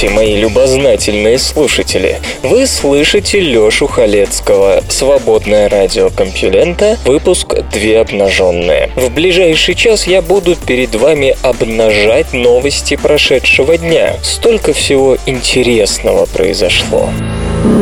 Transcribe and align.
Здравствуйте, 0.00 0.14
мои 0.14 0.40
любознательные 0.40 1.38
слушатели! 1.38 2.20
Вы 2.42 2.66
слышите 2.66 3.38
Лёшу 3.38 3.86
Халецкого. 3.86 4.82
Свободное 4.88 5.68
радио 5.68 6.08
Компьюлента, 6.08 6.96
выпуск 7.04 7.54
«Две 7.70 8.00
обнаженные». 8.00 8.88
В 8.96 9.12
ближайший 9.12 9.74
час 9.74 10.06
я 10.06 10.22
буду 10.22 10.56
перед 10.56 10.94
вами 10.94 11.36
обнажать 11.42 12.32
новости 12.32 12.96
прошедшего 12.96 13.76
дня. 13.76 14.14
Столько 14.22 14.72
всего 14.72 15.18
интересного 15.26 16.24
произошло. 16.24 17.10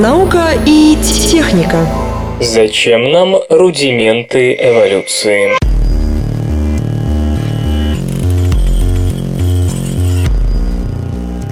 Наука 0.02 0.54
и 0.66 0.96
техника. 1.30 1.86
Зачем 2.40 3.12
нам 3.12 3.36
рудименты 3.48 4.56
эволюции? 4.60 5.67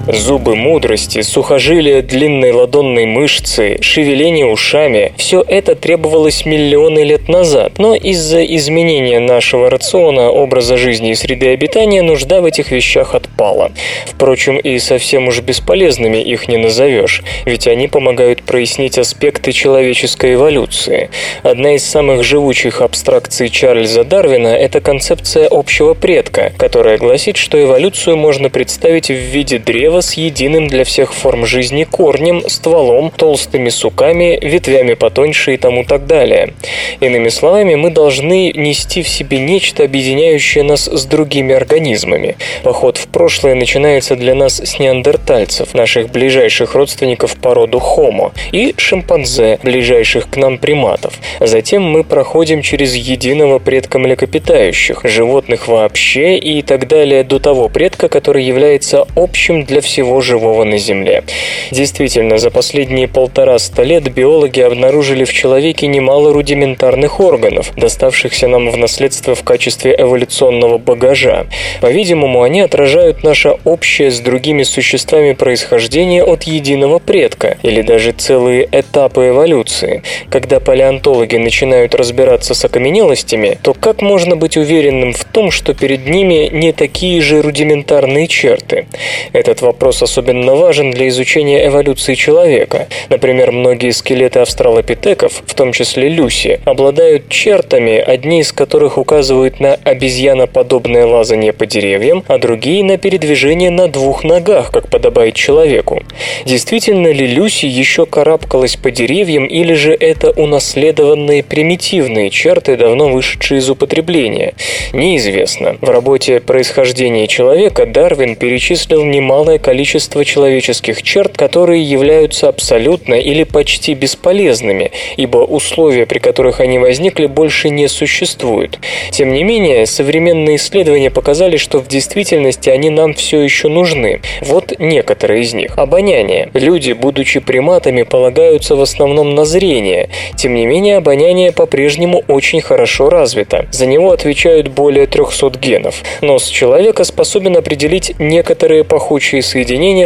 Зубы 0.09 0.55
мудрости, 0.55 1.21
сухожилия 1.23 2.01
длинной 2.01 2.53
ладонной 2.53 3.07
мышцы, 3.07 3.79
шевеление 3.81 4.47
ушами– 4.47 5.13
все 5.17 5.45
это 5.47 5.75
требовалось 5.75 6.47
миллионы 6.47 7.01
лет 7.01 7.29
назад, 7.29 7.79
но 7.79 7.97
из-за 7.97 8.45
изменения 8.45 9.19
нашего 9.19 9.69
рациона, 9.69 10.31
образа 10.31 10.77
жизни 10.77 11.11
и 11.11 11.17
среды 11.17 11.49
обитания 11.49 12.03
нужда 12.03 12.41
в 12.41 12.45
этих 12.45 12.71
вещах 12.71 13.17
отпала. 13.17 13.73
Впрочем, 14.07 14.59
и 14.59 14.79
совсем 14.79 15.27
уж 15.27 15.41
бесполезными 15.41 16.19
их 16.19 16.47
не 16.47 16.57
назовешь, 16.57 17.25
ведь 17.45 17.67
они 17.67 17.89
помогают 17.89 18.45
прояснить 18.45 18.99
аспекты 18.99 19.51
человеческой 19.51 20.35
эволюции. 20.35 21.11
Одна 21.43 21.75
из 21.75 21.85
самых 21.85 22.23
живучих 22.23 22.81
абстракций 22.81 23.49
Чарльза 23.49 24.05
Дарвина– 24.05 24.49
это 24.57 24.81
концепция 24.81 25.49
общего 25.51 25.95
предка, 25.95 26.53
которая 26.57 26.97
гласит, 26.97 27.37
что 27.37 27.61
эволюцию 27.61 28.17
можно 28.17 28.51
представить 28.51 29.09
в 29.09 29.15
виде 29.15 29.59
древа 29.59 29.96
с 30.01 30.15
единым 30.15 30.67
для 30.69 30.85
всех 30.85 31.13
форм 31.13 31.47
жизни 31.47 31.85
корнем, 31.85 32.43
стволом, 32.49 33.11
толстыми 33.11 33.69
суками, 33.69 34.39
ветвями 34.43 34.95
потоньше 34.95 35.55
и 35.55 35.57
тому 35.57 35.85
так 35.85 36.07
далее. 36.07 36.55
Иными 37.01 37.29
словами, 37.29 37.75
мы 37.75 37.91
должны 37.91 38.53
нести 38.53 39.03
в 39.03 39.09
себе 39.09 39.39
нечто, 39.39 39.85
объединяющее 39.85 40.65
нас 40.65 40.87
с 40.87 41.05
другими 41.05 41.55
организмами. 41.55 42.37
Поход 42.63 42.97
в 42.97 43.09
прошлое 43.09 43.55
начинается 43.55 44.17
для 44.17 44.35
нас 44.35 44.61
с 44.61 44.79
неандертальцев, 44.79 45.75
наших 45.75 46.11
ближайших 46.11 46.75
родственников 46.75 47.37
по 47.37 47.55
роду 47.55 47.79
Homo, 47.79 48.33
и 48.53 48.75
шимпанзе, 48.77 49.59
ближайших 49.63 50.31
к 50.31 50.37
нам 50.37 50.59
приматов. 50.59 51.15
Затем 51.41 51.83
мы 51.83 52.05
проходим 52.05 52.63
через 52.63 52.95
единого 52.95 53.59
предка 53.59 53.99
млекопитающих, 53.99 55.01
животных 55.05 55.69
вообще 55.69 56.37
и 56.39 56.63
так 56.63 56.89
далее 56.89 57.23
до 57.25 57.39
того 57.39 57.69
предка, 57.69 58.09
который 58.09 58.45
является 58.45 59.07
общим 59.15 59.65
для 59.65 59.81
всего 59.87 60.21
живого 60.21 60.65
на 60.65 60.79
Земле. 60.79 61.23
Действительно, 61.71 62.39
за 62.39 62.51
последние 62.51 63.09
полтора-ста 63.09 63.83
лет 63.85 64.13
биологи 64.13 64.61
обнаружили 64.61 65.25
в 65.25 65.33
человеке 65.33 65.87
немало 65.87 66.33
рудиментарных 66.33 67.21
органов, 67.21 67.73
доставшихся 67.77 68.49
нам 68.49 68.69
в 68.71 68.77
наследство 68.77 69.35
в 69.35 69.43
качестве 69.43 69.95
эволюционного 69.97 70.79
багажа. 70.79 71.47
По-видимому, 71.81 72.43
они 72.43 72.61
отражают 72.61 73.23
наше 73.23 73.55
общее 73.65 74.11
с 74.11 74.21
другими 74.21 74.65
существами 74.65 75.33
происхождение 75.33 76.25
от 76.25 76.43
единого 76.43 76.99
предка, 76.99 77.57
или 77.63 77.83
даже 77.83 78.13
целые 78.13 78.69
этапы 78.71 79.29
эволюции. 79.29 80.03
Когда 80.31 80.59
палеонтологи 80.61 81.37
начинают 81.37 81.95
разбираться 81.95 82.55
с 82.55 82.65
окаменелостями, 82.65 83.59
то 83.63 83.73
как 83.73 84.03
можно 84.03 84.35
быть 84.37 84.57
уверенным 84.57 85.13
в 85.13 85.25
том, 85.25 85.51
что 85.51 85.75
перед 85.75 86.07
ними 86.09 86.49
не 86.53 86.73
такие 86.73 87.21
же 87.23 87.43
рудиментарные 87.43 88.27
черты? 88.27 88.87
Этот 89.33 89.63
вопрос 89.63 89.76
особенно 90.03 90.55
важен 90.55 90.91
для 90.91 91.09
изучения 91.09 91.67
эволюции 91.67 92.15
человека. 92.15 92.89
Например, 93.09 93.53
многие 93.53 93.91
скелеты 93.91 94.41
австралопитеков, 94.41 95.43
в 95.47 95.55
том 95.55 95.73
числе 95.73 96.09
Люси, 96.09 96.61
обладают 96.65 97.29
чертами, 97.29 97.99
одни 97.99 98.41
из 98.41 98.53
которых 98.53 98.99
указывают 98.99 99.61
на 99.61 99.75
обезьяноподобное 99.75 101.07
лазание 101.07 101.53
по 101.53 101.67
деревьям, 101.67 102.25
а 102.27 102.39
другие 102.39 102.85
на 102.85 102.99
передвижение 102.99 103.71
на 103.71 103.89
двух 103.89 104.25
ногах, 104.25 104.71
как 104.71 104.89
подобает 104.89 105.35
человеку. 105.35 106.03
Действительно 106.45 107.09
ли 107.09 107.27
Люси 107.27 107.67
еще 107.67 108.07
карабкалась 108.07 108.77
по 108.77 108.91
деревьям, 108.91 109.47
или 109.47 109.75
же 109.75 109.93
это 109.93 110.31
унаследованные 110.31 111.43
примитивные 111.43 112.31
черты, 112.31 112.77
давно 112.77 113.09
вышедшие 113.09 113.59
из 113.59 113.71
употребления? 113.71 114.55
Неизвестно. 114.93 115.77
В 115.81 115.89
работе 115.91 116.41
«Происхождение 116.41 117.27
человека» 117.27 117.87
Дарвин 117.87 118.37
перечислил 118.37 119.05
немалое 119.05 119.59
количество 119.67 120.25
человеческих 120.25 121.03
черт, 121.03 121.37
которые 121.37 121.83
являются 121.83 122.49
абсолютно 122.49 123.15
или 123.15 123.43
почти 123.43 123.95
бесполезными, 123.95 124.93
ибо 125.17 125.39
условия, 125.39 126.07
при 126.07 126.21
которых 126.21 126.61
они 126.61 126.79
возникли, 126.79 127.27
больше 127.27 127.71
не 127.71 127.89
существуют. 127.89 128.79
Тем 129.11 129.33
не 129.33 129.43
менее, 129.43 129.87
современные 129.87 130.55
исследования 130.55 131.11
показали, 131.11 131.57
что 131.57 131.81
в 131.81 131.89
действительности 131.89 132.71
они 132.71 132.91
нам 132.91 133.15
все 133.15 133.41
еще 133.41 133.67
нужны. 133.67 134.21
Вот 134.41 134.73
некоторые 134.79 135.43
из 135.43 135.53
них. 135.53 135.77
Обоняние. 135.77 136.49
Люди, 136.55 136.93
будучи 136.93 137.41
приматами, 137.41 138.05
полагаются 138.05 138.77
в 138.77 138.81
основном 138.81 139.35
на 139.35 139.45
зрение. 139.45 140.11
Тем 140.37 140.55
не 140.55 140.65
менее, 140.65 140.99
обоняние 140.99 141.51
по-прежнему 141.51 142.23
очень 142.29 142.61
хорошо 142.61 143.11
развито. 143.11 143.67
За 143.73 143.87
него 143.87 144.13
отвечают 144.13 144.69
более 144.69 145.09
300 145.09 145.59
генов. 145.59 146.05
Нос 146.21 146.47
человека 146.47 147.03
способен 147.03 147.57
определить 147.57 148.15
некоторые 148.21 148.85
пахучие 148.85 149.43
соединения 149.43 149.56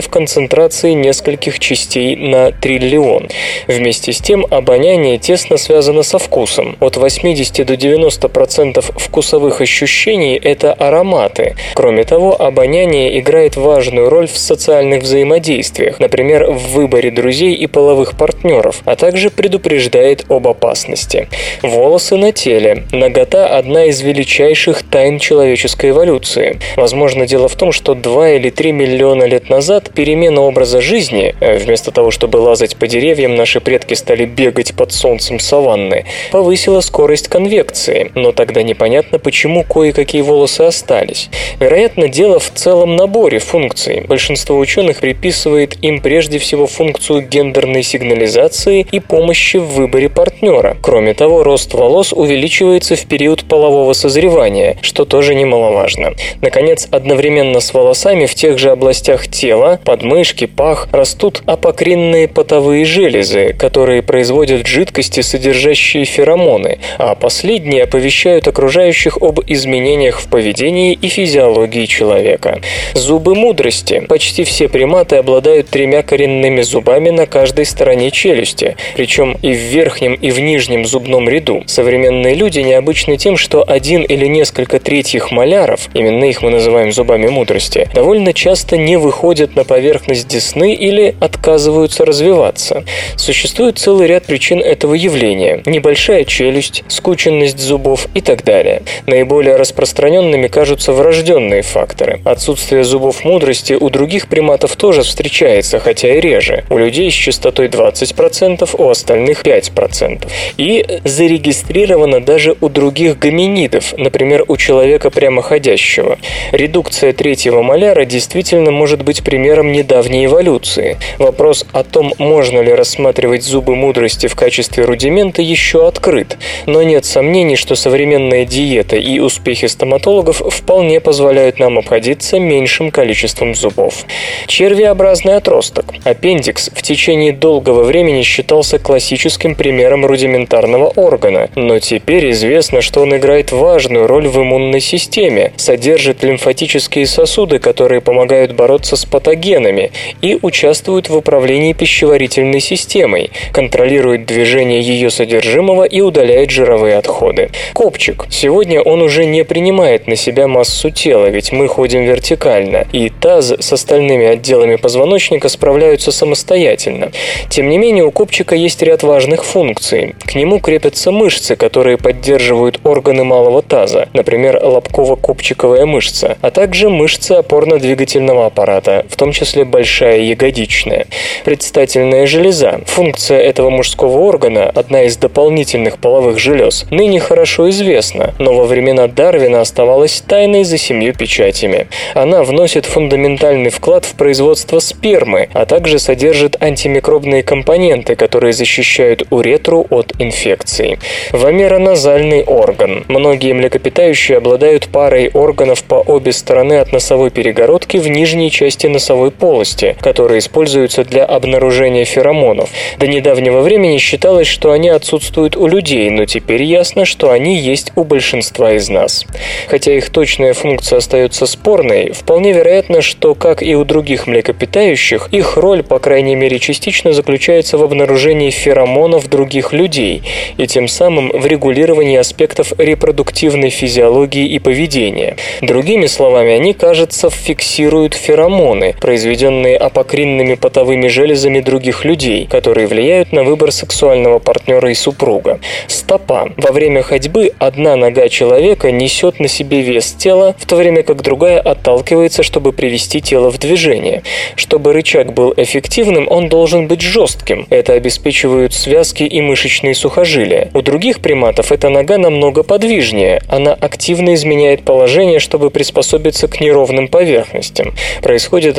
в 0.00 0.08
концентрации 0.08 0.92
нескольких 0.92 1.58
частей 1.58 2.14
на 2.14 2.52
триллион. 2.52 3.28
Вместе 3.66 4.12
с 4.12 4.18
тем, 4.18 4.46
обоняние 4.48 5.18
тесно 5.18 5.56
связано 5.56 6.02
со 6.02 6.18
вкусом. 6.18 6.76
От 6.80 6.96
80 6.96 7.66
до 7.66 7.74
90% 7.74 8.80
вкусовых 8.96 9.60
ощущений– 9.60 10.36
это 10.42 10.72
ароматы. 10.72 11.56
Кроме 11.74 12.04
того, 12.04 12.40
обоняние 12.40 13.18
играет 13.18 13.56
важную 13.56 14.08
роль 14.08 14.28
в 14.28 14.38
социальных 14.38 15.02
взаимодействиях, 15.02 15.98
например, 15.98 16.50
в 16.50 16.72
выборе 16.74 17.10
друзей 17.10 17.54
и 17.54 17.66
половых 17.66 18.16
партнеров, 18.16 18.82
а 18.84 18.94
также 18.94 19.30
предупреждает 19.30 20.26
об 20.28 20.46
опасности. 20.46 21.28
Волосы 21.62 22.16
на 22.16 22.32
теле. 22.32 22.84
Нагота– 22.92 23.46
одна 23.58 23.86
из 23.86 24.00
величайших 24.00 24.84
тайн 24.84 25.18
человеческой 25.18 25.90
эволюции. 25.90 26.58
Возможно, 26.76 27.26
дело 27.26 27.48
в 27.48 27.56
том, 27.56 27.72
что 27.72 27.94
2 27.94 28.30
или 28.30 28.50
3 28.50 28.72
миллиона 28.72 29.24
лет 29.30 29.48
назад 29.48 29.90
перемена 29.94 30.42
образа 30.42 30.80
жизни, 30.80 31.34
э, 31.40 31.56
вместо 31.56 31.90
того, 31.90 32.10
чтобы 32.10 32.36
лазать 32.36 32.76
по 32.76 32.86
деревьям, 32.86 33.36
наши 33.36 33.60
предки 33.60 33.94
стали 33.94 34.26
бегать 34.26 34.74
под 34.74 34.92
солнцем 34.92 35.38
саванны, 35.38 36.04
повысила 36.30 36.80
скорость 36.80 37.28
конвекции, 37.28 38.10
но 38.14 38.32
тогда 38.32 38.62
непонятно, 38.62 39.18
почему 39.18 39.64
кое-какие 39.64 40.22
волосы 40.22 40.62
остались. 40.62 41.30
Вероятно, 41.58 42.08
дело 42.08 42.38
в 42.38 42.50
целом 42.52 42.96
наборе 42.96 43.38
функций. 43.38 44.02
Большинство 44.06 44.58
ученых 44.58 44.98
приписывает 44.98 45.82
им 45.82 46.00
прежде 46.00 46.38
всего 46.38 46.66
функцию 46.66 47.26
гендерной 47.26 47.82
сигнализации 47.82 48.86
и 48.90 49.00
помощи 49.00 49.58
в 49.58 49.66
выборе 49.74 50.08
партнера. 50.08 50.76
Кроме 50.82 51.14
того, 51.14 51.44
рост 51.44 51.72
волос 51.74 52.12
увеличивается 52.12 52.96
в 52.96 53.06
период 53.06 53.44
полового 53.44 53.92
созревания, 53.92 54.76
что 54.82 55.04
тоже 55.04 55.34
немаловажно. 55.34 56.14
Наконец, 56.40 56.88
одновременно 56.90 57.60
с 57.60 57.72
волосами 57.72 58.26
в 58.26 58.34
тех 58.34 58.58
же 58.58 58.70
областях 58.70 59.19
тела, 59.28 59.80
подмышки, 59.84 60.46
пах, 60.46 60.88
растут 60.92 61.42
апокринные 61.46 62.28
потовые 62.28 62.84
железы, 62.84 63.54
которые 63.58 64.02
производят 64.02 64.66
жидкости, 64.66 65.20
содержащие 65.20 66.04
феромоны, 66.04 66.78
а 66.98 67.14
последние 67.14 67.84
оповещают 67.84 68.48
окружающих 68.48 69.18
об 69.20 69.40
изменениях 69.46 70.20
в 70.20 70.28
поведении 70.28 70.94
и 70.94 71.08
физиологии 71.08 71.86
человека. 71.86 72.60
Зубы 72.94 73.34
мудрости. 73.34 74.00
Почти 74.08 74.44
все 74.44 74.68
приматы 74.68 75.16
обладают 75.16 75.68
тремя 75.68 76.02
коренными 76.02 76.62
зубами 76.62 77.10
на 77.10 77.26
каждой 77.26 77.66
стороне 77.66 78.10
челюсти, 78.10 78.76
причем 78.96 79.36
и 79.42 79.52
в 79.52 79.58
верхнем, 79.58 80.14
и 80.14 80.30
в 80.30 80.40
нижнем 80.40 80.86
зубном 80.86 81.28
ряду. 81.28 81.62
Современные 81.66 82.34
люди 82.34 82.60
необычны 82.60 83.16
тем, 83.16 83.36
что 83.36 83.64
один 83.66 84.02
или 84.02 84.26
несколько 84.26 84.78
третьих 84.80 85.30
маляров, 85.30 85.88
именно 85.94 86.24
их 86.24 86.42
мы 86.42 86.50
называем 86.50 86.92
зубами 86.92 87.28
мудрости, 87.28 87.88
довольно 87.94 88.32
часто 88.32 88.76
не 88.76 88.96
выходят 88.96 89.09
выходят 89.10 89.56
на 89.56 89.64
поверхность 89.64 90.28
десны 90.28 90.72
или 90.72 91.16
отказываются 91.18 92.04
развиваться. 92.04 92.84
Существует 93.16 93.76
целый 93.76 94.06
ряд 94.06 94.24
причин 94.24 94.60
этого 94.60 94.94
явления. 94.94 95.64
Небольшая 95.66 96.24
челюсть, 96.24 96.84
скученность 96.86 97.58
зубов 97.58 98.06
и 98.14 98.20
так 98.20 98.44
далее. 98.44 98.82
Наиболее 99.06 99.56
распространенными 99.56 100.46
кажутся 100.46 100.92
врожденные 100.92 101.62
факторы. 101.62 102.20
Отсутствие 102.24 102.84
зубов 102.84 103.24
мудрости 103.24 103.72
у 103.72 103.90
других 103.90 104.28
приматов 104.28 104.76
тоже 104.76 105.02
встречается, 105.02 105.80
хотя 105.80 106.14
и 106.14 106.20
реже. 106.20 106.64
У 106.70 106.78
людей 106.78 107.10
с 107.10 107.14
частотой 107.14 107.66
20%, 107.66 108.70
у 108.78 108.88
остальных 108.88 109.42
5%. 109.42 110.28
И 110.56 110.86
зарегистрировано 111.02 112.20
даже 112.20 112.54
у 112.60 112.68
других 112.68 113.18
гоминидов, 113.18 113.92
например, 113.98 114.44
у 114.46 114.56
человека 114.56 115.10
прямоходящего. 115.10 116.16
Редукция 116.52 117.12
третьего 117.12 117.62
маляра 117.62 118.04
действительно 118.04 118.70
может 118.70 118.99
быть 119.02 119.22
примером 119.22 119.72
недавней 119.72 120.26
эволюции. 120.26 120.96
Вопрос 121.18 121.66
о 121.72 121.84
том, 121.84 122.12
можно 122.18 122.60
ли 122.60 122.72
рассматривать 122.72 123.42
зубы 123.42 123.74
мудрости 123.76 124.26
в 124.26 124.34
качестве 124.34 124.84
рудимента, 124.84 125.42
еще 125.42 125.86
открыт. 125.86 126.38
Но 126.66 126.82
нет 126.82 127.04
сомнений, 127.04 127.56
что 127.56 127.74
современная 127.74 128.44
диета 128.44 128.96
и 128.96 129.18
успехи 129.18 129.66
стоматологов 129.66 130.42
вполне 130.48 131.00
позволяют 131.00 131.58
нам 131.58 131.78
обходиться 131.78 132.38
меньшим 132.38 132.90
количеством 132.90 133.54
зубов. 133.54 134.04
Червеобразный 134.46 135.36
отросток. 135.36 135.86
Аппендикс 136.04 136.70
в 136.74 136.82
течение 136.82 137.32
долгого 137.32 137.84
времени 137.84 138.22
считался 138.22 138.78
классическим 138.78 139.54
примером 139.54 140.04
рудиментарного 140.06 140.88
органа, 140.88 141.48
но 141.54 141.78
теперь 141.78 142.30
известно, 142.30 142.80
что 142.80 143.02
он 143.02 143.16
играет 143.16 143.52
важную 143.52 144.06
роль 144.06 144.28
в 144.28 144.38
иммунной 144.38 144.80
системе, 144.80 145.52
содержит 145.56 146.22
лимфатические 146.22 147.06
сосуды, 147.06 147.58
которые 147.58 148.00
помогают 148.00 148.52
бороться 148.52 148.89
с 148.96 149.04
патогенами 149.04 149.92
и 150.22 150.38
участвуют 150.40 151.08
в 151.08 151.16
управлении 151.16 151.72
пищеварительной 151.72 152.60
системой, 152.60 153.30
контролирует 153.52 154.26
движение 154.26 154.80
ее 154.80 155.10
содержимого 155.10 155.84
и 155.84 156.00
удаляет 156.00 156.50
жировые 156.50 156.96
отходы. 156.96 157.50
Копчик. 157.74 158.26
Сегодня 158.30 158.80
он 158.80 159.02
уже 159.02 159.24
не 159.26 159.44
принимает 159.44 160.06
на 160.06 160.16
себя 160.16 160.46
массу 160.46 160.90
тела, 160.90 161.26
ведь 161.26 161.52
мы 161.52 161.68
ходим 161.68 162.04
вертикально, 162.04 162.86
и 162.92 163.10
таз 163.10 163.52
с 163.58 163.72
остальными 163.72 164.26
отделами 164.26 164.76
позвоночника 164.76 165.48
справляются 165.48 166.12
самостоятельно. 166.12 167.12
Тем 167.48 167.68
не 167.68 167.78
менее, 167.78 168.04
у 168.04 168.10
копчика 168.10 168.54
есть 168.54 168.82
ряд 168.82 169.02
важных 169.02 169.44
функций. 169.44 170.14
К 170.24 170.34
нему 170.34 170.60
крепятся 170.60 171.10
мышцы, 171.10 171.56
которые 171.56 171.98
поддерживают 171.98 172.80
органы 172.84 173.24
малого 173.24 173.62
таза, 173.62 174.08
например, 174.12 174.60
лобково-копчиковая 174.62 175.86
мышца, 175.86 176.38
а 176.40 176.50
также 176.50 176.88
мышцы 176.88 177.32
опорно-двигательного 177.32 178.46
аппарата, 178.46 178.79
в 178.86 179.16
том 179.16 179.32
числе 179.32 179.64
большая 179.64 180.20
ягодичная. 180.20 181.06
Предстательная 181.44 182.26
железа. 182.26 182.80
Функция 182.86 183.38
этого 183.38 183.70
мужского 183.70 184.18
органа, 184.18 184.68
одна 184.68 185.02
из 185.02 185.16
дополнительных 185.16 185.98
половых 185.98 186.38
желез, 186.38 186.86
ныне 186.90 187.20
хорошо 187.20 187.68
известна, 187.70 188.34
но 188.38 188.54
во 188.54 188.64
времена 188.64 189.06
Дарвина 189.06 189.60
оставалась 189.60 190.22
тайной 190.26 190.64
за 190.64 190.78
семью 190.78 191.14
печатями. 191.14 191.88
Она 192.14 192.42
вносит 192.42 192.86
фундаментальный 192.86 193.70
вклад 193.70 194.04
в 194.04 194.14
производство 194.14 194.78
спермы, 194.78 195.48
а 195.52 195.66
также 195.66 195.98
содержит 195.98 196.56
антимикробные 196.62 197.42
компоненты, 197.42 198.16
которые 198.16 198.52
защищают 198.52 199.24
уретру 199.30 199.86
от 199.90 200.12
инфекций. 200.18 200.98
Вомероназальный 201.32 202.42
орган. 202.44 203.04
Многие 203.08 203.52
млекопитающие 203.52 204.38
обладают 204.38 204.88
парой 204.88 205.30
органов 205.32 205.82
по 205.84 205.96
обе 205.96 206.32
стороны 206.32 206.74
от 206.74 206.92
носовой 206.92 207.30
перегородки 207.30 207.96
в 207.98 208.08
нижней 208.08 208.50
части 208.50 208.69
носовой 208.88 209.30
полости, 209.30 209.96
которые 210.00 210.38
используются 210.38 211.04
для 211.04 211.24
обнаружения 211.24 212.04
феромонов. 212.04 212.70
До 212.98 213.06
недавнего 213.06 213.60
времени 213.60 213.98
считалось, 213.98 214.46
что 214.46 214.72
они 214.72 214.88
отсутствуют 214.88 215.56
у 215.56 215.66
людей, 215.66 216.10
но 216.10 216.24
теперь 216.24 216.62
ясно, 216.62 217.04
что 217.04 217.30
они 217.30 217.58
есть 217.58 217.92
у 217.96 218.04
большинства 218.04 218.72
из 218.72 218.88
нас. 218.88 219.26
Хотя 219.68 219.92
их 219.92 220.10
точная 220.10 220.54
функция 220.54 220.98
остается 220.98 221.46
спорной, 221.46 222.12
вполне 222.12 222.52
вероятно, 222.52 223.02
что, 223.02 223.34
как 223.34 223.62
и 223.62 223.74
у 223.74 223.84
других 223.84 224.26
млекопитающих, 224.26 225.28
их 225.32 225.56
роль, 225.56 225.82
по 225.82 225.98
крайней 225.98 226.34
мере 226.34 226.58
частично, 226.58 227.12
заключается 227.12 227.78
в 227.78 227.82
обнаружении 227.82 228.50
феромонов 228.50 229.28
других 229.28 229.72
людей 229.72 230.22
и 230.56 230.66
тем 230.66 230.88
самым 230.88 231.30
в 231.30 231.46
регулировании 231.46 232.16
аспектов 232.16 232.72
репродуктивной 232.78 233.70
физиологии 233.70 234.46
и 234.46 234.58
поведения. 234.58 235.36
Другими 235.60 236.06
словами, 236.06 236.52
они, 236.52 236.74
кажется, 236.74 237.30
фиксируют 237.30 238.14
феромоны, 238.14 238.59
произведенные 239.00 239.76
апокринными 239.76 240.54
потовыми 240.54 241.08
железами 241.08 241.60
других 241.60 242.04
людей, 242.04 242.46
которые 242.46 242.86
влияют 242.86 243.32
на 243.32 243.42
выбор 243.42 243.72
сексуального 243.72 244.38
партнера 244.38 244.90
и 244.90 244.94
супруга. 244.94 245.60
Стопа. 245.86 246.52
Во 246.56 246.72
время 246.72 247.02
ходьбы 247.02 247.52
одна 247.58 247.96
нога 247.96 248.28
человека 248.28 248.90
несет 248.90 249.40
на 249.40 249.48
себе 249.48 249.80
вес 249.80 250.12
тела, 250.12 250.54
в 250.58 250.66
то 250.66 250.76
время 250.76 251.02
как 251.02 251.22
другая 251.22 251.58
отталкивается, 251.60 252.42
чтобы 252.42 252.72
привести 252.72 253.20
тело 253.20 253.50
в 253.50 253.58
движение. 253.58 254.22
Чтобы 254.56 254.92
рычаг 254.92 255.32
был 255.32 255.54
эффективным, 255.56 256.26
он 256.30 256.48
должен 256.48 256.86
быть 256.86 257.00
жестким. 257.00 257.66
Это 257.70 257.94
обеспечивают 257.94 258.74
связки 258.74 259.22
и 259.22 259.40
мышечные 259.40 259.94
сухожилия. 259.94 260.70
У 260.74 260.82
других 260.82 261.20
приматов 261.20 261.72
эта 261.72 261.88
нога 261.88 262.18
намного 262.18 262.62
подвижнее. 262.62 263.40
Она 263.48 263.72
активно 263.72 264.34
изменяет 264.34 264.82
положение, 264.82 265.38
чтобы 265.38 265.70
приспособиться 265.70 266.46
к 266.46 266.60
неровным 266.60 267.08
поверхностям. 267.08 267.94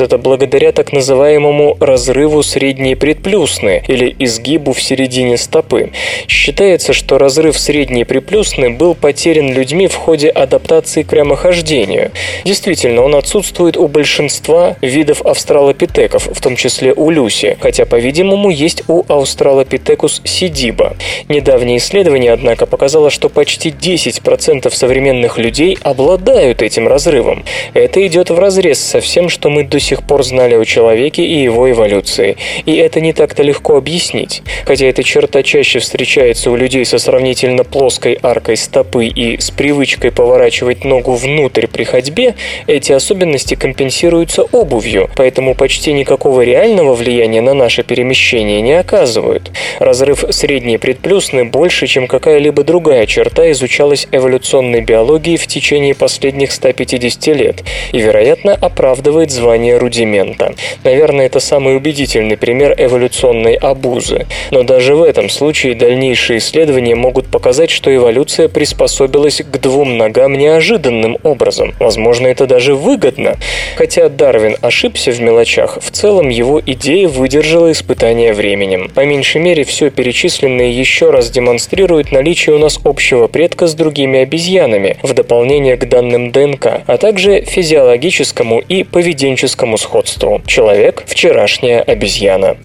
Это 0.00 0.18
благодаря 0.18 0.72
так 0.72 0.92
называемому 0.92 1.76
разрыву 1.80 2.42
средней 2.42 2.94
предплюсны 2.94 3.82
или 3.86 4.14
изгибу 4.18 4.72
в 4.72 4.82
середине 4.82 5.36
стопы. 5.36 5.92
Считается, 6.26 6.92
что 6.92 7.18
разрыв 7.18 7.58
средней 7.58 8.04
приплюсны 8.04 8.70
был 8.70 8.94
потерян 8.94 9.52
людьми 9.52 9.86
в 9.88 9.94
ходе 9.94 10.28
адаптации 10.28 11.02
к 11.02 11.08
прямохождению. 11.08 12.10
Действительно, 12.44 13.02
он 13.02 13.14
отсутствует 13.14 13.76
у 13.76 13.88
большинства 13.88 14.76
видов 14.80 15.22
австралопитеков, 15.22 16.26
в 16.26 16.40
том 16.40 16.56
числе 16.56 16.92
у 16.92 17.10
Люси, 17.10 17.56
хотя, 17.60 17.86
по-видимому, 17.86 18.50
есть 18.50 18.82
у 18.88 19.02
Australopithecus 19.02 20.26
сидиба. 20.26 20.96
Недавнее 21.28 21.78
исследование, 21.78 22.32
однако, 22.32 22.66
показало, 22.66 23.10
что 23.10 23.28
почти 23.28 23.70
10% 23.70 24.70
современных 24.74 25.38
людей 25.38 25.78
обладают 25.82 26.62
этим 26.62 26.88
разрывом. 26.88 27.44
Это 27.74 28.04
идет 28.06 28.30
в 28.30 28.38
разрез 28.38 28.80
со 28.80 29.00
всем, 29.00 29.28
что 29.28 29.51
мы 29.52 29.64
до 29.64 29.78
сих 29.78 30.02
пор 30.02 30.24
знали 30.24 30.54
о 30.54 30.64
человеке 30.64 31.22
и 31.24 31.42
его 31.42 31.70
эволюции. 31.70 32.36
И 32.64 32.74
это 32.76 33.00
не 33.00 33.12
так-то 33.12 33.42
легко 33.42 33.76
объяснить. 33.76 34.42
Хотя 34.64 34.86
эта 34.86 35.02
черта 35.02 35.42
чаще 35.42 35.78
встречается 35.78 36.50
у 36.50 36.56
людей 36.56 36.84
со 36.84 36.98
сравнительно 36.98 37.64
плоской 37.64 38.18
аркой 38.22 38.56
стопы 38.56 39.06
и 39.06 39.38
с 39.38 39.50
привычкой 39.50 40.10
поворачивать 40.10 40.84
ногу 40.84 41.12
внутрь 41.12 41.66
при 41.66 41.84
ходьбе, 41.84 42.34
эти 42.66 42.92
особенности 42.92 43.54
компенсируются 43.54 44.42
обувью, 44.42 45.10
поэтому 45.14 45.54
почти 45.54 45.92
никакого 45.92 46.40
реального 46.40 46.94
влияния 46.94 47.42
на 47.42 47.54
наше 47.54 47.82
перемещение 47.82 48.62
не 48.62 48.72
оказывают. 48.72 49.50
Разрыв 49.78 50.24
средней 50.30 50.78
предплюсны 50.78 51.44
больше, 51.44 51.86
чем 51.86 52.06
какая-либо 52.06 52.64
другая 52.64 53.06
черта 53.06 53.50
изучалась 53.52 54.08
эволюционной 54.10 54.80
биологией 54.80 55.36
в 55.36 55.46
течение 55.46 55.94
последних 55.94 56.52
150 56.52 57.26
лет 57.36 57.62
и, 57.92 57.98
вероятно, 57.98 58.54
оправдывает 58.54 59.30
звание 59.30 59.41
рудимента. 59.42 60.54
Наверное, 60.84 61.26
это 61.26 61.40
самый 61.40 61.76
убедительный 61.76 62.36
пример 62.36 62.74
эволюционной 62.78 63.54
обузы. 63.54 64.26
Но 64.50 64.62
даже 64.62 64.94
в 64.94 65.02
этом 65.02 65.28
случае 65.28 65.74
дальнейшие 65.74 66.38
исследования 66.38 66.94
могут 66.94 67.26
показать, 67.26 67.70
что 67.70 67.94
эволюция 67.94 68.48
приспособилась 68.48 69.42
к 69.42 69.58
двум 69.58 69.98
ногам 69.98 70.34
неожиданным 70.34 71.18
образом. 71.22 71.74
Возможно, 71.78 72.26
это 72.26 72.46
даже 72.46 72.74
выгодно. 72.74 73.36
Хотя 73.76 74.08
Дарвин 74.08 74.56
ошибся 74.60 75.12
в 75.12 75.20
мелочах, 75.20 75.78
в 75.80 75.90
целом 75.90 76.28
его 76.28 76.60
идея 76.64 77.08
выдержала 77.08 77.72
испытание 77.72 78.32
временем. 78.32 78.90
По 78.94 79.04
меньшей 79.04 79.40
мере, 79.40 79.64
все 79.64 79.90
перечисленное 79.90 80.68
еще 80.68 81.10
раз 81.10 81.30
демонстрирует 81.30 82.12
наличие 82.12 82.56
у 82.56 82.58
нас 82.58 82.78
общего 82.84 83.26
предка 83.26 83.66
с 83.66 83.74
другими 83.74 84.20
обезьянами, 84.20 84.96
в 85.02 85.12
дополнение 85.14 85.76
к 85.76 85.88
данным 85.88 86.30
ДНК, 86.30 86.82
а 86.86 86.96
также 86.98 87.42
физиологическому 87.42 88.60
и 88.60 88.84
поведенческому 88.84 89.31
сходству. 89.76 90.42
Человек– 90.46 91.04
вчерашняя 91.06 91.80
обезьяна. 91.80 92.56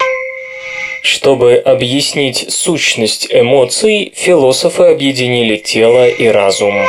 Чтобы 1.02 1.54
объяснить 1.54 2.46
сущность 2.50 3.28
эмоций, 3.30 4.12
философы 4.14 4.84
объединили 4.84 5.56
тело 5.56 6.08
и 6.08 6.26
разум. 6.26 6.86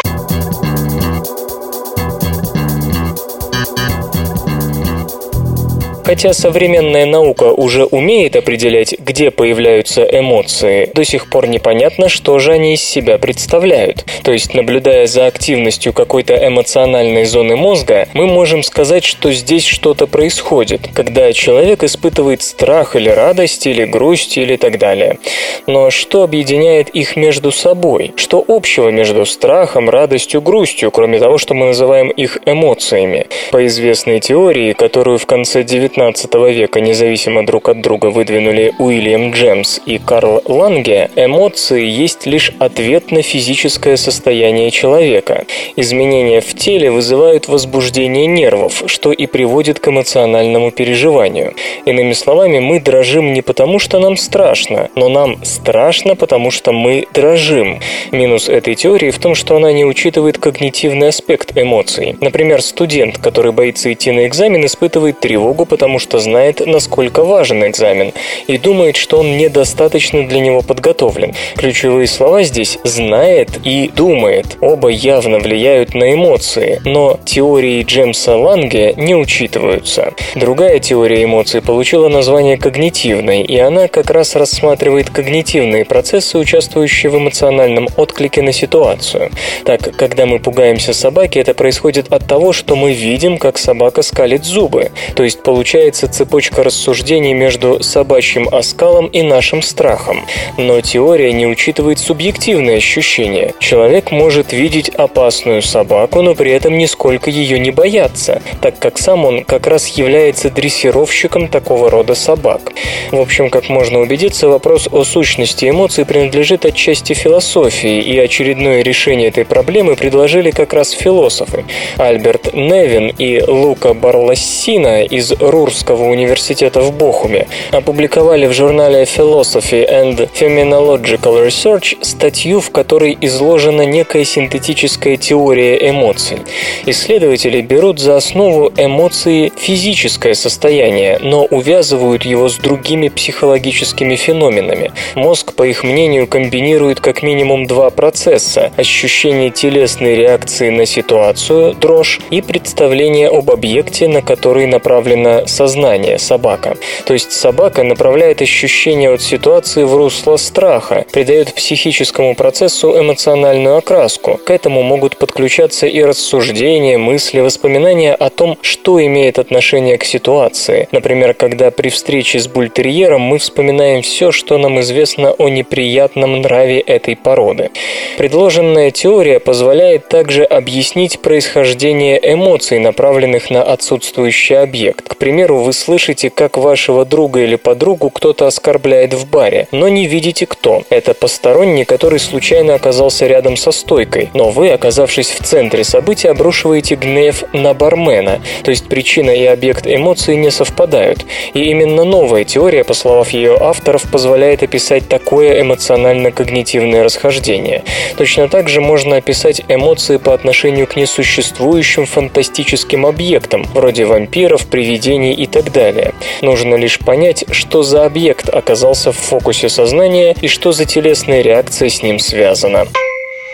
Хотя 6.10 6.34
современная 6.34 7.06
наука 7.06 7.54
уже 7.54 7.86
умеет 7.86 8.36
определять, 8.36 8.96
где 8.98 9.30
появляются 9.30 10.02
эмоции, 10.02 10.90
до 10.92 11.04
сих 11.04 11.30
пор 11.30 11.48
непонятно, 11.48 12.10
что 12.10 12.40
же 12.40 12.54
они 12.54 12.74
из 12.74 12.84
себя 12.84 13.20
представляют. 13.20 14.06
То 14.24 14.32
есть, 14.32 14.56
наблюдая 14.56 15.06
за 15.06 15.28
активностью 15.28 15.94
какой-то 15.94 16.34
эмоциональной 16.36 17.26
зоны 17.26 17.56
мозга, 17.56 18.08
мы 18.16 18.26
можем 18.26 18.64
сказать, 18.64 19.04
что 19.04 19.32
здесь 19.32 19.64
что-то 19.64 20.08
происходит, 20.08 20.90
когда 20.96 21.32
человек 21.32 21.84
испытывает 21.84 22.42
страх 22.42 22.96
или 22.96 23.10
радость, 23.10 23.68
или 23.68 23.86
грусть, 23.86 24.36
или 24.36 24.56
так 24.56 24.80
далее. 24.80 25.20
Но 25.68 25.92
что 25.92 26.24
объединяет 26.24 26.90
их 26.90 27.18
между 27.18 27.52
собой? 27.52 28.14
Что 28.16 28.44
общего 28.48 28.90
между 28.90 29.28
страхом, 29.28 29.92
радостью, 29.92 30.42
грустью, 30.42 30.90
кроме 30.90 31.20
того, 31.20 31.38
что 31.38 31.54
мы 31.54 31.68
называем 31.68 32.10
их 32.10 32.40
эмоциями? 32.48 33.28
По 33.52 33.64
известной 33.68 34.20
теории, 34.20 34.74
которую 34.74 35.20
в 35.20 35.28
конце 35.28 35.62
XIX 36.00 36.54
века 36.54 36.80
независимо 36.80 37.46
друг 37.46 37.70
от 37.70 37.82
друга 37.82 38.08
выдвинули 38.08 38.74
Уильям 38.80 39.32
Джемс 39.32 39.82
и 39.86 39.98
Карл 39.98 40.42
Ланге, 40.46 41.10
эмоции 41.16 41.86
есть 41.86 42.26
лишь 42.26 42.54
ответ 42.60 43.12
на 43.12 43.22
физическое 43.22 43.98
состояние 43.98 44.72
человека. 44.72 45.46
Изменения 45.76 46.42
в 46.42 46.54
теле 46.56 46.92
вызывают 46.92 47.48
возбуждение 47.48 48.28
нервов, 48.28 48.84
что 48.86 49.12
и 49.12 49.26
приводит 49.26 49.80
к 49.80 49.88
эмоциональному 49.90 50.72
переживанию. 50.72 51.54
Иными 51.86 52.14
словами, 52.14 52.60
мы 52.60 52.80
дрожим 52.80 53.34
не 53.34 53.42
потому, 53.42 53.80
что 53.80 54.00
нам 54.00 54.16
страшно, 54.16 54.90
но 54.96 55.10
нам 55.10 55.44
страшно, 55.44 56.16
потому 56.16 56.52
что 56.52 56.72
мы 56.72 57.08
дрожим. 57.14 57.80
Минус 58.12 58.48
этой 58.48 58.76
теории 58.76 59.12
в 59.12 59.20
том, 59.20 59.36
что 59.36 59.58
она 59.58 59.72
не 59.74 59.86
учитывает 59.86 60.38
когнитивный 60.38 61.10
аспект 61.10 61.58
эмоций. 61.58 62.16
Например, 62.22 62.62
студент, 62.62 63.18
который 63.18 63.52
боится 63.52 63.92
идти 63.92 64.12
на 64.12 64.26
экзамен, 64.28 64.66
испытывает 64.66 65.20
тревогу, 65.20 65.66
потому 65.66 65.89
что 65.98 66.20
знает, 66.20 66.62
насколько 66.68 67.24
важен 67.24 67.66
экзамен, 67.66 68.14
и 68.46 68.60
думает, 68.60 68.98
что 68.98 69.20
он 69.20 69.38
недостаточно 69.38 70.28
для 70.28 70.40
него 70.40 70.62
подготовлен. 70.62 71.34
Ключевые 71.56 72.06
слова 72.08 72.44
здесь 72.44 72.78
«знает» 72.84 73.50
и 73.64 73.90
«думает». 73.96 74.58
Оба 74.62 74.90
явно 74.90 75.40
влияют 75.40 75.96
на 75.96 76.14
эмоции, 76.14 76.82
но 76.86 77.20
теории 77.26 77.84
Джемса 77.84 78.36
Ланге 78.36 78.94
не 78.98 79.16
учитываются. 79.16 80.14
Другая 80.36 80.80
теория 80.80 81.24
эмоций 81.24 81.62
получила 81.62 82.10
название 82.10 82.58
когнитивной, 82.58 83.42
и 83.42 83.58
она 83.58 83.88
как 83.88 84.12
раз 84.12 84.36
рассматривает 84.36 85.10
когнитивные 85.10 85.86
процессы, 85.86 86.38
участвующие 86.38 87.10
в 87.10 87.18
эмоциональном 87.18 87.88
отклике 87.96 88.42
на 88.42 88.52
ситуацию. 88.52 89.32
Так, 89.66 89.96
когда 89.96 90.26
мы 90.26 90.40
пугаемся 90.40 90.94
собаки, 90.94 91.40
это 91.40 91.54
происходит 91.54 92.12
от 92.12 92.28
того, 92.28 92.54
что 92.54 92.76
мы 92.76 92.92
видим, 92.92 93.38
как 93.38 93.58
собака 93.58 94.02
скалит 94.02 94.44
зубы. 94.44 94.92
То 95.16 95.24
есть 95.24 95.42
получается 95.42 95.79
цепочка 95.88 96.64
рассуждений 96.64 97.34
между 97.34 97.82
собачьим 97.82 98.48
оскалом 98.52 99.08
и 99.08 99.22
нашим 99.22 99.62
страхом. 99.62 100.26
Но 100.58 100.82
теория 100.82 101.32
не 101.32 101.48
учитывает 101.48 102.00
субъективные 102.00 102.78
ощущения. 102.78 103.54
Человек 103.60 104.12
может 104.12 104.52
видеть 104.52 104.90
опасную 104.90 105.62
собаку, 105.62 106.22
но 106.22 106.36
при 106.36 106.52
этом 106.52 106.78
нисколько 106.78 107.30
ее 107.30 107.60
не 107.60 107.72
бояться, 107.72 108.42
так 108.62 108.78
как 108.80 108.98
сам 108.98 109.26
он 109.26 109.44
как 109.44 109.68
раз 109.68 109.88
является 109.88 110.50
дрессировщиком 110.50 111.48
такого 111.48 111.90
рода 111.90 112.16
собак. 112.16 112.74
В 113.12 113.20
общем, 113.20 113.50
как 113.50 113.70
можно 113.70 114.00
убедиться, 114.00 114.50
вопрос 114.50 114.88
о 114.92 115.04
сущности 115.04 115.70
эмоций 115.70 116.06
принадлежит 116.06 116.66
отчасти 116.66 117.14
философии, 117.14 118.02
и 118.02 118.18
очередное 118.20 118.82
решение 118.84 119.30
этой 119.30 119.46
проблемы 119.46 119.96
предложили 119.96 120.52
как 120.52 120.74
раз 120.74 120.92
философы. 120.92 121.66
Альберт 121.98 122.54
Невин 122.54 123.08
и 123.18 123.42
Лука 123.42 123.94
Барлассина 123.94 125.04
из 125.04 125.32
Рурского 125.60 126.06
университета 126.06 126.80
в 126.80 126.94
Бохуме 126.94 127.46
опубликовали 127.72 128.48
в 128.48 128.54
журнале 128.54 129.04
Philosophy 129.04 129.86
and 129.86 130.30
Phenomenological 130.34 131.46
Research 131.46 131.98
статью, 132.02 132.62
в 132.62 132.72
которой 132.72 133.18
изложена 133.20 133.82
некая 133.82 134.24
синтетическая 134.24 135.18
теория 135.18 135.90
эмоций. 135.90 136.38
Исследователи 136.86 137.60
берут 137.60 138.00
за 138.00 138.16
основу 138.16 138.72
эмоции 138.78 139.52
физическое 139.58 140.34
состояние, 140.34 141.20
но 141.22 141.44
увязывают 141.44 142.24
его 142.24 142.48
с 142.48 142.56
другими 142.56 143.10
психологическими 143.10 144.16
феноменами. 144.16 144.94
Мозг, 145.16 145.54
по 145.56 145.64
их 145.64 145.84
мнению, 145.84 146.26
комбинирует 146.26 147.02
как 147.02 147.22
минимум 147.22 147.68
два 147.68 147.90
процесса– 147.90 148.72
ощущение 148.78 149.50
телесной 149.50 150.16
реакции 150.16 150.70
на 150.70 150.86
ситуацию, 150.86 151.74
дрожь, 151.74 152.22
и 152.30 152.42
представление 152.42 153.28
об 153.28 153.52
объекте, 153.52 154.08
на 154.08 154.22
который 154.22 154.68
направлено 154.68 155.44
сознание, 155.50 156.20
собака. 156.20 156.78
То 157.06 157.14
есть 157.14 157.32
собака 157.32 157.84
направляет 157.84 158.42
ощущение 158.42 159.14
от 159.14 159.22
ситуации 159.22 159.84
в 159.84 159.96
русло 159.96 160.38
страха, 160.38 161.06
придает 161.12 161.54
психическому 161.54 162.36
процессу 162.36 163.00
эмоциональную 163.00 163.78
окраску. 163.78 164.40
К 164.46 164.52
этому 164.52 164.84
могут 164.84 165.18
подключаться 165.18 165.88
и 165.88 166.04
рассуждения, 166.04 166.98
мысли, 166.98 167.40
воспоминания 167.40 168.14
о 168.14 168.30
том, 168.30 168.58
что 168.62 169.04
имеет 169.06 169.40
отношение 169.40 169.98
к 169.98 170.04
ситуации. 170.04 170.88
Например, 170.92 171.34
когда 171.34 171.72
при 171.72 171.90
встрече 171.90 172.40
с 172.40 172.48
бультерьером 172.48 173.22
мы 173.22 173.38
вспоминаем 173.38 174.02
все, 174.02 174.32
что 174.32 174.58
нам 174.58 174.80
известно 174.82 175.32
о 175.32 175.50
неприятном 175.50 176.42
нраве 176.42 176.80
этой 176.80 177.16
породы. 177.16 177.72
Предложенная 178.18 178.92
теория 178.92 179.40
позволяет 179.40 180.10
также 180.10 180.44
объяснить 180.44 181.20
происхождение 181.20 182.20
эмоций, 182.22 182.80
направленных 182.80 183.50
на 183.50 183.64
отсутствующий 183.64 184.60
объект. 184.60 185.08
К 185.08 185.16
примеру, 185.16 185.39
вы 185.48 185.74
слышите, 185.74 186.30
как 186.30 186.58
вашего 186.58 187.06
друга 187.06 187.42
или 187.42 187.56
подругу 187.56 188.10
кто-то 188.10 188.48
оскорбляет 188.48 189.14
в 189.14 189.30
баре, 189.30 189.68
но 189.72 189.88
не 189.88 190.08
видите 190.08 190.46
кто. 190.46 190.84
Это 190.90 191.14
посторонний, 191.14 191.86
который 191.86 192.20
случайно 192.20 192.76
оказался 192.76 193.28
рядом 193.28 193.58
со 193.58 193.72
стойкой, 193.72 194.30
но 194.34 194.50
вы, 194.50 194.70
оказавшись 194.70 195.30
в 195.30 195.44
центре 195.44 195.84
события, 195.84 196.30
обрушиваете 196.30 196.96
гнев 196.96 197.44
на 197.54 197.74
бармена, 197.74 198.42
то 198.64 198.72
есть 198.72 198.88
причина 198.88 199.32
и 199.32 199.46
объект 199.46 199.88
эмоций 199.88 200.36
не 200.36 200.52
совпадают. 200.52 201.26
И 201.54 201.64
именно 201.64 202.04
новая 202.04 202.44
теория, 202.44 202.84
по 202.84 202.94
словам 202.94 203.20
ее 203.32 203.58
авторов, 203.60 204.10
позволяет 204.10 204.64
описать 204.64 205.10
такое 205.10 205.62
эмоционально-когнитивное 205.62 207.04
расхождение. 207.04 207.84
Точно 208.18 208.48
так 208.48 208.70
же 208.70 208.82
можно 208.82 209.18
описать 209.18 209.62
эмоции 209.68 210.18
по 210.18 210.34
отношению 210.34 210.88
к 210.88 210.96
несуществующим 210.96 212.06
фантастическим 212.06 213.06
объектам, 213.06 213.64
вроде 213.74 214.06
вампиров, 214.06 214.68
привидений 214.68 215.29
и 215.34 215.46
так 215.46 215.72
далее. 215.72 216.14
Нужно 216.42 216.76
лишь 216.76 217.00
понять, 217.00 217.46
что 217.52 217.84
за 217.84 218.06
объект 218.06 218.50
оказался 218.50 219.12
в 219.12 219.18
фокусе 219.18 219.70
сознания 219.70 220.36
и 220.42 220.48
что 220.48 220.72
за 220.72 220.86
телесная 220.86 221.42
реакция 221.42 221.90
с 221.90 222.04
ним 222.04 222.20
связана. 222.20 222.88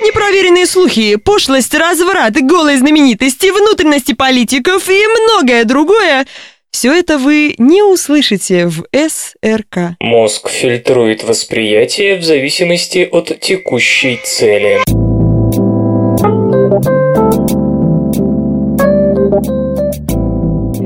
Непроверенные 0.01 0.65
слухи, 0.65 1.15
пошлость, 1.15 1.74
разврат, 1.74 2.34
голые 2.41 2.77
знаменитости, 2.77 3.50
внутренности 3.50 4.13
политиков 4.13 4.89
и 4.89 5.01
многое 5.08 5.63
другое– 5.63 6.25
все 6.75 6.91
это 6.91 7.17
вы 7.17 7.55
не 7.58 7.82
услышите 7.82 8.67
в 8.67 8.84
СРК. 8.91 9.96
Мозг 10.01 10.50
фильтрует 10.50 11.24
восприятие 11.24 12.17
в 12.17 12.24
зависимости 12.24 13.08
от 13.10 13.39
текущей 13.39 14.20
цели. 14.22 14.82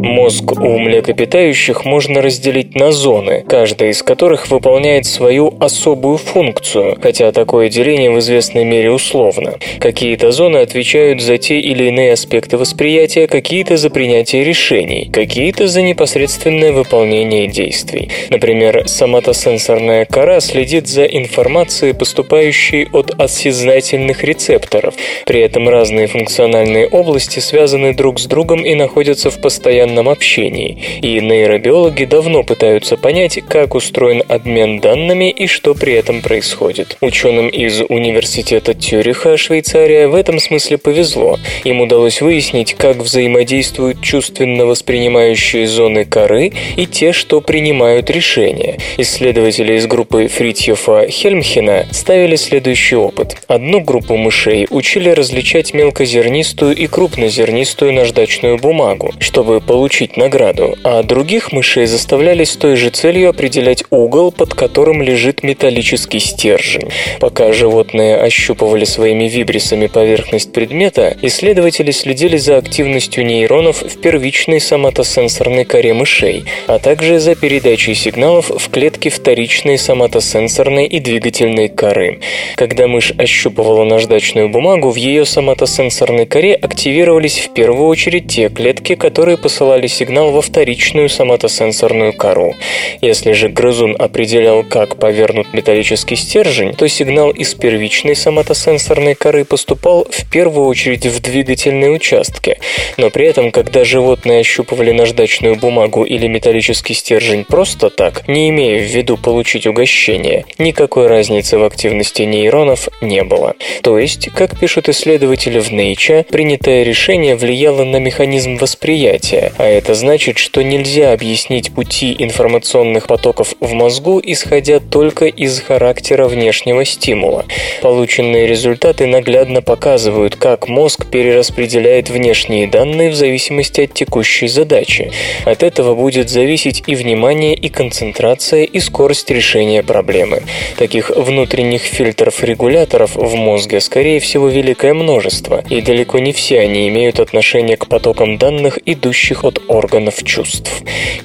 Мозг 0.02 0.54
у 0.54 0.78
млекопитающих 0.78 1.84
можно 1.84 2.22
разделить 2.22 2.74
на 2.74 2.94
зоны, 2.94 3.44
каждая 3.46 3.90
из 3.90 4.02
которых 4.02 4.50
выполняет 4.50 5.06
свою 5.06 5.54
особую 5.60 6.18
функцию, 6.18 6.98
хотя 7.02 7.34
такое 7.34 7.68
деление 7.68 8.10
в 8.10 8.20
известной 8.20 8.64
мере 8.64 8.92
условно. 8.92 9.56
Какие-то 9.80 10.32
зоны 10.32 10.58
отвечают 10.58 11.22
за 11.22 11.38
те 11.38 11.60
или 11.60 11.90
иные 11.90 12.14
аспекты 12.14 12.58
восприятия, 12.58 13.28
какие-то 13.28 13.76
за 13.76 13.90
принятие 13.90 14.46
решений, 14.46 15.10
какие-то 15.12 15.68
за 15.68 15.82
непосредственное 15.82 16.72
выполнение 16.72 17.48
действий. 17.48 18.10
Например, 18.30 18.88
соматосенсорная 18.88 20.06
кора 20.06 20.40
следит 20.40 20.88
за 20.88 21.04
информацией, 21.04 21.92
поступающей 21.92 22.88
от 22.94 23.20
осязательных 23.20 24.24
рецепторов. 24.24 24.94
При 25.26 25.42
этом 25.42 25.68
разные 25.68 26.08
функциональные 26.08 26.88
области 26.88 27.40
связаны 27.40 27.94
друг 27.94 28.18
с 28.22 28.28
другом 28.28 28.64
и 28.64 28.76
находятся 28.76 29.30
в 29.30 29.42
постоянном 29.42 29.89
общении, 29.98 30.78
и 31.02 31.20
нейробиологи 31.20 32.06
давно 32.06 32.44
пытаются 32.44 32.98
понять, 32.98 33.40
как 33.48 33.76
устроен 33.76 34.24
обмен 34.28 34.80
данными 34.80 35.32
и 35.32 35.48
что 35.48 35.74
при 35.74 35.94
этом 35.94 36.22
происходит. 36.22 36.98
Ученым 37.02 37.48
из 37.48 37.82
Университета 37.82 38.74
Тюриха, 38.74 39.38
Швейцария, 39.38 40.08
в 40.08 40.16
этом 40.16 40.40
смысле 40.40 40.78
повезло. 40.78 41.40
Им 41.64 41.82
удалось 41.82 42.22
выяснить, 42.22 42.74
как 42.74 42.98
взаимодействуют 42.98 44.02
чувственно 44.02 44.66
воспринимающие 44.66 45.68
зоны 45.68 46.06
коры 46.06 46.52
и 46.76 46.86
те, 46.86 47.12
что 47.14 47.42
принимают 47.42 48.10
решения. 48.10 48.78
Исследователи 48.98 49.74
из 49.74 49.88
группы 49.88 50.28
Фритьефа 50.28 51.08
Хельмхена 51.10 51.88
ставили 51.92 52.36
следующий 52.36 52.96
опыт. 52.96 53.38
Одну 53.48 53.82
группу 53.82 54.16
мышей 54.18 54.68
учили 54.70 55.10
различать 55.10 55.74
мелкозернистую 55.74 56.76
и 56.76 56.88
крупнозернистую 56.88 57.94
наждачную 57.94 58.58
бумагу. 58.58 59.14
Чтобы 59.20 59.62
получить 59.62 59.79
получить 59.80 60.18
награду, 60.18 60.76
а 60.84 61.04
других 61.04 61.54
мышей 61.54 61.86
заставляли 61.86 62.44
с 62.44 62.58
той 62.58 62.76
же 62.76 62.90
целью 62.90 63.30
определять 63.30 63.86
угол, 63.92 64.30
под 64.30 64.54
которым 64.54 65.02
лежит 65.02 65.42
металлический 65.42 66.20
стержень. 66.20 66.90
Пока 67.22 67.54
животные 67.54 68.18
ощупывали 68.18 68.84
своими 68.84 69.30
вибрисами 69.30 69.88
поверхность 69.88 70.52
предмета, 70.52 71.16
исследователи 71.22 71.92
следили 71.92 72.36
за 72.36 72.58
активностью 72.58 73.26
нейронов 73.26 73.82
в 73.82 74.02
первичной 74.02 74.60
соматосенсорной 74.60 75.64
коре 75.64 75.94
мышей, 75.94 76.44
а 76.68 76.78
также 76.78 77.20
за 77.22 77.36
передачей 77.36 77.94
сигналов 77.94 78.50
в 78.50 78.70
клетке 78.70 79.10
вторичной 79.10 79.78
соматосенсорной 79.78 80.88
и 80.88 81.00
двигательной 81.00 81.70
коры. 81.70 82.20
Когда 82.58 82.88
мышь 82.88 83.14
ощупывала 83.18 83.86
наждачную 83.86 84.50
бумагу, 84.50 84.90
в 84.90 84.98
ее 84.98 85.24
соматосенсорной 85.24 86.26
коре 86.26 86.54
активировались 86.54 87.40
в 87.40 87.54
первую 87.54 87.88
очередь 87.88 88.28
те 88.28 88.50
клетки, 88.50 88.96
которые 88.96 89.38
посылали 89.38 89.69
сигнал 89.88 90.32
во 90.32 90.42
вторичную 90.42 91.10
соматосенсорную 91.10 92.14
кору. 92.14 92.56
Если 93.02 93.34
же 93.34 93.50
грызун 93.50 93.96
определял, 93.98 94.64
как 94.64 94.98
повернут 94.98 95.54
металлический 95.54 96.16
стержень, 96.16 96.74
то 96.74 96.88
сигнал 96.88 97.32
из 97.32 97.54
первичной 97.54 98.16
соматосенсорной 98.16 99.16
коры 99.16 99.46
поступал 99.46 100.08
в 100.10 100.30
первую 100.30 100.68
очередь 100.68 101.06
в 101.06 101.22
двигательные 101.22 101.92
участки. 101.92 102.58
Но 102.98 103.10
при 103.10 103.28
этом, 103.28 103.52
когда 103.52 103.84
животные 103.86 104.40
ощупывали 104.40 104.92
наждачную 104.92 105.56
бумагу 105.56 106.04
или 106.04 106.28
металлический 106.28 106.94
стержень 106.94 107.46
просто 107.46 107.90
так, 107.90 108.28
не 108.28 108.50
имея 108.50 108.80
в 108.80 108.90
виду 108.90 109.18
получить 109.18 109.68
угощение, 109.68 110.46
никакой 110.58 111.08
разницы 111.08 111.58
в 111.58 111.64
активности 111.64 112.24
нейронов 112.24 112.90
не 113.02 113.24
было. 113.24 113.56
То 113.82 113.98
есть, 113.98 114.30
как 114.30 114.60
пишут 114.60 114.90
исследователи 114.90 115.60
в 115.60 115.72
Nature, 115.72 116.24
принятое 116.24 116.84
решение 116.84 117.36
влияло 117.36 117.84
на 117.84 117.98
механизм 117.98 118.58
восприятия, 118.58 119.52
а 119.60 119.66
это 119.66 119.94
значит, 119.94 120.38
что 120.38 120.64
нельзя 120.64 121.12
объяснить 121.12 121.74
пути 121.74 122.16
информационных 122.18 123.08
потоков 123.08 123.56
в 123.60 123.74
мозгу, 123.74 124.22
исходя 124.24 124.80
только 124.80 125.26
из 125.26 125.60
характера 125.60 126.30
внешнего 126.30 126.86
стимула. 126.86 127.44
Полученные 127.82 128.48
результаты 128.48 129.06
наглядно 129.06 129.62
показывают, 129.62 130.38
как 130.38 130.70
мозг 130.70 131.06
перераспределяет 131.08 132.10
внешние 132.10 132.68
данные 132.68 133.10
в 133.10 133.16
зависимости 133.16 133.82
от 133.82 133.94
текущей 133.94 134.48
задачи. 134.48 135.12
От 135.44 135.62
этого 135.62 135.94
будет 135.94 136.30
зависеть 136.30 136.84
и 136.88 136.96
внимание, 136.96 137.54
и 137.54 137.68
концентрация, 137.68 138.64
и 138.64 138.80
скорость 138.80 139.30
решения 139.30 139.84
проблемы. 139.84 140.44
Таких 140.78 141.10
внутренних 141.10 141.82
фильтров-регуляторов 141.82 143.18
в 143.18 143.36
мозге, 143.36 143.82
скорее 143.82 144.22
всего, 144.22 144.48
великое 144.48 144.94
множество, 144.94 145.66
и 145.70 145.82
далеко 145.82 146.20
не 146.20 146.32
все 146.32 146.62
они 146.62 146.88
имеют 146.88 147.20
отношение 147.20 147.76
к 147.76 147.88
потокам 147.88 148.38
данных, 148.38 148.80
идущих 148.86 149.44
от 149.50 149.62
органов 149.68 150.24
чувств. 150.24 150.72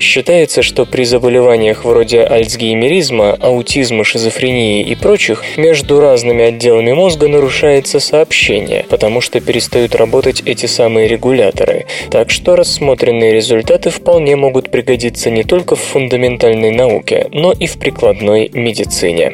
Считается, 0.00 0.62
что 0.62 0.86
при 0.86 1.04
заболеваниях 1.04 1.84
вроде 1.84 2.22
альцгеймеризма, 2.24 3.36
аутизма, 3.40 4.04
шизофрении 4.04 4.82
и 4.82 4.94
прочих 4.94 5.44
между 5.56 6.00
разными 6.00 6.44
отделами 6.44 6.92
мозга 6.92 7.28
нарушается 7.28 8.00
сообщение, 8.00 8.84
потому 8.88 9.20
что 9.20 9.40
перестают 9.40 9.94
работать 9.94 10.42
эти 10.44 10.66
самые 10.66 11.06
регуляторы. 11.08 11.86
Так 12.10 12.30
что 12.30 12.56
рассмотренные 12.56 13.32
результаты 13.32 13.90
вполне 13.90 14.36
могут 14.36 14.70
пригодиться 14.70 15.30
не 15.30 15.44
только 15.44 15.76
в 15.76 15.80
фундаментальной 15.80 16.70
науке, 16.70 17.28
но 17.32 17.52
и 17.52 17.66
в 17.66 17.78
прикладной 17.78 18.50
медицине. 18.52 19.32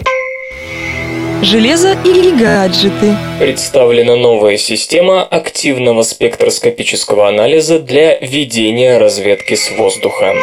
Железо 1.42 1.96
или 2.04 2.38
гаджеты? 2.38 3.16
Представлена 3.38 4.14
новая 4.14 4.58
система 4.58 5.22
активного 5.22 6.02
спектроскопического 6.02 7.28
анализа 7.28 7.78
для 7.80 8.18
ведения 8.18 8.98
разведки 8.98 9.54
с 9.54 9.70
воздуха. 9.70 10.34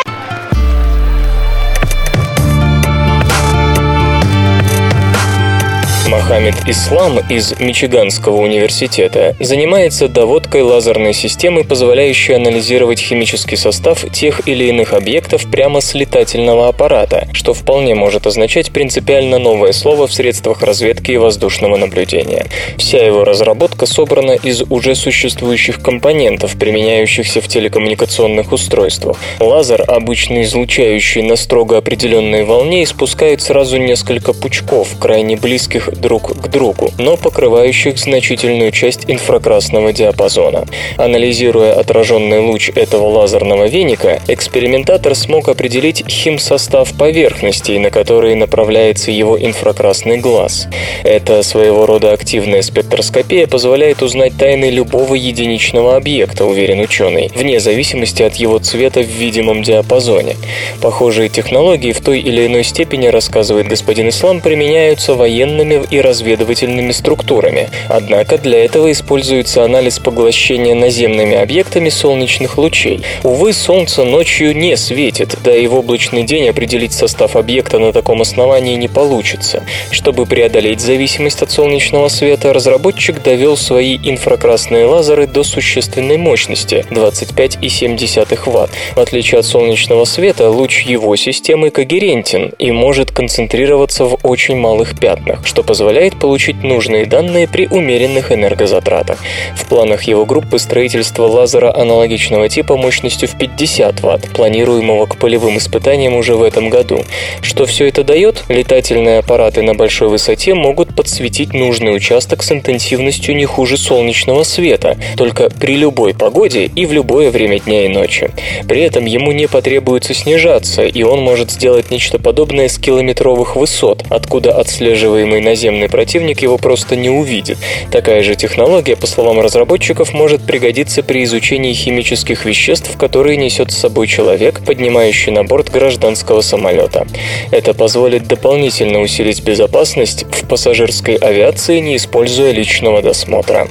Мохаммед 6.27 6.55
Ислам 6.67 7.19
из 7.29 7.57
Мичиганского 7.57 8.41
университета 8.41 9.37
занимается 9.39 10.09
доводкой 10.09 10.61
лазерной 10.61 11.13
системы, 11.13 11.63
позволяющей 11.63 12.33
анализировать 12.33 12.99
химический 12.99 13.55
состав 13.55 14.03
тех 14.11 14.45
или 14.45 14.65
иных 14.65 14.91
объектов 14.91 15.49
прямо 15.49 15.79
с 15.79 15.93
летательного 15.93 16.67
аппарата, 16.67 17.29
что 17.31 17.53
вполне 17.53 17.95
может 17.95 18.27
означать 18.27 18.71
принципиально 18.71 19.39
новое 19.39 19.71
слово 19.71 20.07
в 20.07 20.13
средствах 20.13 20.63
разведки 20.63 21.11
и 21.11 21.17
воздушного 21.17 21.77
наблюдения. 21.77 22.47
Вся 22.75 23.05
его 23.05 23.23
разработка 23.23 23.85
собрана 23.85 24.33
из 24.33 24.63
уже 24.63 24.95
существующих 24.95 25.81
компонентов, 25.81 26.59
применяющихся 26.59 27.39
в 27.39 27.47
телекоммуникационных 27.47 28.51
устройствах. 28.51 29.15
Лазер, 29.39 29.85
обычно 29.87 30.41
излучающий 30.41 31.21
на 31.21 31.37
строго 31.37 31.77
определенной 31.77 32.43
волне, 32.43 32.83
испускает 32.83 33.41
сразу 33.41 33.77
несколько 33.77 34.33
пучков, 34.33 34.89
крайне 34.99 35.37
близких 35.37 35.89
друг 35.97 36.16
к 36.19 36.47
другу, 36.47 36.91
но 36.97 37.17
покрывающих 37.17 37.97
значительную 37.97 38.71
часть 38.71 39.05
инфракрасного 39.07 39.93
диапазона. 39.93 40.65
Анализируя 40.97 41.73
отраженный 41.73 42.39
луч 42.39 42.69
этого 42.73 43.07
лазерного 43.07 43.67
веника, 43.67 44.19
экспериментатор 44.27 45.15
смог 45.15 45.49
определить 45.49 46.03
химсостав 46.09 46.93
поверхностей, 46.93 47.77
на 47.79 47.89
которые 47.89 48.35
направляется 48.35 49.11
его 49.11 49.39
инфракрасный 49.39 50.17
глаз. 50.17 50.67
Это 51.03 51.43
своего 51.43 51.85
рода 51.85 52.13
активная 52.13 52.61
спектроскопия 52.61 53.47
позволяет 53.47 54.01
узнать 54.01 54.37
тайны 54.37 54.69
любого 54.69 55.15
единичного 55.15 55.95
объекта, 55.95 56.45
уверен 56.45 56.79
ученый, 56.79 57.31
вне 57.35 57.59
зависимости 57.59 58.23
от 58.23 58.35
его 58.35 58.59
цвета 58.59 59.01
в 59.01 59.07
видимом 59.07 59.63
диапазоне. 59.63 60.35
Похожие 60.81 61.29
технологии 61.29 61.91
в 61.91 62.01
той 62.01 62.19
или 62.19 62.45
иной 62.45 62.63
степени, 62.63 63.07
рассказывает 63.07 63.67
господин 63.67 64.09
Ислам, 64.09 64.41
применяются 64.41 65.15
военными 65.15 65.83
и 65.89 65.99
разведывательными 66.07 66.91
структурами. 66.91 67.69
Однако 67.89 68.37
для 68.37 68.63
этого 68.63 68.91
используется 68.91 69.63
анализ 69.63 69.99
поглощения 69.99 70.73
наземными 70.73 71.35
объектами 71.35 71.89
солнечных 71.89 72.57
лучей. 72.57 73.01
Увы, 73.23 73.53
Солнце 73.53 74.03
ночью 74.03 74.55
не 74.55 74.77
светит, 74.77 75.37
да 75.43 75.55
и 75.55 75.67
в 75.67 75.75
облачный 75.75 76.23
день 76.23 76.47
определить 76.49 76.93
состав 76.93 77.35
объекта 77.35 77.79
на 77.79 77.91
таком 77.91 78.21
основании 78.21 78.75
не 78.75 78.87
получится. 78.87 79.63
Чтобы 79.91 80.25
преодолеть 80.25 80.79
зависимость 80.79 81.41
от 81.41 81.51
солнечного 81.51 82.07
света, 82.07 82.53
разработчик 82.53 83.21
довел 83.21 83.57
свои 83.57 83.97
инфракрасные 83.97 84.85
лазеры 84.85 85.27
до 85.27 85.43
существенной 85.43 86.17
мощности– 86.17 86.85
25,7 86.89 87.97
Вт. 88.45 88.69
В 88.95 88.99
отличие 88.99 89.39
от 89.39 89.45
солнечного 89.45 90.05
света, 90.05 90.49
луч 90.49 90.83
его 90.83 91.15
системы 91.15 91.69
когерентен 91.69 92.53
и 92.59 92.71
может 92.71 93.11
концентрироваться 93.11 94.05
в 94.05 94.17
очень 94.23 94.55
малых 94.55 94.97
пятнах, 94.99 95.45
что 95.45 95.63
позволяет 95.63 95.96
позволяет 95.97 96.19
получить 96.19 96.63
нужные 96.63 97.07
данные 97.07 97.47
при 97.47 97.65
умеренных 97.65 98.31
энергозатратах. 98.31 99.17
В 99.55 99.65
планах 99.65 100.03
его 100.03 100.25
группы 100.25 100.59
строительство 100.59 101.25
лазера 101.25 101.75
аналогичного 101.75 102.49
типа 102.49 102.77
мощностью 102.77 103.27
в 103.27 103.35
50 103.35 104.01
Вт, 104.01 104.29
планируемого 104.31 105.07
к 105.07 105.17
полевым 105.17 105.57
испытаниям 105.57 106.13
уже 106.13 106.35
в 106.35 106.43
этом 106.43 106.69
году. 106.69 107.03
Что 107.41 107.65
все 107.65 107.87
это 107.87 108.03
дает? 108.03 108.43
Летательные 108.47 109.19
аппараты 109.19 109.63
на 109.63 109.73
большой 109.73 110.09
высоте 110.09 110.53
могут 110.53 110.95
подсветить 110.95 111.53
нужный 111.53 111.95
участок 111.95 112.43
с 112.43 112.51
интенсивностью 112.51 113.35
не 113.35 113.45
хуже 113.45 113.75
солнечного 113.77 114.43
света, 114.43 114.97
только 115.15 115.49
при 115.49 115.77
любой 115.77 116.13
погоде 116.13 116.65
и 116.65 116.85
в 116.85 116.93
любое 116.93 117.31
время 117.31 117.59
дня 117.59 117.85
и 117.85 117.87
ночи. 117.87 118.29
При 118.67 118.81
этом 118.81 119.05
ему 119.05 119.31
не 119.31 119.47
потребуется 119.47 120.13
снижаться, 120.13 120.83
и 120.85 121.01
он 121.01 121.21
может 121.21 121.49
сделать 121.49 121.89
нечто 121.89 122.19
подобное 122.19 122.67
с 122.67 122.77
километровых 122.77 123.55
высот, 123.55 124.03
откуда 124.11 124.53
отслеживаемый 124.53 125.41
наземный 125.41 125.86
наземный 125.87 125.89
противник 125.89 126.41
его 126.41 126.57
просто 126.57 126.95
не 126.95 127.09
увидит. 127.09 127.57
Такая 127.91 128.23
же 128.23 128.35
технология, 128.35 128.95
по 128.95 129.07
словам 129.07 129.39
разработчиков, 129.39 130.13
может 130.13 130.45
пригодиться 130.45 131.03
при 131.03 131.23
изучении 131.23 131.73
химических 131.73 132.45
веществ, 132.45 132.97
которые 132.97 133.37
несет 133.37 133.71
с 133.71 133.77
собой 133.77 134.07
человек, 134.07 134.61
поднимающий 134.65 135.31
на 135.31 135.43
борт 135.43 135.71
гражданского 135.71 136.41
самолета. 136.41 137.05
Это 137.51 137.73
позволит 137.73 138.27
дополнительно 138.27 139.01
усилить 139.01 139.43
безопасность 139.43 140.23
в 140.23 140.47
пассажирской 140.47 141.15
авиации, 141.15 141.79
не 141.79 141.95
используя 141.95 142.51
личного 142.51 143.01
досмотра. 143.01 143.67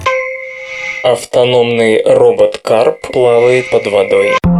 Автономный 1.02 2.02
робот 2.04 2.58
Карп 2.62 3.12
плавает 3.12 3.70
под 3.70 3.86
водой. 3.86 4.55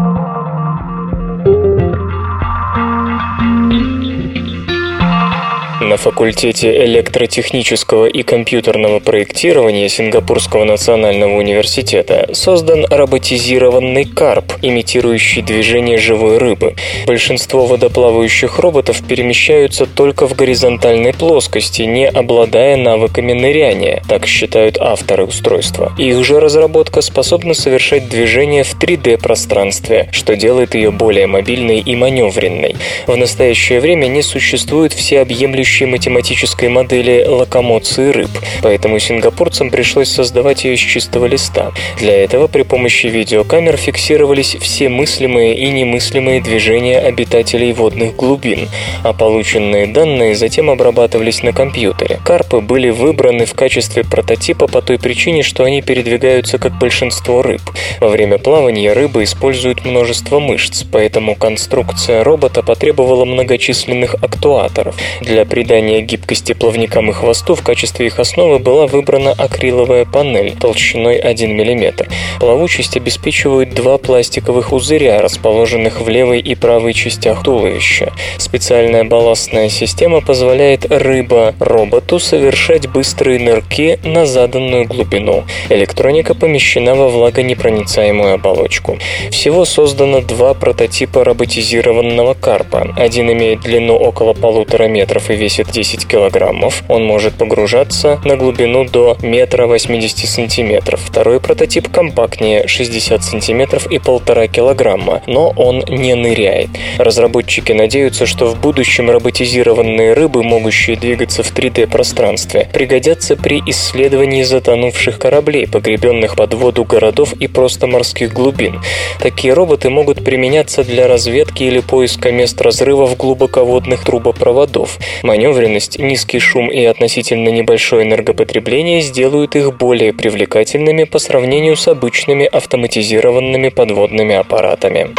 На 5.87 5.97
факультете 5.99 6.85
электротехнического 6.85 8.07
и 8.07 8.25
компьютерного 8.25 8.99
проектирования 8.99 9.89
Сингапурского 9.89 10.65
национального 10.65 11.37
университета 11.37 12.29
создан 12.33 12.85
роботизированный 12.91 14.05
карп, 14.05 14.55
имитирующий 14.63 15.43
движение 15.43 15.97
живой 15.97 16.39
рыбы. 16.39 16.75
Большинство 17.07 17.67
водоплавающих 17.67 18.59
роботов 18.59 19.01
перемещаются 19.07 19.87
только 19.87 20.27
в 20.27 20.35
горизонтальной 20.35 21.15
плоскости, 21.15 21.83
не 21.83 22.09
обладая 22.09 22.77
навыками 22.77 23.33
ныряния, 23.33 24.03
так 24.09 24.27
считают 24.27 24.79
авторы 24.81 25.25
устройства. 25.25 25.93
Их 25.99 26.25
же 26.25 26.41
разработка 26.41 27.01
способна 27.01 27.55
совершать 27.55 28.09
движение 28.09 28.65
в 28.65 28.77
3D-пространстве, 28.77 30.09
что 30.11 30.35
делает 30.35 30.75
ее 30.75 30.91
более 30.91 31.29
мобильной 31.29 31.79
и 31.79 31.95
маневренной. 31.95 32.75
В 33.07 33.17
настоящее 33.17 33.79
время 33.79 34.09
не 34.09 34.23
существует 34.23 34.93
всеобъемлющей 34.93 35.76
математической 35.85 36.69
модели 36.69 37.25
локомоции 37.29 38.11
рыб, 38.11 38.31
поэтому 38.63 38.99
сингапурцам 38.99 39.71
пришлось 39.71 40.09
создавать 40.09 40.65
ее 40.65 40.77
с 40.77 40.81
чистого 40.81 41.27
листа. 41.27 41.73
Для 41.99 42.17
этого 42.17 42.47
при 42.47 42.63
помощи 42.63 43.07
видеокамер 43.07 43.77
фиксировались 43.77 44.57
все 44.61 44.89
мыслимые 44.89 45.57
и 45.57 45.69
немыслимые 45.71 46.41
движения 46.41 46.99
обитателей 46.99 47.73
водных 47.73 48.17
глубин, 48.17 48.69
а 49.03 49.13
полученные 49.13 49.87
данные 49.87 50.35
затем 50.35 50.71
обрабатывались 50.71 51.43
на 51.43 51.53
компьютере. 51.53 52.19
Карпы 52.25 52.61
были 52.61 52.91
выбраны 52.91 53.45
в 53.45 53.55
качестве 53.55 54.05
прототипа 54.05 54.67
по 54.67 54.83
той 54.83 54.99
причине, 54.99 55.43
что 55.43 55.65
они 55.65 55.83
передвигаются 55.83 56.59
как 56.59 56.79
большинство 56.79 57.43
рыб. 57.43 57.63
Во 58.01 58.09
время 58.09 58.39
плавания 58.39 58.93
рыбы 58.93 59.25
используют 59.25 59.85
множество 59.85 60.39
мышц, 60.41 60.85
поэтому 60.91 61.35
конструкция 61.35 62.25
робота 62.25 62.63
потребовала 62.63 63.25
многочисленных 63.25 64.15
актуаторов. 64.15 64.97
Для 65.21 65.45
придания 65.45 65.66
гибкости 65.67 66.53
плавникам 66.53 67.11
и 67.11 67.13
хвосту 67.13 67.55
в 67.55 67.63
качестве 67.63 68.07
их 68.07 68.19
основы 68.19 68.59
была 68.59 68.87
выбрана 68.87 69.33
акриловая 69.33 70.05
панель 70.05 70.55
толщиной 70.59 71.19
1 71.19 71.51
мм. 71.51 72.07
Плавучесть 72.39 72.97
обеспечивают 72.97 73.75
два 73.75 73.99
пластиковых 73.99 74.71
пузыря, 74.77 75.23
расположенных 75.23 76.03
в 76.03 76.09
левой 76.09 76.41
и 76.41 76.55
правой 76.55 76.93
частях 76.93 77.43
туловища. 77.43 78.13
Специальная 78.37 79.05
балластная 79.05 79.71
система 79.71 80.21
позволяет 80.21 80.87
рыба-роботу 80.91 82.19
совершать 82.19 82.89
быстрые 82.89 83.41
нырки 83.41 83.99
на 84.05 84.27
заданную 84.27 84.85
глубину. 84.85 85.45
Электроника 85.71 86.35
помещена 86.35 86.95
во 86.95 87.09
влагонепроницаемую 87.09 88.35
оболочку. 88.35 88.99
Всего 89.31 89.65
создано 89.65 90.21
два 90.21 90.53
прототипа 90.55 91.25
роботизированного 91.25 92.35
карпа. 92.35 92.95
Один 92.97 93.33
имеет 93.33 93.61
длину 93.61 93.97
около 93.97 94.35
полутора 94.35 94.89
метров 94.89 95.31
и 95.31 95.35
весит 95.35 95.56
10 95.65 96.07
килограммов. 96.07 96.83
Он 96.89 97.05
может 97.05 97.35
погружаться 97.35 98.21
на 98.25 98.37
глубину 98.37 98.85
до 98.85 99.17
метра 99.23 99.67
80 99.67 100.29
сантиметров. 100.29 101.01
Второй 101.05 101.41
прототип 101.41 101.89
компактнее 101.91 102.67
60 102.67 103.23
сантиметров 103.23 103.87
и 103.91 103.99
полтора 103.99 104.47
килограмма, 104.47 105.23
но 105.27 105.51
он 105.57 105.85
не 105.89 106.15
ныряет. 106.15 106.69
Разработчики 106.99 107.73
надеются, 107.73 108.27
что 108.27 108.47
в 108.47 108.61
будущем 108.61 109.11
роботизированные 109.11 110.13
рыбы, 110.13 110.43
могущие 110.43 110.97
двигаться 110.97 111.43
в 111.43 111.53
3D-пространстве, 111.53 112.69
пригодятся 112.73 113.37
при 113.37 113.63
исследовании 113.67 114.43
затонувших 114.43 115.19
кораблей, 115.19 115.67
погребенных 115.67 116.37
под 116.37 116.55
воду 116.55 116.85
городов 116.85 117.33
и 117.35 117.47
просто 117.47 117.87
морских 117.87 118.33
глубин. 118.33 118.81
Такие 119.21 119.55
роботы 119.55 119.91
могут 119.91 120.25
применяться 120.25 120.85
для 120.85 121.07
разведки 121.09 121.63
или 121.63 121.81
поиска 121.81 122.31
мест 122.33 122.61
разрывов 122.61 123.17
глубоководных 123.17 124.05
трубопроводов. 124.05 124.99
Маневренность, 125.47 126.01
низкий 126.01 126.41
шум 126.41 126.73
и 126.73 126.85
относительно 126.85 127.51
небольшое 127.51 128.05
энергопотребление 128.05 129.01
сделают 129.01 129.55
их 129.55 129.77
более 129.77 130.13
привлекательными 130.13 131.05
по 131.05 131.21
сравнению 131.21 131.77
с 131.77 131.87
обычными 131.87 132.47
автоматизированными 132.47 133.69
подводными 133.69 134.35
аппаратами. 134.35 135.15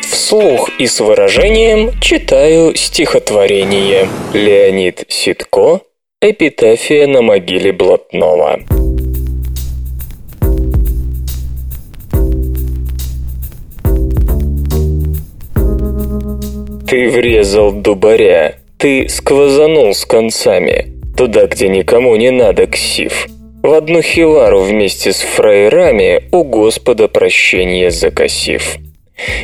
Вслух 0.00 0.70
и 0.78 0.86
с 0.86 0.98
выражением 1.00 1.90
читаю 2.00 2.74
стихотворение. 2.74 4.08
Леонид 4.32 5.04
Ситко 5.08 5.82
«Эпитафия 6.22 7.06
на 7.06 7.20
могиле 7.20 7.70
Блатного». 7.72 8.60
Ты 16.88 17.08
врезал 17.08 17.72
дубаря, 17.72 18.61
ты 18.82 19.08
сквозанул 19.08 19.94
с 19.94 20.04
концами, 20.04 20.86
туда, 21.16 21.46
где 21.46 21.68
никому 21.68 22.16
не 22.16 22.32
надо 22.32 22.66
ксив. 22.66 23.28
В 23.62 23.72
одну 23.72 24.02
хивару 24.02 24.62
вместе 24.62 25.12
с 25.12 25.20
фраерами 25.20 26.24
у 26.32 26.42
Господа 26.42 27.06
прощение 27.06 27.92
закосив. 27.92 28.78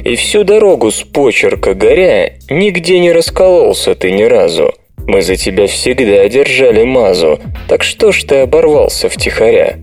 И 0.03 0.17
всю 0.17 0.43
дорогу 0.43 0.91
с 0.91 1.05
почерка 1.05 1.75
горя 1.75 2.33
нигде 2.51 2.99
не 2.99 3.13
раскололся 3.13 3.95
ты 3.95 4.11
ни 4.11 4.25
разу. 4.25 4.75
Мы 5.07 5.23
за 5.23 5.37
тебя 5.37 5.69
всегда 5.69 6.29
держали 6.29 6.83
мазу, 6.83 7.39
так 7.69 7.85
что 7.85 8.11
ж 8.11 8.25
ты 8.25 8.35
оборвался 8.39 9.09
втихаря? 9.09 9.77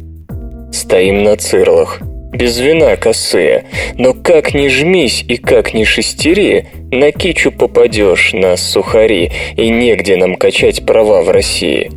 Стоим 0.74 1.24
на 1.24 1.38
цирлах, 1.38 2.02
без 2.32 2.60
вина 2.60 2.96
косые, 2.98 3.66
но 3.98 4.14
как 4.14 4.54
ни 4.54 4.68
жмись 4.68 5.24
и 5.28 5.38
как 5.38 5.74
ни 5.74 5.84
шестери, 5.84 6.66
на 6.92 7.12
кичу 7.12 7.52
попадешь, 7.52 8.34
на 8.34 8.58
сухари, 8.58 9.32
и 9.56 9.70
негде 9.70 10.18
нам 10.18 10.36
качать 10.36 10.86
права 10.86 11.22
в 11.22 11.30
России. 11.30 11.92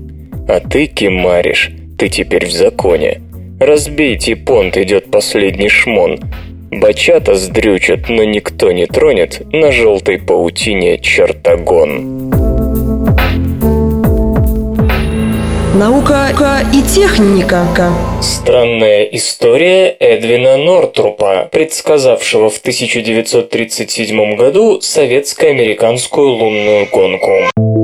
А 0.49 0.61
ты 0.61 0.87
кемаришь, 0.87 1.71
ты 1.99 2.09
теперь 2.09 2.47
в 2.47 2.53
законе. 2.53 3.21
Разбейте 3.61 4.37
понт, 4.37 4.77
идет 4.77 5.11
последний 5.11 5.69
шмон. 5.69 6.21
Бачата 6.71 7.35
сдрючат, 7.35 8.09
но 8.09 8.25
никто 8.25 8.71
не 8.73 8.87
тронет 8.87 9.43
на 9.53 9.73
желтой 9.73 10.19
паутине 10.19 10.99
чертогон. 10.99 12.28
Наука 15.79 16.31
и 16.75 16.83
техника. 16.83 17.64
Странная 18.21 19.05
история 19.05 19.91
Эдвина 20.01 20.57
Нортрупа, 20.57 21.49
предсказавшего 21.53 22.51
в 22.51 22.59
1937 22.59 24.35
году 24.35 24.81
советско-американскую 24.81 26.31
лунную 26.31 26.88
гонку. 26.91 27.78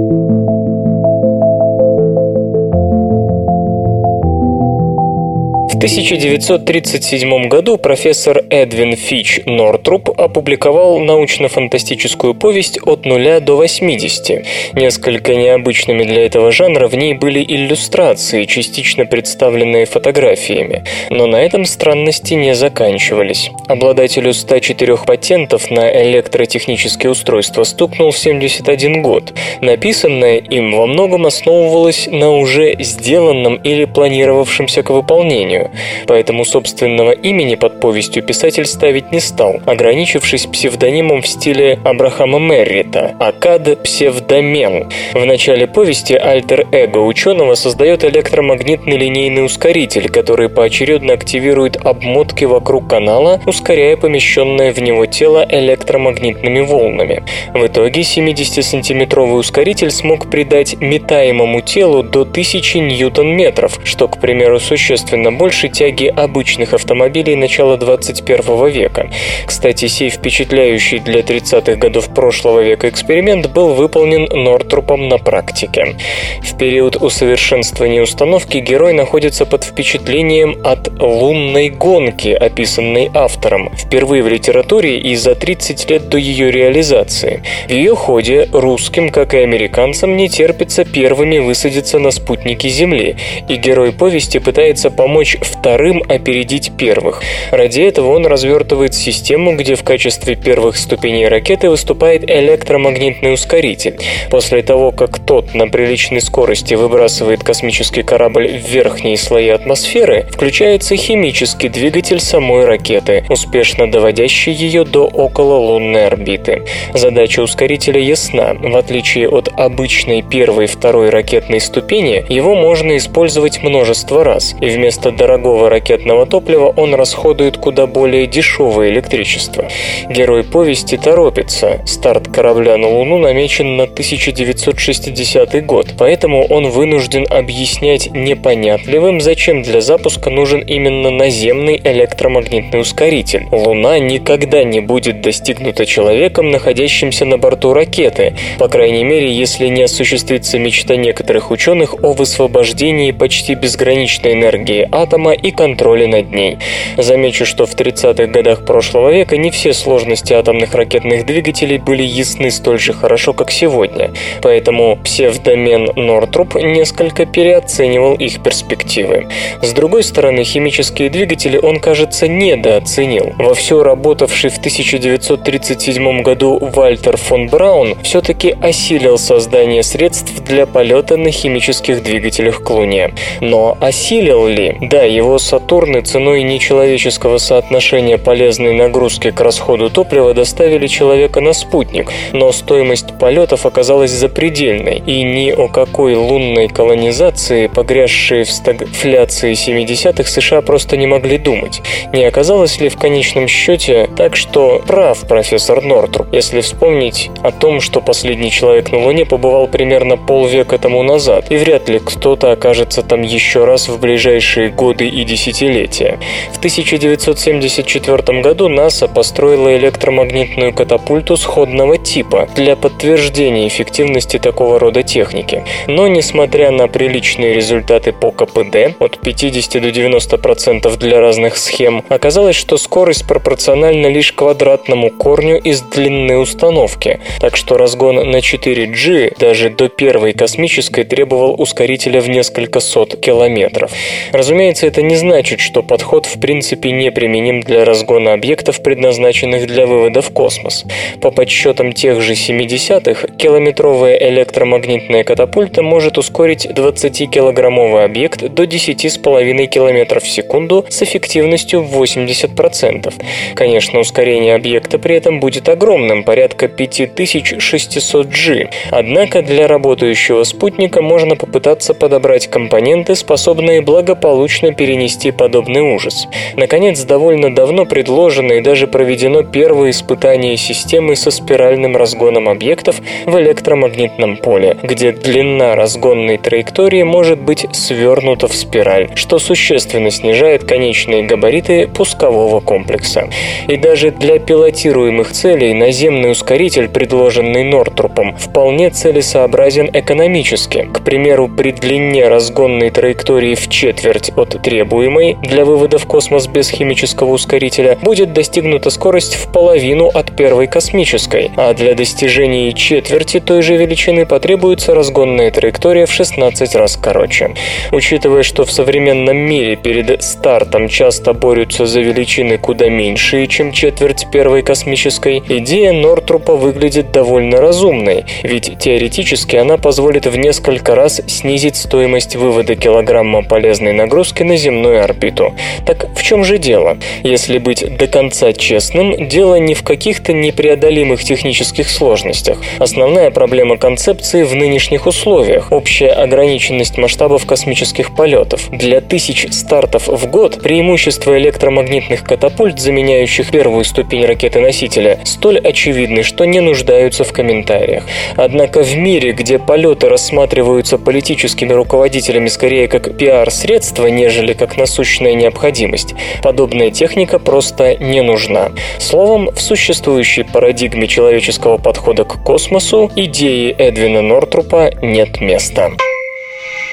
1937 5.85 7.49
году 7.49 7.77
профессор 7.77 8.43
Эдвин 8.49 8.97
Фич 8.97 9.41
Нортруп 9.45 10.19
опубликовал 10.19 10.99
научно-фантастическую 10.99 12.33
повесть 12.33 12.79
«От 12.87 13.05
нуля 13.05 13.39
до 13.41 13.63
80». 13.63 14.47
Несколько 14.73 15.35
необычными 15.35 16.05
для 16.05 16.25
этого 16.25 16.53
жанра 16.53 16.89
в 16.89 16.95
ней 16.95 17.13
были 17.13 17.45
иллюстрации, 17.47 18.47
частично 18.47 19.05
представленные 19.05 19.85
фотографиями. 19.85 20.85
Но 21.11 21.27
на 21.27 21.37
этом 21.37 21.67
странности 21.67 22.33
не 22.33 22.55
заканчивались. 22.55 23.51
Обладателю 23.69 24.33
104 24.33 24.97
патентов 25.07 25.71
на 25.71 26.03
электротехнические 26.03 27.13
устройства 27.13 27.63
стукнул 27.65 28.11
в 28.11 28.17
71 28.17 29.03
год. 29.03 29.35
Написанное 29.61 30.39
им 30.39 30.75
во 30.75 30.87
многом 30.87 31.27
основывалось 31.27 32.09
на 32.11 32.35
уже 32.35 32.75
сделанном 32.79 33.57
или 33.57 33.85
планировавшемся 33.85 34.83
к 34.83 34.89
выполнению 34.89 35.73
поэтому 36.07 36.45
собственного 36.45 37.11
имени 37.11 37.55
под 37.55 37.81
повестью 37.81 38.23
писатель 38.23 38.67
ставить 38.67 39.13
не 39.13 39.21
стал, 39.21 39.61
ограничившись 39.67 40.47
псевдонимом 40.47 41.23
в 41.23 41.27
стиле 41.27 41.79
Абрахама 41.85 42.39
Меррита– 42.39 43.15
Акад 43.21 43.83
Псевдомен. 43.83 44.91
В 45.13 45.25
начале 45.25 45.67
повести 45.67 46.15
альтер-эго 46.15 46.99
ученого 46.99 47.55
создает 47.55 48.05
электромагнитный 48.05 48.97
линейный 48.97 49.45
ускоритель, 49.45 50.09
который 50.09 50.49
поочередно 50.49 51.15
активирует 51.15 51.77
обмотки 51.77 52.45
вокруг 52.45 52.89
канала, 52.89 53.41
ускоряя 53.47 53.97
помещенное 53.97 54.73
в 54.73 54.81
него 54.81 55.07
тело 55.07 55.47
электромагнитными 55.49 56.61
волнами. 56.61 57.23
В 57.55 57.67
итоге 57.67 58.03
70-сантиметровый 58.03 59.39
ускоритель 59.39 59.91
смог 59.91 60.31
придать 60.31 60.77
метаемому 60.81 61.61
телу 61.61 62.03
до 62.03 62.23
1000 62.23 62.81
ньютон-метров, 62.81 63.81
что, 63.85 64.09
к 64.09 64.21
примеру, 64.21 64.61
существенно 64.61 65.33
больше, 65.33 65.64
выше 65.65 65.69
тяги 65.69 66.07
обычных 66.07 66.75
автомобилей 66.75 67.37
начала 67.37 67.77
21 67.77 68.69
века. 68.69 69.11
Кстати, 69.47 69.89
сей 69.89 70.11
впечатляющий 70.11 70.99
для 70.99 71.21
30-х 71.21 71.77
годов 71.77 72.13
прошлого 72.15 72.61
века 72.61 72.89
эксперимент 72.89 73.51
был 73.51 73.75
выполнен 73.75 74.25
Нортрупом 74.25 75.09
на 75.09 75.19
практике. 75.19 75.97
В 76.43 76.57
период 76.59 76.97
усовершенствования 76.97 78.03
установки 78.03 78.59
герой 78.59 78.93
находится 78.93 79.47
под 79.47 79.65
впечатлением 79.65 80.57
от 80.65 81.01
лунной 81.01 81.71
гонки, 81.71 82.29
описанной 82.29 83.11
автором, 83.15 83.71
впервые 83.77 84.23
в 84.23 84.29
литературе 84.29 84.99
и 84.99 85.17
за 85.17 85.35
30 85.35 85.91
лет 85.91 86.09
до 86.09 86.19
ее 86.19 86.51
реализации. 86.51 87.43
В 87.69 87.71
ее 87.71 87.95
ходе 87.95 88.49
русским, 88.53 89.11
как 89.11 89.35
и 89.35 89.39
американцам, 89.39 90.17
не 90.17 90.29
терпится 90.29 90.85
первыми 90.85 91.39
высадиться 91.39 91.99
на 91.99 92.11
спутники 92.11 92.69
Земли, 92.69 93.17
и 93.49 93.57
герой 93.57 93.93
повести 93.93 94.39
пытается 94.39 94.91
помочь 94.91 95.37
вторым 95.59 96.03
опередить 96.09 96.73
первых. 96.77 97.23
Ради 97.51 97.83
этого 97.83 98.15
он 98.15 98.27
развертывает 98.27 98.95
систему, 98.95 99.57
где 99.57 99.75
в 99.75 99.85
качестве 99.85 100.35
первых 100.35 100.77
ступеней 100.77 101.29
ракеты 101.29 101.71
выступает 101.71 102.29
электромагнитный 102.29 103.35
ускоритель. 103.35 103.99
После 104.31 104.63
того, 104.63 104.91
как 104.91 105.19
тот 105.19 105.55
на 105.55 105.69
приличной 105.69 106.21
скорости 106.21 106.75
выбрасывает 106.75 107.45
космический 107.45 108.03
корабль 108.03 108.49
в 108.49 108.69
верхние 108.69 109.17
слои 109.17 109.49
атмосферы, 109.49 110.27
включается 110.31 110.97
химический 110.97 111.69
двигатель 111.69 112.21
самой 112.21 112.65
ракеты, 112.65 113.25
успешно 113.29 113.91
доводящий 113.91 114.53
ее 114.53 114.85
до 114.85 115.07
окололунной 115.07 116.07
орбиты. 116.07 116.63
Задача 116.95 117.41
ускорителя 117.41 118.01
ясна. 118.01 118.55
В 118.55 118.77
отличие 118.77 119.29
от 119.29 119.49
обычной 119.57 120.23
первой 120.23 120.67
второй 120.67 121.11
ракетной 121.11 121.61
ступени, 121.61 122.25
его 122.29 122.55
можно 122.55 122.97
использовать 122.97 123.63
множество 123.63 124.25
раз, 124.25 124.55
и 124.61 124.67
вместо 124.67 125.11
дорогого 125.11 125.34
ракетного 125.69 126.27
топлива 126.27 126.73
он 126.77 126.95
расходует 126.95 127.57
куда 127.57 127.87
более 127.87 128.27
дешевое 128.27 128.91
электричество. 128.91 129.69
Герой 130.09 130.45
повести 130.45 130.97
торопится. 130.97 131.81
Старт 131.87 132.29
корабля 132.29 132.77
на 132.77 132.89
Луну 132.89 133.19
намечен 133.19 133.77
на 133.77 133.85
1960 133.85 135.65
год, 135.67 135.95
поэтому 135.99 136.47
он 136.47 136.69
вынужден 136.69 137.27
объяснять 137.31 138.11
непонятливым, 138.13 139.21
зачем 139.21 139.63
для 139.63 139.81
запуска 139.81 140.31
нужен 140.31 140.61
именно 140.61 141.11
наземный 141.11 141.81
электромагнитный 141.83 142.81
ускоритель. 142.81 143.47
Луна 143.51 143.99
никогда 143.99 144.65
не 144.65 144.81
будет 144.81 145.21
достигнута 145.21 145.87
человеком, 145.87 146.51
находящимся 146.51 147.25
на 147.25 147.39
борту 147.39 147.73
ракеты, 147.73 148.35
по 148.59 148.69
крайней 148.69 149.05
мере, 149.05 149.33
если 149.33 149.69
не 149.69 149.83
осуществится 149.83 150.59
мечта 150.59 150.97
некоторых 150.97 151.51
ученых 151.51 151.95
о 152.03 152.13
высвобождении 152.13 153.13
почти 153.13 153.55
безграничной 153.55 154.33
энергии 154.33 154.89
атома 154.93 155.24
и 155.33 155.51
контроле 155.51 156.07
над 156.07 156.33
ней. 156.33 156.59
Замечу, 156.97 157.47
что 157.47 157.67
в 157.67 157.75
30-х 157.75 158.27
годах 158.27 158.65
прошлого 158.65 159.11
века 159.11 159.37
не 159.37 159.51
все 159.51 159.73
сложности 159.73 160.33
атомных 160.33 160.75
ракетных 160.75 161.27
двигателей 161.27 161.79
были 161.79 162.03
ясны 162.03 162.51
столь 162.51 162.79
же 162.79 162.93
хорошо, 162.93 163.33
как 163.33 163.51
сегодня, 163.51 164.13
поэтому 164.43 164.97
псевдомен 164.97 165.91
Нортруп 165.97 166.57
несколько 166.57 167.27
переоценивал 167.27 168.15
их 168.15 168.43
перспективы. 168.43 169.29
С 169.63 169.73
другой 169.73 170.03
стороны, 170.03 170.45
химические 170.45 171.11
двигатели 171.11 171.59
он, 171.59 171.81
кажется, 171.81 172.29
недооценил. 172.29 173.33
Вовсю 173.39 173.83
работавший 173.83 174.51
в 174.51 174.59
1937 174.59 176.23
году 176.23 176.59
Вальтер 176.61 177.17
фон 177.17 177.49
Браун 177.49 177.97
все-таки 178.03 178.55
осилил 178.61 179.19
создание 179.19 179.83
средств 179.83 180.33
для 180.45 180.67
полета 180.67 181.17
на 181.17 181.31
химических 181.31 182.03
двигателях 182.03 182.63
к 182.63 182.71
Луне. 182.71 183.15
Но 183.41 183.77
осилил 183.81 184.47
ли? 184.47 184.77
Да, 184.81 185.05
его 185.15 185.39
Сатурны 185.39 186.01
ценой 186.03 186.43
нечеловеческого 186.43 187.39
соотношения 187.39 188.19
полезной 188.19 188.75
нагрузки 188.75 189.31
к 189.31 189.41
расходу 189.41 189.91
топлива 189.91 190.35
доставили 190.35 190.87
человека 190.87 191.41
на 191.41 191.53
спутник, 191.53 192.11
но 192.33 192.53
стоимость 192.53 193.19
полетов 193.19 193.67
оказалась 193.67 194.11
запредельной, 194.11 195.03
и 195.07 195.23
ни 195.23 195.51
о 195.51 195.69
какой 195.69 196.15
лунной 196.15 196.69
колонизации, 196.69 197.67
погрязшей 197.69 198.45
в 198.45 198.51
стагфляции 198.51 199.53
70-х, 199.53 200.29
США 200.29 200.63
просто 200.63 200.97
не 200.97 201.07
могли 201.07 201.39
думать. 201.39 201.83
Не 202.13 202.25
оказалось 202.25 202.81
ли 202.81 202.89
в 202.89 202.97
конечном 202.97 203.49
счете 203.49 204.09
так, 204.17 204.37
что 204.37 204.83
прав 204.87 205.21
профессор 205.29 205.83
Нортруп, 205.83 206.33
если 206.33 206.61
вспомнить 206.61 207.31
о 207.43 207.51
том, 207.51 207.81
что 207.81 208.01
последний 208.01 208.51
человек 208.51 208.91
на 208.91 208.99
Луне 208.99 209.25
побывал 209.25 209.67
примерно 209.67 210.17
полвека 210.17 210.79
тому 210.79 211.03
назад, 211.03 211.51
и 211.51 211.57
вряд 211.57 211.89
ли 211.89 211.99
кто-то 211.99 212.53
окажется 212.53 213.03
там 213.03 213.23
еще 213.23 213.65
раз 213.65 213.89
в 213.89 214.01
ближайшие 214.01 214.71
годы 214.71 215.04
и 215.09 215.25
десятилетия. 215.25 216.19
В 216.53 216.59
1974 216.59 218.41
году 218.41 218.69
НАСА 218.69 219.09
построила 219.09 219.77
электромагнитную 219.77 220.73
катапульту 220.73 221.37
сходного 221.37 221.99
типа 221.99 222.49
для 222.55 222.77
подтверждения 222.77 223.69
эффективности 223.69 224.39
такого 224.39 224.79
рода 224.79 225.03
техники. 225.03 225.65
Но, 225.87 226.09
несмотря 226.09 226.71
на 226.71 226.89
приличные 226.89 227.55
результаты 227.55 228.13
по 228.13 228.31
КПД, 228.31 228.97
от 228.99 229.19
50 229.19 229.83
до 229.83 229.89
90% 229.89 230.97
для 230.97 231.21
разных 231.21 231.57
схем, 231.57 232.05
оказалось, 232.09 232.57
что 232.57 232.77
скорость 232.77 233.27
пропорциональна 233.27 234.07
лишь 234.07 234.33
квадратному 234.33 235.11
корню 235.11 235.59
из 235.59 235.81
длины 235.83 236.39
установки, 236.39 237.21
так 237.41 237.57
что 237.57 237.77
разгон 237.77 238.17
на 238.31 238.37
4G 238.37 239.39
даже 239.39 239.71
до 239.71 239.89
первой 239.89 240.33
космической 240.33 241.05
требовал 241.05 241.61
ускорителя 241.61 242.21
в 242.21 242.29
несколько 242.29 242.81
сот 242.81 243.17
километров. 243.21 243.91
Разумеется, 244.33 244.87
это 244.95 245.03
не 245.03 245.17
значит, 245.17 245.59
что 245.59 245.83
подход 245.83 246.27
в 246.27 246.39
принципе 246.39 246.93
не 246.93 247.11
применим 247.11 247.63
для 247.63 247.85
разгона 247.85 248.33
объектов, 248.33 248.81
предназначенных 248.81 249.67
для 249.67 249.87
вывода 249.87 250.23
в 250.23 250.31
космос. 250.31 250.85
По 251.21 251.33
подсчетам 251.33 251.93
тех 251.93 252.21
же 252.21 252.35
70-х, 252.35 253.27
километровая 253.37 254.17
электромагнитная 254.17 255.25
катапульта 255.25 255.83
может 255.83 256.17
ускорить 256.17 256.67
20-килограммовый 256.67 258.05
объект 258.05 258.43
до 258.43 258.63
10,5 258.63 259.67
км 259.67 260.21
в 260.21 260.29
секунду 260.29 260.87
с 260.89 261.03
эффективностью 261.03 261.83
в 261.83 262.01
80%. 262.01 263.13
Конечно, 263.57 263.99
ускорение 263.99 264.55
объекта 264.55 265.01
при 265.01 265.17
этом 265.17 265.41
будет 265.41 265.69
огромным, 265.69 266.23
порядка 266.23 266.69
5600 266.69 268.29
G. 268.29 268.71
Однако 268.93 269.43
для 269.43 269.67
работающего 269.67 270.45
спутника 270.45 271.03
можно 271.03 271.35
попытаться 271.35 271.95
подобрать 271.95 272.47
компоненты, 272.47 273.17
способные 273.17 273.81
благополучно 273.81 274.73
перенести 274.85 275.31
подобный 275.31 275.81
ужас. 275.81 276.29
Наконец, 276.57 277.03
довольно 277.05 277.55
давно 277.55 277.87
предложено 277.87 278.53
и 278.53 278.61
даже 278.61 278.87
проведено 278.87 279.43
первое 279.43 279.93
испытание 279.93 280.59
системы 280.59 281.17
со 281.17 281.31
спиральным 281.31 281.97
разгоном 281.97 282.51
объектов 282.51 282.97
в 283.25 283.41
электромагнитном 283.41 284.37
поле, 284.37 284.77
где 284.83 285.13
длина 285.13 285.75
разгонной 285.75 286.37
траектории 286.37 287.03
может 287.03 287.41
быть 287.41 287.67
свернута 287.73 288.47
в 288.47 288.53
спираль, 288.53 289.09
что 289.15 289.39
существенно 289.39 290.11
снижает 290.11 290.65
конечные 290.65 291.23
габариты 291.23 291.87
пускового 291.87 292.61
комплекса. 292.61 293.31
И 293.69 293.79
даже 293.79 294.11
для 294.11 294.39
пилотируемых 294.39 295.33
целей 295.33 295.73
наземный 295.73 296.33
ускоритель, 296.33 296.91
предложенный 296.91 297.65
Нортрупом, 297.65 298.37
вполне 298.37 298.91
целесообразен 298.91 299.89
экономически. 299.95 300.91
К 300.93 301.01
примеру, 301.01 301.49
при 301.49 301.73
длине 301.73 302.29
разгонной 302.29 302.91
траектории 302.91 303.55
в 303.55 303.71
четверть 303.71 304.31
от 304.37 304.55
требуемой 304.75 305.37
для 305.41 305.65
вывода 305.65 305.99
в 305.99 306.07
космос 306.07 306.49
без 306.49 306.69
химического 306.69 307.31
ускорителя 307.31 307.97
будет 308.03 308.33
достигнута 308.33 308.91
скорость 308.91 309.37
в 309.37 309.53
половину 309.53 310.09
от 310.09 310.35
первой 310.35 310.67
космической, 310.67 311.53
а 311.57 311.75
для 311.75 311.95
достижения 311.95 312.73
четверти 312.73 313.39
той 313.39 313.63
же 313.63 313.77
величины 313.77 314.27
потребуется 314.27 314.93
разгонная 314.93 315.53
траектория 315.53 316.07
в 316.07 316.13
16 316.13 316.75
раз 316.75 316.99
короче. 317.01 317.55
Учитывая, 317.93 318.43
что 318.43 318.65
в 318.65 318.73
современном 318.73 319.37
мире 319.37 319.77
перед 319.77 320.21
стартом 320.25 320.89
часто 320.89 321.35
борются 321.35 321.87
за 321.87 322.01
величины 322.01 322.59
куда 322.59 322.89
меньшие, 322.89 323.47
чем 323.47 323.71
четверть 323.71 324.27
первой 324.33 324.63
космической, 324.63 325.41
идея 325.49 325.93
Нортрупа 325.93 326.57
выглядит 326.57 327.13
довольно 327.13 327.61
разумной, 327.61 328.25
ведь 328.43 328.77
теоретически 328.81 329.55
она 329.55 329.77
позволит 329.77 330.27
в 330.27 330.37
несколько 330.37 330.97
раз 330.97 331.23
снизить 331.29 331.77
стоимость 331.77 332.35
вывода 332.35 332.75
килограмма 332.75 333.45
полезной 333.45 333.93
нагрузки 333.93 334.43
на 334.43 334.57
земную 334.65 335.05
орбиту. 335.05 335.55
Так 335.87 336.07
в 336.17 336.23
чем 336.23 336.45
же 336.45 336.59
дело? 336.59 336.97
Если 337.23 337.59
быть 337.59 337.97
до 337.97 338.07
конца 338.07 338.53
честным, 338.53 339.29
дело 339.29 339.57
не 339.57 339.75
в 339.75 339.83
каких-то 339.83 340.33
непреодолимых 340.33 341.23
технических 341.23 341.89
сложностях. 341.89 342.59
Основная 342.79 343.31
проблема 343.31 343.77
концепции 343.77 344.43
в 344.43 344.55
нынешних 344.55 345.07
условиях– 345.07 345.69
общая 345.71 346.09
ограниченность 346.09 346.97
масштабов 346.99 347.47
космических 347.47 348.15
полетов. 348.15 348.69
Для 348.71 349.01
тысяч 349.01 349.47
стартов 349.53 350.09
в 350.09 350.27
год 350.31 350.63
преимущество 350.63 351.37
электромагнитных 351.39 352.25
катапульт, 352.25 352.81
заменяющих 352.81 353.51
первую 353.51 353.85
ступень 353.85 354.25
ракеты-носителя, 354.25 355.19
столь 355.25 355.59
очевидны, 355.59 356.23
что 356.23 356.45
не 356.45 356.61
нуждаются 356.61 357.25
в 357.25 357.33
комментариях. 357.33 358.05
Однако 358.37 358.83
в 358.83 358.97
мире, 358.97 359.33
где 359.33 359.59
полеты 359.59 360.09
рассматриваются 360.09 360.97
политическими 360.99 361.73
руководителями 361.73 362.49
скорее 362.49 362.89
как 362.89 363.17
пиар-средство, 363.17 364.07
нежели 364.07 364.44
нежели 364.45 364.53
как 364.53 364.77
насущная 364.77 365.35
необходимость. 365.35 366.15
Подобная 366.43 366.91
техника 366.91 367.39
просто 367.39 367.97
не 367.97 368.23
нужна. 368.23 368.73
Словом, 368.99 369.51
в 369.51 369.61
существующей 369.61 370.43
парадигме 370.43 371.07
человеческого 371.07 371.79
подхода 371.79 372.25
к 372.25 372.43
космосу 372.45 373.11
идеи 373.17 373.75
Эдвина 373.77 374.21
Нортрупа 374.21 374.91
нет 375.03 375.41
места. 375.41 375.93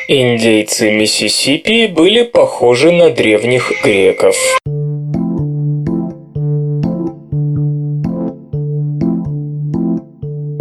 Индейцы 0.07 0.91
Миссисипи 0.91 1.87
были 1.87 2.23
похожи 2.23 2.91
на 2.91 3.09
древних 3.09 3.71
греков. 3.83 4.35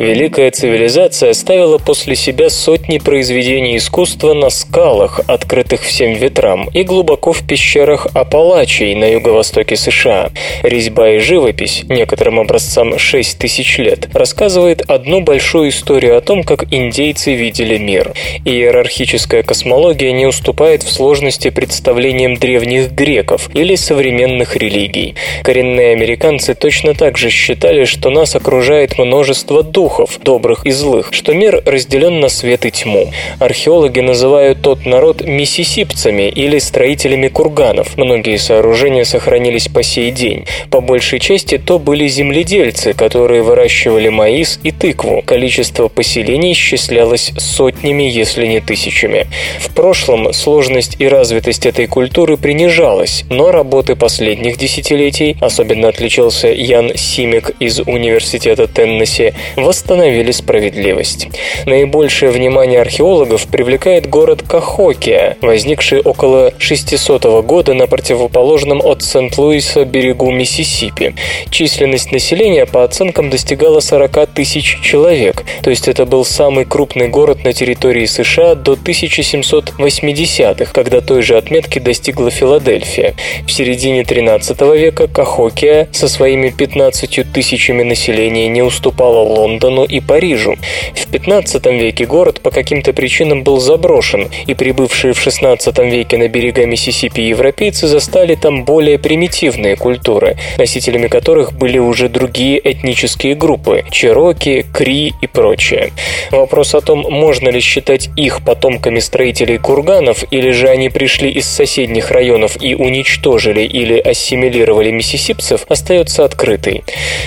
Великая 0.00 0.50
цивилизация 0.50 1.32
оставила 1.32 1.76
после 1.76 2.16
себя 2.16 2.48
сотни 2.48 2.96
произведений 2.96 3.76
искусства 3.76 4.32
на 4.32 4.48
скалах, 4.48 5.20
открытых 5.26 5.82
всем 5.82 6.14
ветрам, 6.14 6.70
и 6.72 6.84
глубоко 6.84 7.34
в 7.34 7.46
пещерах 7.46 8.06
Апалачей 8.14 8.94
на 8.94 9.04
юго-востоке 9.04 9.76
США. 9.76 10.30
Резьба 10.62 11.10
и 11.10 11.18
живопись, 11.18 11.84
некоторым 11.90 12.40
образцам 12.40 12.98
6 12.98 13.38
тысяч 13.38 13.76
лет, 13.76 14.08
рассказывает 14.14 14.80
одну 14.88 15.20
большую 15.20 15.68
историю 15.68 16.16
о 16.16 16.22
том, 16.22 16.44
как 16.44 16.72
индейцы 16.72 17.34
видели 17.34 17.76
мир. 17.76 18.14
Иерархическая 18.46 19.42
космология 19.42 20.12
не 20.12 20.24
уступает 20.24 20.82
в 20.82 20.90
сложности 20.90 21.50
представлениям 21.50 22.36
древних 22.36 22.92
греков 22.92 23.50
или 23.52 23.74
современных 23.74 24.56
религий. 24.56 25.14
Коренные 25.42 25.92
американцы 25.92 26.54
точно 26.54 26.94
так 26.94 27.18
же 27.18 27.28
считали, 27.28 27.84
что 27.84 28.08
нас 28.08 28.34
окружает 28.34 28.96
множество 28.96 29.62
духов, 29.62 29.89
духов, 29.90 30.20
добрых 30.22 30.66
и 30.66 30.70
злых, 30.70 31.09
что 31.11 31.35
мир 31.35 31.62
разделен 31.66 32.20
на 32.20 32.29
свет 32.29 32.64
и 32.64 32.70
тьму. 32.70 33.11
Археологи 33.40 34.00
называют 34.00 34.62
тот 34.62 34.87
народ 34.87 35.22
миссисипцами 35.22 36.29
или 36.29 36.59
строителями 36.59 37.29
курганов. 37.29 37.96
Многие 37.96 38.37
сооружения 38.37 39.05
сохранились 39.05 39.68
по 39.68 39.83
сей 39.83 40.12
день. 40.12 40.46
По 40.70 40.81
большей 40.81 41.18
части 41.18 41.59
то 41.59 41.79
были 41.79 42.07
земледельцы, 42.07 42.92
которые 42.92 43.42
выращивали 43.42 44.09
маис 44.09 44.61
и 44.62 44.70
тыкву. 44.70 45.22
Количество 45.26 45.88
поселений 45.88 46.53
исчислялось 46.53 47.33
сотнями, 47.37 48.05
если 48.05 48.46
не 48.46 48.61
тысячами. 48.61 49.26
В 49.59 49.74
прошлом 49.74 50.33
сложность 50.33 50.96
и 51.00 51.09
развитость 51.09 51.66
этой 51.66 51.87
культуры 51.87 52.37
принижалась, 52.37 53.24
но 53.29 53.50
работы 53.50 53.96
последних 53.96 54.57
десятилетий, 54.57 55.37
особенно 55.40 55.88
отличился 55.88 56.48
Ян 56.48 56.92
Симик 56.94 57.50
из 57.59 57.81
Университета 57.81 58.68
Теннесси, 58.68 59.33
восстановили 59.81 60.31
справедливость. 60.31 61.29
Наибольшее 61.64 62.31
внимание 62.31 62.83
археологов 62.83 63.47
привлекает 63.47 64.07
город 64.09 64.43
Кахокия, 64.47 65.38
возникший 65.40 66.01
около 66.03 66.53
600 66.59 67.25
года 67.45 67.73
на 67.73 67.87
противоположном 67.87 68.83
от 68.85 69.03
Сент-Луиса 69.03 69.87
берегу 69.87 70.31
Миссисипи. 70.31 71.14
Численность 71.49 72.12
населения 72.12 72.66
по 72.66 72.85
оценкам 72.85 73.31
достигала 73.31 73.81
40 73.81 74.27
тысяч 74.35 74.81
человек, 74.83 75.45
то 75.62 75.71
есть 75.71 75.88
это 75.88 76.05
был 76.05 76.27
самый 76.27 76.66
крупный 76.66 77.09
город 77.09 77.45
на 77.45 77.55
территории 77.55 78.05
США 78.05 78.55
до 78.55 78.75
1780-х, 78.75 80.73
когда 80.75 81.01
той 81.01 81.23
же 81.23 81.38
отметки 81.38 81.79
достигла 81.79 82.31
Филадельфия. 82.31 83.14
В 83.47 83.51
середине 83.51 84.05
13 84.05 84.61
века 84.77 85.09
Кахокия 85.09 85.88
со 85.93 86.07
своими 86.07 86.51
15 86.51 87.33
тысячами 87.33 87.83
населения 87.83 88.49
не 88.49 88.61
уступала 88.61 89.21
Лондону 89.21 89.69
Лондону 89.70 89.85
и 89.85 90.00
Парижу. 90.00 90.56
В 90.94 91.11
15 91.11 91.66
веке 91.66 92.04
город 92.06 92.40
по 92.40 92.50
каким-то 92.50 92.92
причинам 92.92 93.42
был 93.42 93.59
заброшен, 93.59 94.28
и 94.46 94.54
прибывшие 94.54 95.12
в 95.12 95.20
16 95.20 95.78
веке 95.78 96.18
на 96.18 96.28
берега 96.28 96.66
Миссисипи 96.66 97.20
европейцы 97.20 97.87
застали 97.87 98.35
там 98.35 98.64
более 98.64 98.98
примитивные 98.98 99.76
культуры, 99.76 100.37
носителями 100.59 101.09
которых 101.09 101.52
были 101.52 101.78
уже 101.78 102.09
другие 102.09 102.61
этнические 102.62 103.35
группы– 103.35 103.85
чероки, 103.90 104.64
кри 104.72 105.12
и 105.22 105.26
прочее. 105.26 105.92
Вопрос 106.30 106.74
о 106.74 106.80
том, 106.80 107.00
можно 107.00 107.48
ли 107.48 107.61
считать 107.61 108.11
их 108.16 108.44
потомками 108.44 109.00
строителей 109.00 109.59
курганов, 109.59 110.24
или 110.30 110.50
же 110.50 110.68
они 110.68 110.88
пришли 110.88 111.30
из 111.30 111.46
соседних 111.46 112.11
районов 112.11 112.62
и 112.62 112.74
уничтожили 112.74 113.62
или 113.62 113.98
ассимилировали 113.98 114.90
миссисипцев, 114.90 115.64
остается 115.68 116.24
открытый. 116.24 116.83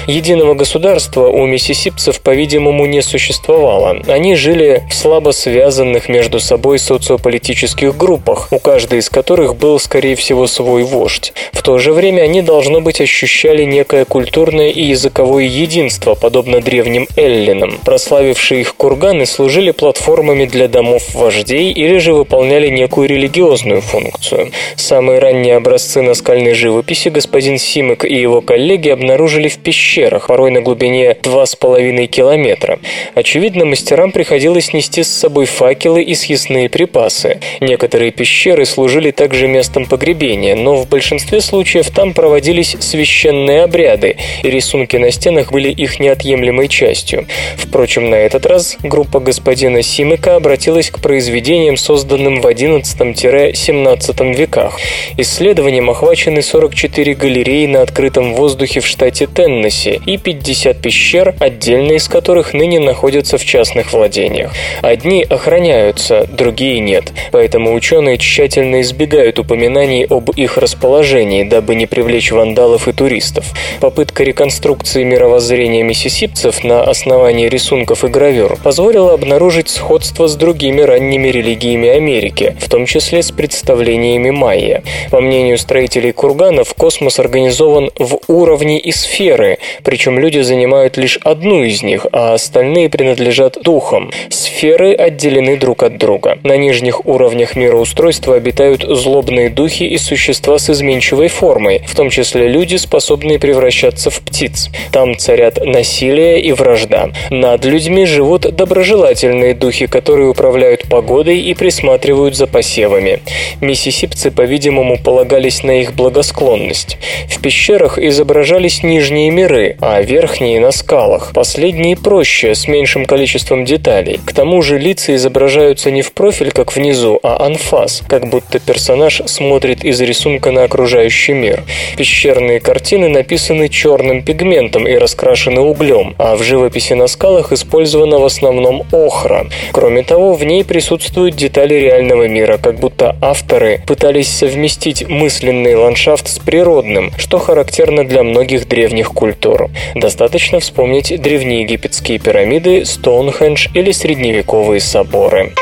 Единого 0.07 0.53
государства 0.53 1.27
у 1.27 1.45
миссисипцев 1.45 2.21
по-видимому, 2.23 2.85
не 2.85 3.01
существовало. 3.01 4.01
Они 4.07 4.35
жили 4.35 4.83
в 4.89 4.93
слабо 4.93 5.31
связанных 5.31 6.09
между 6.09 6.39
собой 6.39 6.79
социополитических 6.79 7.95
группах, 7.95 8.47
у 8.51 8.59
каждой 8.59 8.99
из 8.99 9.09
которых 9.09 9.55
был, 9.55 9.79
скорее 9.79 10.15
всего, 10.15 10.47
свой 10.47 10.83
вождь. 10.83 11.33
В 11.51 11.61
то 11.61 11.77
же 11.77 11.93
время 11.93 12.21
они, 12.21 12.41
должно 12.41 12.81
быть, 12.81 13.01
ощущали 13.01 13.63
некое 13.63 14.05
культурное 14.05 14.69
и 14.69 14.81
языковое 14.81 15.45
единство, 15.45 16.15
подобно 16.15 16.61
древним 16.61 17.07
эллинам. 17.15 17.79
Прославившие 17.83 18.61
их 18.61 18.75
курганы 18.75 19.25
служили 19.25 19.71
платформами 19.71 20.45
для 20.45 20.67
домов 20.67 21.13
вождей 21.13 21.71
или 21.71 21.97
же 21.97 22.13
выполняли 22.13 22.69
некую 22.69 23.07
религиозную 23.09 23.81
функцию. 23.81 24.51
Самые 24.75 25.19
ранние 25.19 25.57
образцы 25.57 26.01
наскальной 26.01 26.53
живописи 26.53 27.09
господин 27.09 27.57
Симек 27.57 28.05
и 28.05 28.15
его 28.15 28.41
коллеги 28.41 28.89
обнаружили 28.89 29.47
в 29.47 29.57
пещерах, 29.57 30.27
порой 30.27 30.51
на 30.51 30.61
глубине 30.61 31.17
2,5 31.21 31.91
километра. 32.13 32.79
Очевидно, 33.15 33.65
мастерам 33.65 34.11
приходилось 34.11 34.71
нести 34.71 35.03
с 35.03 35.09
собой 35.09 35.45
факелы 35.45 36.03
и 36.03 36.13
съестные 36.13 36.69
припасы. 36.69 37.39
Некоторые 37.59 38.11
пещеры 38.11 38.65
служили 38.65 39.09
также 39.11 39.47
местом 39.47 39.85
погребения, 39.85 40.55
но 40.55 40.75
в 40.75 40.87
большинстве 40.87 41.41
случаев 41.41 41.89
там 41.89 42.13
проводились 42.13 42.77
священные 42.79 43.63
обряды, 43.63 44.17
и 44.43 44.49
рисунки 44.49 44.97
на 44.97 45.09
стенах 45.11 45.51
были 45.51 45.69
их 45.69 45.99
неотъемлемой 45.99 46.67
частью. 46.67 47.25
Впрочем, 47.57 48.11
на 48.11 48.15
этот 48.15 48.45
раз 48.45 48.77
группа 48.83 49.19
господина 49.19 49.81
Симыка 49.81 50.35
обратилась 50.35 50.91
к 50.91 50.99
произведениям, 50.99 51.77
созданным 51.77 52.41
в 52.41 52.45
XI-XVII 52.45 54.35
веках. 54.35 54.79
Исследованием 55.17 55.89
охвачены 55.89 56.43
44 56.43 57.15
галереи 57.15 57.65
на 57.65 57.81
открытом 57.81 58.35
воздухе 58.35 58.81
в 58.81 58.85
штате 58.85 59.25
Теннесси 59.25 59.99
и 60.05 60.17
50 60.17 60.79
пещер, 60.79 61.33
отдельно 61.39 61.97
из 62.03 62.09
которых 62.09 62.53
ныне 62.53 62.81
находятся 62.81 63.37
в 63.37 63.45
частных 63.45 63.93
владениях. 63.93 64.51
Одни 64.81 65.23
охраняются, 65.23 66.27
другие 66.29 66.81
нет, 66.81 67.13
поэтому 67.31 67.73
ученые 67.73 68.17
тщательно 68.17 68.81
избегают 68.81 69.39
упоминаний 69.39 70.05
об 70.05 70.29
их 70.31 70.57
расположении, 70.57 71.43
дабы 71.43 71.75
не 71.75 71.85
привлечь 71.85 72.33
вандалов 72.33 72.89
и 72.89 72.91
туристов. 72.91 73.45
Попытка 73.79 74.23
реконструкции 74.23 75.05
мировоззрения 75.05 75.81
миссисипцев 75.83 76.65
на 76.65 76.83
основании 76.83 77.47
рисунков 77.47 78.03
и 78.03 78.07
гравюр 78.07 78.57
позволила 78.61 79.13
обнаружить 79.13 79.69
сходство 79.69 80.27
с 80.27 80.35
другими 80.35 80.81
ранними 80.81 81.29
религиями 81.29 81.87
Америки, 81.87 82.57
в 82.59 82.67
том 82.67 82.85
числе 82.85 83.23
с 83.23 83.31
представлениями 83.31 84.29
майя. 84.29 84.83
По 85.09 85.21
мнению 85.21 85.57
строителей 85.57 86.11
курганов, 86.11 86.73
космос 86.73 87.19
организован 87.19 87.91
в 87.97 88.19
уровне 88.27 88.77
и 88.77 88.91
сферы, 88.91 89.59
причем 89.85 90.19
люди 90.19 90.39
занимают 90.41 90.97
лишь 90.97 91.17
одну 91.23 91.63
из 91.63 91.81
них, 91.81 91.92
а 92.11 92.33
остальные 92.33 92.89
принадлежат 92.89 93.57
духам. 93.61 94.11
Сферы 94.29 94.93
отделены 94.93 95.57
друг 95.57 95.83
от 95.83 95.97
друга. 95.97 96.37
На 96.43 96.57
нижних 96.57 97.05
уровнях 97.05 97.55
мироустройства 97.55 98.35
обитают 98.35 98.83
злобные 98.83 99.49
духи 99.49 99.83
и 99.83 99.97
существа 99.97 100.57
с 100.57 100.69
изменчивой 100.69 101.27
формой, 101.27 101.83
в 101.87 101.95
том 101.95 102.09
числе 102.09 102.47
люди, 102.47 102.75
способные 102.75 103.39
превращаться 103.39 104.09
в 104.09 104.19
птиц. 104.21 104.69
Там 104.91 105.17
царят 105.17 105.63
насилие 105.65 106.41
и 106.41 106.51
вражда. 106.51 107.11
Над 107.29 107.65
людьми 107.65 108.05
живут 108.05 108.55
доброжелательные 108.55 109.53
духи, 109.53 109.87
которые 109.87 110.29
управляют 110.29 110.87
погодой 110.89 111.39
и 111.39 111.53
присматривают 111.53 112.35
за 112.35 112.47
посевами. 112.47 113.19
Миссисипцы, 113.61 114.31
по-видимому, 114.31 114.97
полагались 114.97 115.63
на 115.63 115.81
их 115.81 115.93
благосклонность. 115.93 116.97
В 117.29 117.41
пещерах 117.41 117.97
изображались 117.97 118.83
нижние 118.83 119.29
миры, 119.29 119.75
а 119.81 120.01
верхние 120.01 120.59
на 120.59 120.71
скалах. 120.71 121.31
Последние 121.33 121.82
и 121.91 121.95
проще, 121.95 122.55
с 122.55 122.67
меньшим 122.67 123.05
количеством 123.05 123.65
деталей. 123.65 124.19
К 124.25 124.33
тому 124.33 124.61
же 124.61 124.79
лица 124.79 125.13
изображаются 125.15 125.91
не 125.91 126.01
в 126.01 126.13
профиль, 126.13 126.51
как 126.51 126.75
внизу, 126.75 127.19
а 127.23 127.45
анфас, 127.45 128.01
как 128.07 128.29
будто 128.29 128.59
персонаж 128.59 129.21
смотрит 129.25 129.83
из 129.83 129.99
рисунка 130.01 130.51
на 130.51 130.63
окружающий 130.63 131.33
мир. 131.33 131.63
Пещерные 131.97 132.59
картины 132.59 133.09
написаны 133.09 133.69
черным 133.69 134.23
пигментом 134.23 134.87
и 134.87 134.95
раскрашены 134.95 135.61
углем, 135.61 136.15
а 136.17 136.35
в 136.35 136.43
живописи 136.43 136.93
на 136.93 137.07
скалах 137.07 137.51
использована 137.51 138.19
в 138.19 138.25
основном 138.25 138.83
охра. 138.91 139.47
Кроме 139.71 140.03
того, 140.03 140.33
в 140.33 140.43
ней 140.43 140.63
присутствуют 140.63 141.35
детали 141.35 141.75
реального 141.75 142.27
мира, 142.27 142.57
как 142.57 142.79
будто 142.79 143.15
авторы 143.21 143.81
пытались 143.85 144.29
совместить 144.29 145.07
мысленный 145.07 145.75
ландшафт 145.75 146.27
с 146.27 146.39
природным, 146.39 147.11
что 147.17 147.39
характерно 147.39 148.05
для 148.05 148.23
многих 148.23 148.67
древних 148.67 149.09
культур. 149.09 149.69
Достаточно 149.95 150.59
вспомнить 150.59 151.21
древнеегипетские 151.21 151.72
египетские 151.73 152.19
пирамиды, 152.19 152.85
Стоунхендж 152.85 153.67
или 153.73 153.91
средневековые 153.91 154.79
соборы. 154.79 155.53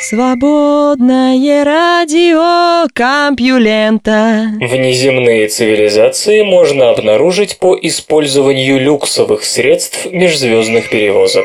Свободное 0.00 1.64
радио 1.64 2.86
Компьюлента. 2.92 4.48
Внеземные 4.60 5.48
цивилизации 5.48 6.42
можно 6.42 6.90
обнаружить 6.90 7.58
по 7.58 7.74
использованию 7.80 8.78
люксовых 8.78 9.44
средств 9.44 10.06
межзвездных 10.12 10.90
перевозок. 10.90 11.44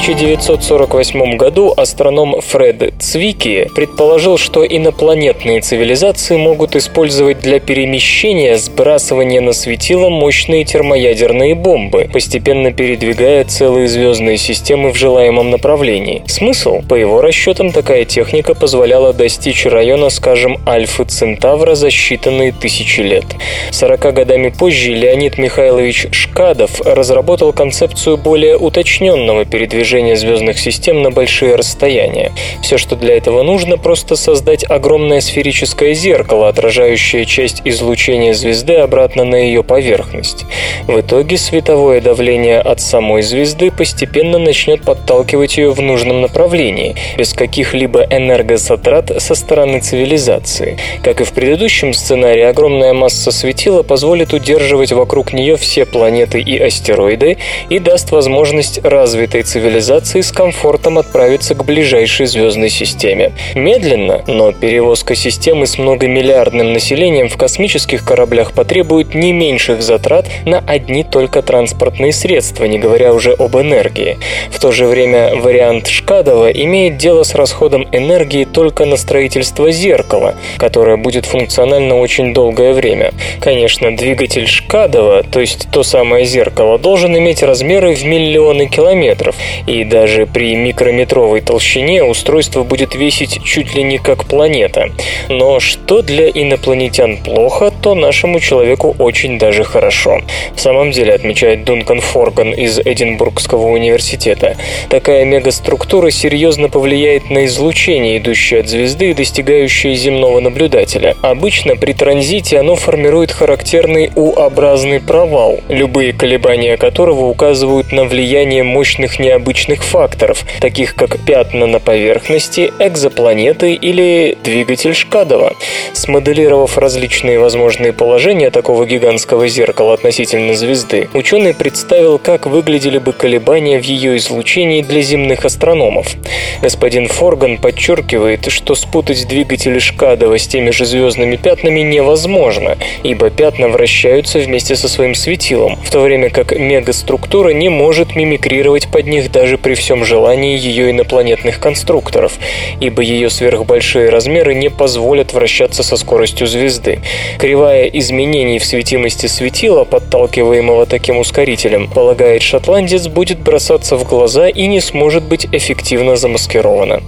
1948 0.00 1.36
году 1.36 1.74
астроном 1.76 2.40
Фред 2.40 2.94
Цвики 2.98 3.70
предположил, 3.74 4.38
что 4.38 4.64
инопланетные 4.64 5.60
цивилизации 5.60 6.36
могут 6.38 6.74
использовать 6.74 7.40
для 7.40 7.60
перемещения 7.60 8.56
сбрасывания 8.56 9.42
на 9.42 9.52
светило 9.52 10.08
мощные 10.08 10.64
термоядерные 10.64 11.54
бомбы, 11.54 12.08
постепенно 12.10 12.72
передвигая 12.72 13.44
целые 13.44 13.88
звездные 13.88 14.38
системы 14.38 14.90
в 14.90 14.96
желаемом 14.96 15.50
направлении. 15.50 16.22
Смысл? 16.26 16.80
По 16.88 16.94
его 16.94 17.20
расчетам, 17.20 17.70
такая 17.70 18.06
техника 18.06 18.54
позволяла 18.54 19.12
достичь 19.12 19.66
района, 19.66 20.08
скажем, 20.08 20.58
Альфы 20.66 21.04
Центавра 21.04 21.74
за 21.74 21.88
считанные 21.88 22.54
тысячи 22.58 23.02
лет. 23.02 23.26
40 23.70 24.14
годами 24.14 24.48
позже 24.48 24.92
Леонид 24.92 25.36
Михайлович 25.36 26.06
Шкадов 26.10 26.80
разработал 26.80 27.52
концепцию 27.52 28.16
более 28.16 28.56
уточненного 28.56 29.44
передвижения 29.44 29.90
передвижения 30.00 30.16
звездных 30.16 30.58
систем 30.58 31.02
на 31.02 31.10
большие 31.10 31.56
расстояния. 31.56 32.32
Все, 32.62 32.78
что 32.78 32.96
для 32.96 33.16
этого 33.16 33.42
нужно, 33.42 33.76
просто 33.76 34.16
создать 34.16 34.64
огромное 34.68 35.20
сферическое 35.20 35.94
зеркало, 35.94 36.48
отражающее 36.48 37.24
часть 37.24 37.62
излучения 37.64 38.32
звезды 38.32 38.76
обратно 38.76 39.24
на 39.24 39.36
ее 39.36 39.62
поверхность. 39.62 40.44
В 40.86 41.00
итоге 41.00 41.36
световое 41.36 42.00
давление 42.00 42.60
от 42.60 42.80
самой 42.80 43.22
звезды 43.22 43.70
постепенно 43.70 44.38
начнет 44.38 44.82
подталкивать 44.82 45.58
ее 45.58 45.70
в 45.70 45.80
нужном 45.80 46.22
направлении, 46.22 46.96
без 47.18 47.32
каких-либо 47.32 48.06
энергозатрат 48.10 49.12
со 49.18 49.34
стороны 49.34 49.80
цивилизации. 49.80 50.78
Как 51.02 51.20
и 51.20 51.24
в 51.24 51.32
предыдущем 51.32 51.92
сценарии, 51.92 52.42
огромная 52.42 52.94
масса 52.94 53.30
светила 53.32 53.82
позволит 53.82 54.32
удерживать 54.32 54.92
вокруг 54.92 55.32
нее 55.32 55.56
все 55.56 55.84
планеты 55.84 56.40
и 56.40 56.58
астероиды 56.58 57.36
и 57.68 57.78
даст 57.78 58.10
возможность 58.10 58.84
развитой 58.84 59.42
цивилизации 59.42 59.79
цивилизации 59.80 60.20
с 60.20 60.30
комфортом 60.30 60.98
отправиться 60.98 61.54
к 61.54 61.64
ближайшей 61.64 62.26
звездной 62.26 62.68
системе. 62.68 63.32
Медленно, 63.54 64.22
но 64.26 64.52
перевозка 64.52 65.14
системы 65.14 65.66
с 65.66 65.78
многомиллиардным 65.78 66.74
населением 66.74 67.30
в 67.30 67.36
космических 67.38 68.04
кораблях 68.04 68.52
потребует 68.52 69.14
не 69.14 69.32
меньших 69.32 69.82
затрат 69.82 70.26
на 70.44 70.58
одни 70.58 71.02
только 71.02 71.40
транспортные 71.40 72.12
средства, 72.12 72.66
не 72.66 72.78
говоря 72.78 73.14
уже 73.14 73.32
об 73.32 73.56
энергии. 73.56 74.18
В 74.50 74.60
то 74.60 74.70
же 74.70 74.84
время 74.86 75.34
вариант 75.36 75.86
Шкадова 75.88 76.50
имеет 76.50 76.98
дело 76.98 77.22
с 77.22 77.34
расходом 77.34 77.88
энергии 77.90 78.44
только 78.44 78.84
на 78.84 78.96
строительство 78.96 79.72
зеркала, 79.72 80.34
которое 80.58 80.98
будет 80.98 81.24
функционально 81.24 81.98
очень 81.98 82.34
долгое 82.34 82.74
время. 82.74 83.12
Конечно, 83.40 83.96
двигатель 83.96 84.46
Шкадова, 84.46 85.22
то 85.22 85.40
есть 85.40 85.68
то 85.72 85.82
самое 85.82 86.26
зеркало, 86.26 86.78
должен 86.78 87.16
иметь 87.16 87.42
размеры 87.42 87.94
в 87.94 88.04
миллионы 88.04 88.66
километров, 88.66 89.36
и 89.70 89.84
даже 89.84 90.26
при 90.26 90.56
микрометровой 90.56 91.40
толщине 91.40 92.02
устройство 92.02 92.64
будет 92.64 92.96
весить 92.96 93.42
чуть 93.44 93.74
ли 93.74 93.84
не 93.84 93.98
как 93.98 94.24
планета. 94.24 94.90
Но 95.28 95.60
что 95.60 96.02
для 96.02 96.28
инопланетян 96.28 97.18
плохо, 97.18 97.70
то 97.70 97.94
нашему 97.94 98.40
человеку 98.40 98.96
очень 98.98 99.38
даже 99.38 99.62
хорошо. 99.62 100.22
В 100.56 100.60
самом 100.60 100.90
деле, 100.90 101.14
отмечает 101.14 101.64
Дункан 101.64 102.00
Форган 102.00 102.52
из 102.52 102.80
Эдинбургского 102.80 103.68
университета, 103.68 104.56
такая 104.88 105.24
мегаструктура 105.24 106.10
серьезно 106.10 106.68
повлияет 106.68 107.30
на 107.30 107.46
излучение, 107.46 108.18
идущее 108.18 108.60
от 108.60 108.68
звезды 108.68 109.14
достигающее 109.14 109.94
земного 109.94 110.40
наблюдателя. 110.40 111.14
Обычно 111.22 111.76
при 111.76 111.92
транзите 111.92 112.58
оно 112.58 112.74
формирует 112.74 113.30
характерный 113.30 114.10
U-образный 114.16 115.00
провал, 115.00 115.60
любые 115.68 116.12
колебания 116.12 116.76
которого 116.76 117.26
указывают 117.26 117.92
на 117.92 118.04
влияние 118.04 118.64
мощных 118.64 119.20
необычных 119.20 119.59
необычных 119.60 119.84
факторов, 119.84 120.44
таких 120.60 120.94
как 120.94 121.18
пятна 121.18 121.66
на 121.66 121.80
поверхности, 121.80 122.72
экзопланеты 122.78 123.74
или 123.74 124.36
двигатель 124.42 124.94
Шкадова. 124.94 125.54
Смоделировав 125.92 126.78
различные 126.78 127.38
возможные 127.38 127.92
положения 127.92 128.50
такого 128.50 128.86
гигантского 128.86 129.48
зеркала 129.48 129.94
относительно 129.94 130.54
звезды, 130.54 131.08
ученый 131.14 131.54
представил, 131.54 132.18
как 132.18 132.46
выглядели 132.46 132.98
бы 132.98 133.12
колебания 133.12 133.78
в 133.78 133.84
ее 133.84 134.16
излучении 134.16 134.82
для 134.82 135.02
земных 135.02 135.44
астрономов. 135.44 136.14
Господин 136.62 137.08
Форган 137.08 137.58
подчеркивает, 137.58 138.50
что 138.50 138.74
спутать 138.74 139.28
двигатели 139.28 139.78
Шкадова 139.78 140.38
с 140.38 140.46
теми 140.46 140.70
же 140.70 140.84
звездными 140.86 141.36
пятнами 141.36 141.80
невозможно, 141.80 142.78
ибо 143.02 143.30
пятна 143.30 143.68
вращаются 143.68 144.38
вместе 144.38 144.76
со 144.76 144.88
своим 144.88 145.14
светилом, 145.14 145.76
в 145.76 145.90
то 145.90 146.00
время 146.00 146.30
как 146.30 146.52
мегаструктура 146.52 147.50
не 147.50 147.68
может 147.68 148.16
мимикрировать 148.16 148.88
под 148.88 149.06
них 149.06 149.30
даже 149.30 149.49
при 149.56 149.74
всем 149.74 150.04
желании 150.04 150.58
ее 150.58 150.90
инопланетных 150.90 151.60
конструкторов, 151.60 152.32
ибо 152.80 153.02
ее 153.02 153.30
сверхбольшие 153.30 154.08
размеры 154.10 154.54
не 154.54 154.68
позволят 154.68 155.32
вращаться 155.32 155.82
со 155.82 155.96
скоростью 155.96 156.46
звезды. 156.46 157.00
Кривая 157.38 157.84
изменений 157.86 158.58
в 158.58 158.64
светимости 158.64 159.26
светила, 159.26 159.84
подталкиваемого 159.84 160.86
таким 160.86 161.18
ускорителем, 161.18 161.88
полагает 161.88 162.42
шотландец, 162.42 163.06
будет 163.06 163.38
бросаться 163.40 163.96
в 163.96 164.04
глаза 164.04 164.48
и 164.48 164.66
не 164.66 164.80
сможет 164.80 165.22
быть 165.22 165.46
эффективно 165.52 166.16
замаскирована. 166.16 167.02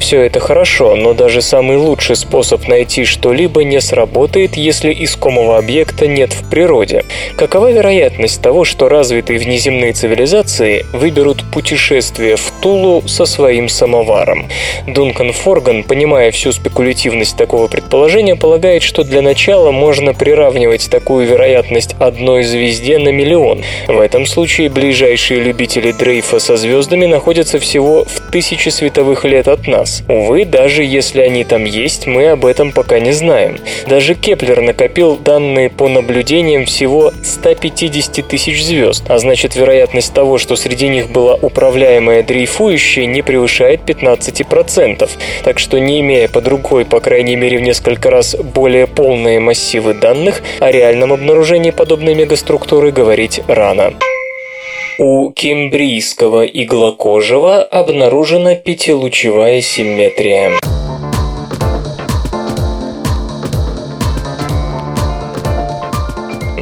Все 0.00 0.22
это 0.22 0.40
хорошо, 0.40 0.96
но 0.96 1.12
даже 1.12 1.42
самый 1.42 1.76
лучший 1.76 2.16
способ 2.16 2.66
найти 2.68 3.04
что-либо 3.04 3.64
не 3.64 3.80
сработает, 3.80 4.56
если 4.56 4.92
искомого 4.92 5.58
объекта 5.58 6.06
нет 6.06 6.32
в 6.32 6.48
природе. 6.48 7.04
Какова 7.36 7.70
вероятность 7.70 8.40
того, 8.42 8.64
что 8.64 8.88
развитые 8.88 9.38
внеземные 9.38 9.92
цивилизации 9.92 10.84
выберут 10.92 11.44
путь 11.52 11.72
путешествие 11.86 12.34
в 12.34 12.50
Тулу 12.60 13.06
со 13.06 13.26
своим 13.26 13.68
самоваром. 13.68 14.48
Дункан 14.88 15.32
Форган, 15.32 15.84
понимая 15.84 16.32
всю 16.32 16.50
спекулятивность 16.50 17.36
такого 17.36 17.68
предположения, 17.68 18.34
полагает, 18.34 18.82
что 18.82 19.04
для 19.04 19.22
начала 19.22 19.70
можно 19.70 20.12
приравнивать 20.12 20.90
такую 20.90 21.26
вероятность 21.26 21.94
одной 22.00 22.42
звезде 22.42 22.98
на 22.98 23.10
миллион. 23.10 23.62
В 23.86 24.00
этом 24.00 24.26
случае 24.26 24.68
ближайшие 24.68 25.40
любители 25.40 25.92
дрейфа 25.92 26.40
со 26.40 26.56
звездами 26.56 27.06
находятся 27.06 27.60
всего 27.60 28.04
в 28.04 28.32
тысячи 28.32 28.68
световых 28.68 29.24
лет 29.24 29.46
от 29.46 29.68
нас. 29.68 30.02
Увы, 30.08 30.44
даже 30.44 30.82
если 30.82 31.20
они 31.20 31.44
там 31.44 31.64
есть, 31.64 32.08
мы 32.08 32.30
об 32.30 32.46
этом 32.46 32.72
пока 32.72 32.98
не 32.98 33.12
знаем. 33.12 33.58
Даже 33.86 34.16
Кеплер 34.16 34.60
накопил 34.60 35.16
данные 35.16 35.70
по 35.70 35.88
наблюдениям 35.88 36.64
всего 36.64 37.12
150 37.22 38.26
тысяч 38.26 38.64
звезд, 38.64 39.04
а 39.08 39.18
значит 39.18 39.54
вероятность 39.54 40.12
того, 40.12 40.38
что 40.38 40.56
среди 40.56 40.88
них 40.88 41.10
была 41.10 41.36
управляемая 41.76 42.22
дрейфующая 42.22 43.04
не 43.04 43.20
превышает 43.20 43.80
15%, 43.86 45.10
так 45.44 45.58
что 45.58 45.78
не 45.78 46.00
имея 46.00 46.26
под 46.26 46.48
рукой, 46.48 46.86
по 46.86 47.00
крайней 47.00 47.36
мере 47.36 47.58
в 47.58 47.60
несколько 47.60 48.08
раз 48.08 48.34
более 48.34 48.86
полные 48.86 49.40
массивы 49.40 49.92
данных, 49.92 50.40
о 50.60 50.70
реальном 50.72 51.12
обнаружении 51.12 51.72
подобной 51.72 52.14
мегаструктуры 52.14 52.92
говорить 52.92 53.42
рано. 53.46 53.92
У 54.98 55.30
кембрийского 55.32 56.46
иглокожего 56.46 57.62
обнаружена 57.62 58.54
пятилучевая 58.54 59.60
симметрия. 59.60 60.52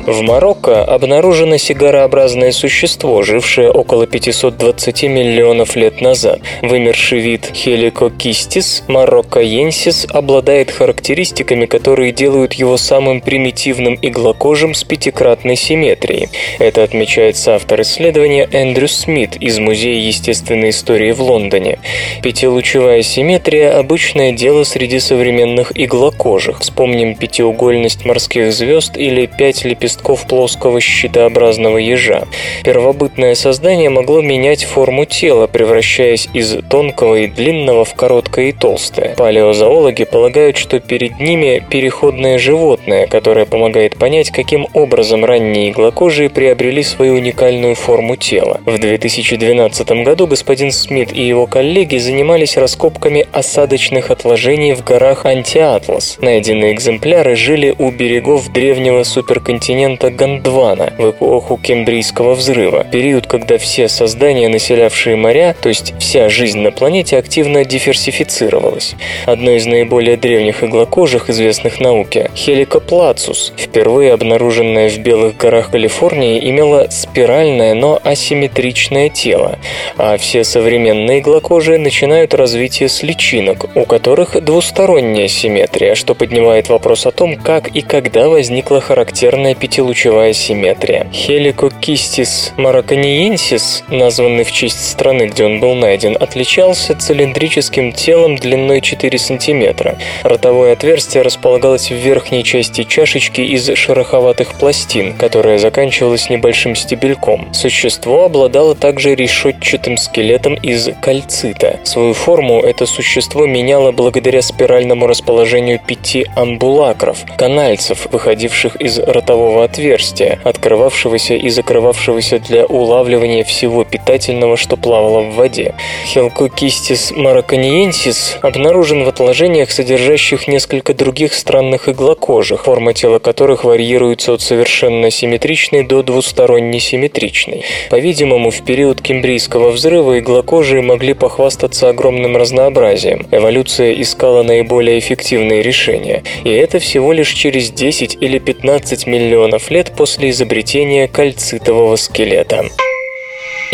В 0.07 0.21
Марокко 0.21 0.85
обнаружено 0.85 1.57
сигарообразное 1.57 2.53
существо, 2.53 3.23
жившее 3.23 3.71
около 3.71 4.07
520 4.07 5.05
миллионов 5.05 5.77
лет 5.77 6.03
назад. 6.03 6.41
Вымерший 6.61 7.21
вид 7.21 7.51
Helicocystis 7.55 8.83
maroccaensis 8.87 10.07
обладает 10.13 10.71
характеристиками, 10.71 11.65
которые 11.65 12.13
делают 12.13 12.53
его 12.53 12.77
самым 12.77 13.23
примитивным 13.23 13.99
иглокожим 14.03 14.75
с 14.75 14.85
пятикратной 14.85 15.57
симметрией. 15.57 16.29
Это 16.59 16.83
отмечается 16.83 17.55
автор 17.55 17.81
исследования 17.81 18.47
Эндрю 18.53 18.89
Смит 18.89 19.37
из 19.37 19.59
Музея 19.59 20.07
естественной 20.07 20.69
истории 20.69 21.13
в 21.13 21.23
Лондоне. 21.23 21.79
Пятилучевая 22.23 23.01
симметрия– 23.01 23.79
обычное 23.79 24.33
дело 24.33 24.65
среди 24.65 25.01
современных 25.01 25.73
иглокожих. 25.75 26.61
Вспомним 26.61 27.15
пятиугольность 27.15 28.05
морских 28.05 28.53
звезд 28.53 28.99
или 28.99 29.25
пять 29.25 29.65
лепестков 29.65 29.94
лепестков 29.95 30.27
плоского 30.27 30.81
щитообразного 30.81 31.79
ежа. 31.79 32.25
Первобытное 32.65 33.35
создание 33.35 33.91
могло 33.91 34.21
менять 34.21 34.65
форму 34.65 35.05
тела, 35.05 35.47
превращаясь 35.47 36.29
из 36.35 36.57
тонкого 36.69 37.17
и 37.17 37.27
длинного 37.27 37.85
в 37.85 37.95
короткое 37.95 38.47
и 38.47 38.53
толстое. 38.53 39.15
Палеозоологи 39.17 40.05
полагают, 40.05 40.57
что 40.57 40.81
перед 40.81 41.21
ними 41.21 41.63
переходное 41.71 42.39
животное, 42.39 43.07
которое 43.07 43.47
помогает 43.47 43.97
понять, 43.97 44.31
каким 44.31 44.67
образом 44.75 45.25
ранние 45.25 45.71
иглокожие 45.71 46.29
приобрели 46.29 46.83
свою 46.83 47.15
уникальную 47.15 47.75
форму 47.75 48.17
тела. 48.17 48.61
В 48.67 48.79
2012 48.79 50.05
году 50.05 50.27
господин 50.27 50.73
Смит 50.73 51.13
и 51.13 51.23
его 51.23 51.47
коллеги 51.47 51.99
занимались 51.99 52.57
раскопками 52.57 53.27
осадочных 53.33 54.11
отложений 54.11 54.75
в 54.75 54.85
горах 54.85 55.27
Антиатлас. 55.27 56.19
Найденные 56.21 56.73
экземпляры 56.73 57.37
жили 57.37 57.75
у 57.79 57.91
берегов 57.91 58.53
древнего 58.53 59.05
суперконтинента 59.05 59.84
Гондвана 59.85 60.93
в 60.99 61.11
эпоху 61.11 61.59
Кембрийского 61.59 62.35
взрыва, 62.35 62.85
период, 62.85 63.27
когда 63.27 63.59
все 63.59 63.89
создания, 63.89 64.49
населявшие 64.49 65.17
моря, 65.17 65.55
то 65.61 65.69
есть 65.69 65.95
вся 65.99 66.29
жизнь 66.29 66.61
на 66.61 66.73
планете, 66.73 67.19
активно 67.19 67.65
диверсифицировалась. 67.65 68.95
Одно 69.27 69.53
из 69.53 69.67
наиболее 69.67 70.17
древних 70.17 70.65
иглокожих, 70.65 71.29
известных 71.29 71.81
науке, 71.81 72.31
Хеликоплацус, 72.35 73.53
впервые 73.57 74.13
обнаруженное 74.13 74.89
в 74.89 74.99
Белых 74.99 75.37
горах 75.37 75.71
Калифорнии, 75.71 76.51
имело 76.51 76.87
спиральное, 76.91 77.75
но 77.75 78.01
асимметричное 78.03 79.11
тело, 79.11 79.59
а 79.97 80.17
все 80.17 80.45
современные 80.45 81.21
иглокожие 81.21 81.79
начинают 81.79 82.33
развитие 82.35 82.89
с 82.89 83.03
личинок, 83.03 83.67
у 83.77 83.85
которых 83.85 84.43
двусторонняя 84.43 85.29
симметрия, 85.29 85.95
что 85.95 86.15
поднимает 86.15 86.69
вопрос 86.69 87.07
о 87.07 87.11
том, 87.11 87.37
как 87.37 87.69
и 87.69 87.83
когда 87.83 88.29
возникла 88.29 88.81
характерная 88.81 89.55
пятилучевая 89.75 90.33
симметрия. 90.33 91.09
Хеликокистис 91.13 92.53
мароканиенсис, 92.57 93.83
названный 93.89 94.45
в 94.45 94.53
честь 94.53 94.89
страны, 94.89 95.27
где 95.27 95.45
он 95.45 95.59
был 95.59 95.75
найден, 95.75 96.17
отличался 96.21 96.97
цилиндрическим 96.97 97.93
телом 97.93 98.37
длиной 98.37 98.81
4 98.81 99.19
см. 99.19 99.97
Ротовое 100.23 100.75
отверстие 100.75 101.23
располагалось 101.23 101.91
в 101.91 101.95
верхней 101.97 102.45
части 102.45 102.85
чашечки 102.85 103.41
из 103.41 103.69
шероховатых 103.77 104.55
пластин, 104.55 105.13
которая 105.15 105.59
заканчивалась 105.59 106.31
небольшим 106.31 106.77
стебельком. 106.77 107.53
Существо 107.53 108.27
обладало 108.27 108.77
также 108.77 109.17
решетчатым 109.17 109.97
скелетом 109.97 110.55
из 110.55 110.89
кальцита. 111.03 111.81
Свою 111.83 112.15
форму 112.15 112.61
это 112.61 112.87
существо 112.87 113.45
меняло 113.45 113.91
благодаря 113.91 114.41
спиральному 114.41 115.09
расположению 115.09 115.81
пяти 115.85 116.27
амбулакров, 116.37 117.25
канальцев, 117.37 118.07
выходивших 118.13 118.77
из 118.77 119.01
ротового 119.01 119.64
отверстия, 119.65 120.41
открывавшегося 120.45 121.35
и 121.35 121.49
закрывавшегося 121.49 122.39
для 122.39 122.67
улавливания 122.67 123.45
всего 123.45 123.85
питательного, 123.85 124.57
что 124.57 124.77
плавало 124.77 125.23
в 125.23 125.35
воде. 125.35 125.75
Хелкокистис 126.07 127.13
мароканиенсис 127.13 128.39
обнаружен 128.43 129.05
в 129.05 129.09
отложениях, 129.09 129.71
содержащих 129.71 130.49
несколько 130.49 130.95
других 130.95 131.35
странных 131.35 131.89
иглокожих, 131.89 132.65
форма 132.65 132.95
тела 132.95 133.19
которых 133.19 133.65
варьируется 133.65 134.35
от 134.35 134.41
совершенно 134.41 135.11
симметричной 135.11 135.85
до 135.85 136.03
двусторонне 136.03 136.81
симметричной. 136.81 137.65
По-видимому, 137.91 138.51
в 138.51 138.63
период 138.65 139.01
Кембрийского 139.01 139.71
взрыва 139.71 140.19
иглокожие 140.19 140.83
могли 140.83 141.15
похвастаться 141.15 141.89
огромным 141.89 142.37
разнообразием. 142.37 143.27
Эволюция 143.31 143.93
искала 143.95 144.43
наиболее 144.43 144.99
эффективные 144.99 145.63
решения, 145.63 146.23
и 146.45 146.51
это 146.51 146.79
всего 146.79 147.13
лишь 147.13 147.33
через 147.33 147.71
10 147.71 148.19
или 148.21 148.39
15 148.39 149.07
миллионов 149.07 149.54
лет 149.71 149.93
после 149.97 150.31
изобретения 150.31 151.09
кальцитового 151.09 151.97
скелета. 151.97 152.65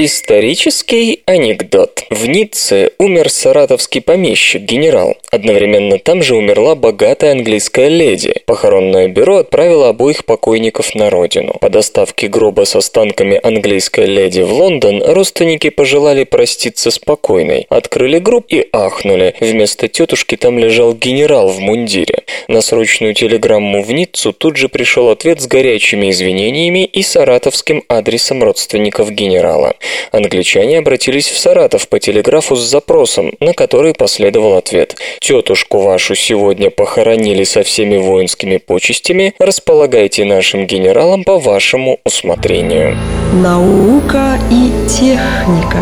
Исторический 0.03 1.23
анекдот. 1.27 2.05
В 2.09 2.27
Ницце 2.27 2.93
умер 2.97 3.29
саратовский 3.29 4.01
помещик, 4.01 4.63
генерал. 4.63 5.19
Одновременно 5.31 5.99
там 5.99 6.23
же 6.23 6.37
умерла 6.37 6.75
богатая 6.75 7.33
английская 7.33 7.91
леди. 7.91 8.33
Похоронное 8.47 9.09
бюро 9.09 9.37
отправило 9.37 9.91
обоих 9.91 10.25
покойников 10.25 10.95
на 10.95 11.11
родину. 11.11 11.59
По 11.61 11.69
доставке 11.69 12.29
гроба 12.29 12.65
с 12.65 12.77
останками 12.77 13.39
английской 13.43 14.07
леди 14.07 14.41
в 14.41 14.51
Лондон 14.55 15.03
родственники 15.03 15.69
пожелали 15.69 16.25
проститься 16.25 16.91
спокойной. 16.91 17.67
Открыли 17.69 18.21
гроб 18.21 18.47
и 18.49 18.67
ахнули. 18.73 19.35
Вместо 19.41 19.87
тетушки 19.87 20.39
там 20.39 20.59
лежал 20.59 20.95
генерал 20.95 21.49
в 21.49 21.61
мундире. 21.61 22.25
На 22.49 22.63
срочную 22.63 23.13
телеграмму 23.13 23.83
в 23.83 23.93
Ниццу 23.93 24.33
тут 24.33 24.57
же 24.57 24.71
пришел 24.71 25.11
ответ 25.11 25.43
с 25.43 25.47
горячими 25.47 26.11
извинениями 26.11 26.87
и 26.87 27.03
саратовским 27.03 27.85
адресом 27.87 28.43
родственников 28.43 29.11
генерала. 29.11 29.75
Англичане 30.13 30.79
обратились 30.79 31.29
в 31.29 31.39
Саратов 31.39 31.89
по 31.89 31.99
телеграфу 31.99 32.57
с 32.57 32.61
запросом, 32.61 33.33
на 33.41 33.53
который 33.53 33.95
последовал 33.95 34.57
ответ. 34.57 34.97
«Тетушку 35.21 35.79
вашу 35.79 36.15
сегодня 36.15 36.71
похоронили 36.71 37.45
со 37.45 37.63
всеми 37.63 37.97
воинскими 37.97 38.57
почестями, 38.59 39.35
располагайте 39.39 40.25
нашим 40.25 40.67
генералам 40.67 41.25
по 41.25 41.39
вашему 41.39 41.99
усмотрению». 42.05 42.97
Наука 43.33 44.39
и 44.51 44.71
техника. 44.89 45.79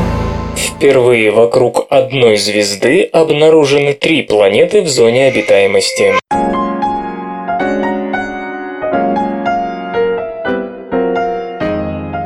Впервые 0.59 1.31
вокруг 1.31 1.87
одной 1.89 2.37
звезды 2.37 3.03
обнаружены 3.03 3.95
три 3.95 4.23
планеты 4.23 4.83
в 4.83 4.89
зоне 4.89 5.27
обитаемости. 5.27 6.15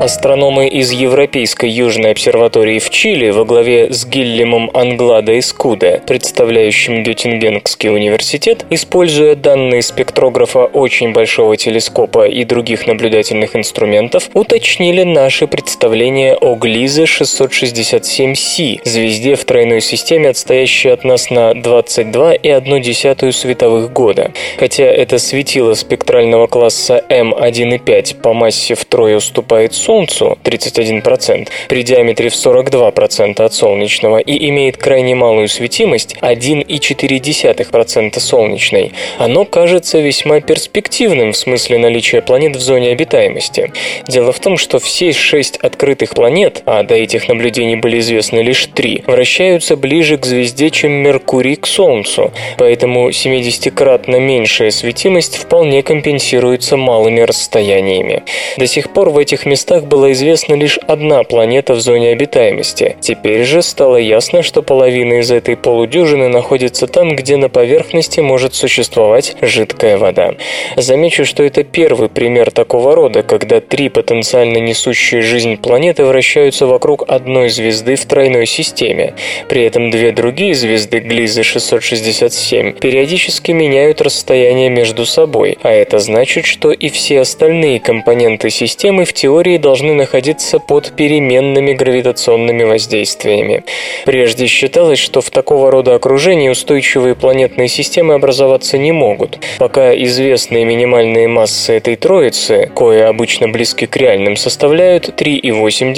Астрономы 0.02 0.66
из 0.66 0.90
Европейской 0.90 1.70
Южной 1.70 2.10
обсерватории 2.10 2.80
в 2.80 2.90
Чили 2.90 3.30
во 3.30 3.44
главе 3.44 3.92
с 3.92 4.04
Гиллемом 4.04 4.68
Англада 4.74 5.34
и 5.34 5.40
Скуда, 5.40 6.02
представляющим 6.04 7.04
Геттингенский 7.04 7.88
университет, 7.88 8.66
используя 8.68 9.36
данные 9.36 9.80
спектрографа 9.80 10.64
очень 10.64 11.12
большого 11.12 11.56
телескопа 11.56 12.26
и 12.26 12.42
других 12.42 12.88
наблюдательных 12.88 13.54
инструментов, 13.54 14.28
уточнили 14.34 15.04
наши 15.04 15.46
представления 15.46 16.34
о 16.34 16.56
Глизе 16.56 17.04
667c, 17.04 18.80
звезде 18.84 19.36
в 19.36 19.44
тройной 19.44 19.80
системе, 19.80 20.30
отстоящей 20.30 20.88
от 20.88 21.04
нас 21.04 21.30
на 21.30 21.52
22,1 21.52 23.30
световых 23.30 23.92
года. 23.92 24.32
Хотя 24.58 24.82
это 24.82 25.18
светило 25.18 25.74
спектрального 25.74 26.48
класса 26.48 27.04
М1,5 27.08 28.20
по 28.20 28.32
массе 28.32 28.74
втрое 28.74 29.18
уступает 29.18 29.72
Солнцу, 29.74 29.91
Солнцу 29.92 30.38
31%, 30.42 31.48
при 31.68 31.82
диаметре 31.82 32.30
в 32.30 32.32
42% 32.32 33.42
от 33.42 33.52
солнечного 33.52 34.16
и 34.16 34.48
имеет 34.48 34.78
крайне 34.78 35.14
малую 35.14 35.48
светимость 35.48 36.16
1,4% 36.22 38.18
солнечной, 38.18 38.92
оно 39.18 39.44
кажется 39.44 39.98
весьма 40.00 40.40
перспективным 40.40 41.32
в 41.32 41.36
смысле 41.36 41.76
наличия 41.76 42.22
планет 42.22 42.56
в 42.56 42.60
зоне 42.60 42.92
обитаемости. 42.92 43.70
Дело 44.08 44.32
в 44.32 44.40
том, 44.40 44.56
что 44.56 44.78
все 44.78 45.12
шесть 45.12 45.58
открытых 45.58 46.14
планет, 46.14 46.62
а 46.64 46.84
до 46.84 46.94
этих 46.94 47.28
наблюдений 47.28 47.76
были 47.76 47.98
известны 47.98 48.40
лишь 48.40 48.68
три, 48.74 49.04
вращаются 49.06 49.76
ближе 49.76 50.16
к 50.16 50.24
звезде, 50.24 50.70
чем 50.70 50.92
Меркурий 50.92 51.56
к 51.56 51.66
Солнцу, 51.66 52.32
поэтому 52.56 53.10
70-кратно 53.10 54.18
меньшая 54.18 54.70
светимость 54.70 55.36
вполне 55.36 55.82
компенсируется 55.82 56.78
малыми 56.78 57.20
расстояниями. 57.20 58.22
До 58.56 58.66
сих 58.66 58.90
пор 58.94 59.10
в 59.10 59.18
этих 59.18 59.44
местах 59.44 59.81
ученых 59.82 59.88
была 59.88 60.12
известна 60.12 60.54
лишь 60.54 60.78
одна 60.88 61.22
планета 61.24 61.74
в 61.74 61.80
зоне 61.80 62.12
обитаемости. 62.12 62.96
Теперь 63.00 63.44
же 63.44 63.62
стало 63.62 63.96
ясно, 63.96 64.42
что 64.42 64.62
половина 64.62 65.20
из 65.20 65.30
этой 65.30 65.56
полудюжины 65.56 66.28
находится 66.28 66.86
там, 66.86 67.16
где 67.16 67.36
на 67.36 67.48
поверхности 67.48 68.20
может 68.20 68.54
существовать 68.54 69.36
жидкая 69.42 69.98
вода. 69.98 70.34
Замечу, 70.76 71.24
что 71.24 71.42
это 71.42 71.64
первый 71.64 72.08
пример 72.08 72.50
такого 72.50 72.94
рода, 72.94 73.22
когда 73.22 73.60
три 73.60 73.88
потенциально 73.88 74.58
несущие 74.58 75.22
жизнь 75.22 75.56
планеты 75.56 76.04
вращаются 76.04 76.66
вокруг 76.66 77.04
одной 77.08 77.48
звезды 77.48 77.96
в 77.96 78.04
тройной 78.06 78.46
системе. 78.46 79.14
При 79.48 79.62
этом 79.64 79.90
две 79.90 80.12
другие 80.12 80.54
звезды 80.54 81.00
Глизы 81.00 81.42
667 81.42 82.72
периодически 82.72 83.52
меняют 83.52 84.00
расстояние 84.00 84.70
между 84.70 85.06
собой, 85.06 85.58
а 85.62 85.70
это 85.70 85.98
значит, 85.98 86.46
что 86.46 86.72
и 86.72 86.88
все 86.88 87.20
остальные 87.20 87.80
компоненты 87.80 88.50
системы 88.50 89.04
в 89.04 89.12
теории 89.12 89.58
должны 89.58 89.71
должны 89.72 89.94
находиться 89.94 90.58
под 90.58 90.92
переменными 90.96 91.72
гравитационными 91.72 92.62
воздействиями. 92.64 93.64
Прежде 94.04 94.46
считалось, 94.46 94.98
что 94.98 95.22
в 95.22 95.30
такого 95.30 95.70
рода 95.70 95.94
окружении 95.94 96.50
устойчивые 96.50 97.14
планетные 97.14 97.68
системы 97.68 98.12
образоваться 98.12 98.76
не 98.76 98.92
могут, 98.92 99.38
пока 99.58 99.94
известные 99.94 100.66
минимальные 100.66 101.26
массы 101.26 101.72
этой 101.72 101.96
троицы, 101.96 102.70
кое 102.76 103.08
обычно 103.08 103.48
близки 103.48 103.86
к 103.86 103.96
реальным, 103.96 104.36
составляют 104.36 105.08
3,8, 105.08 105.94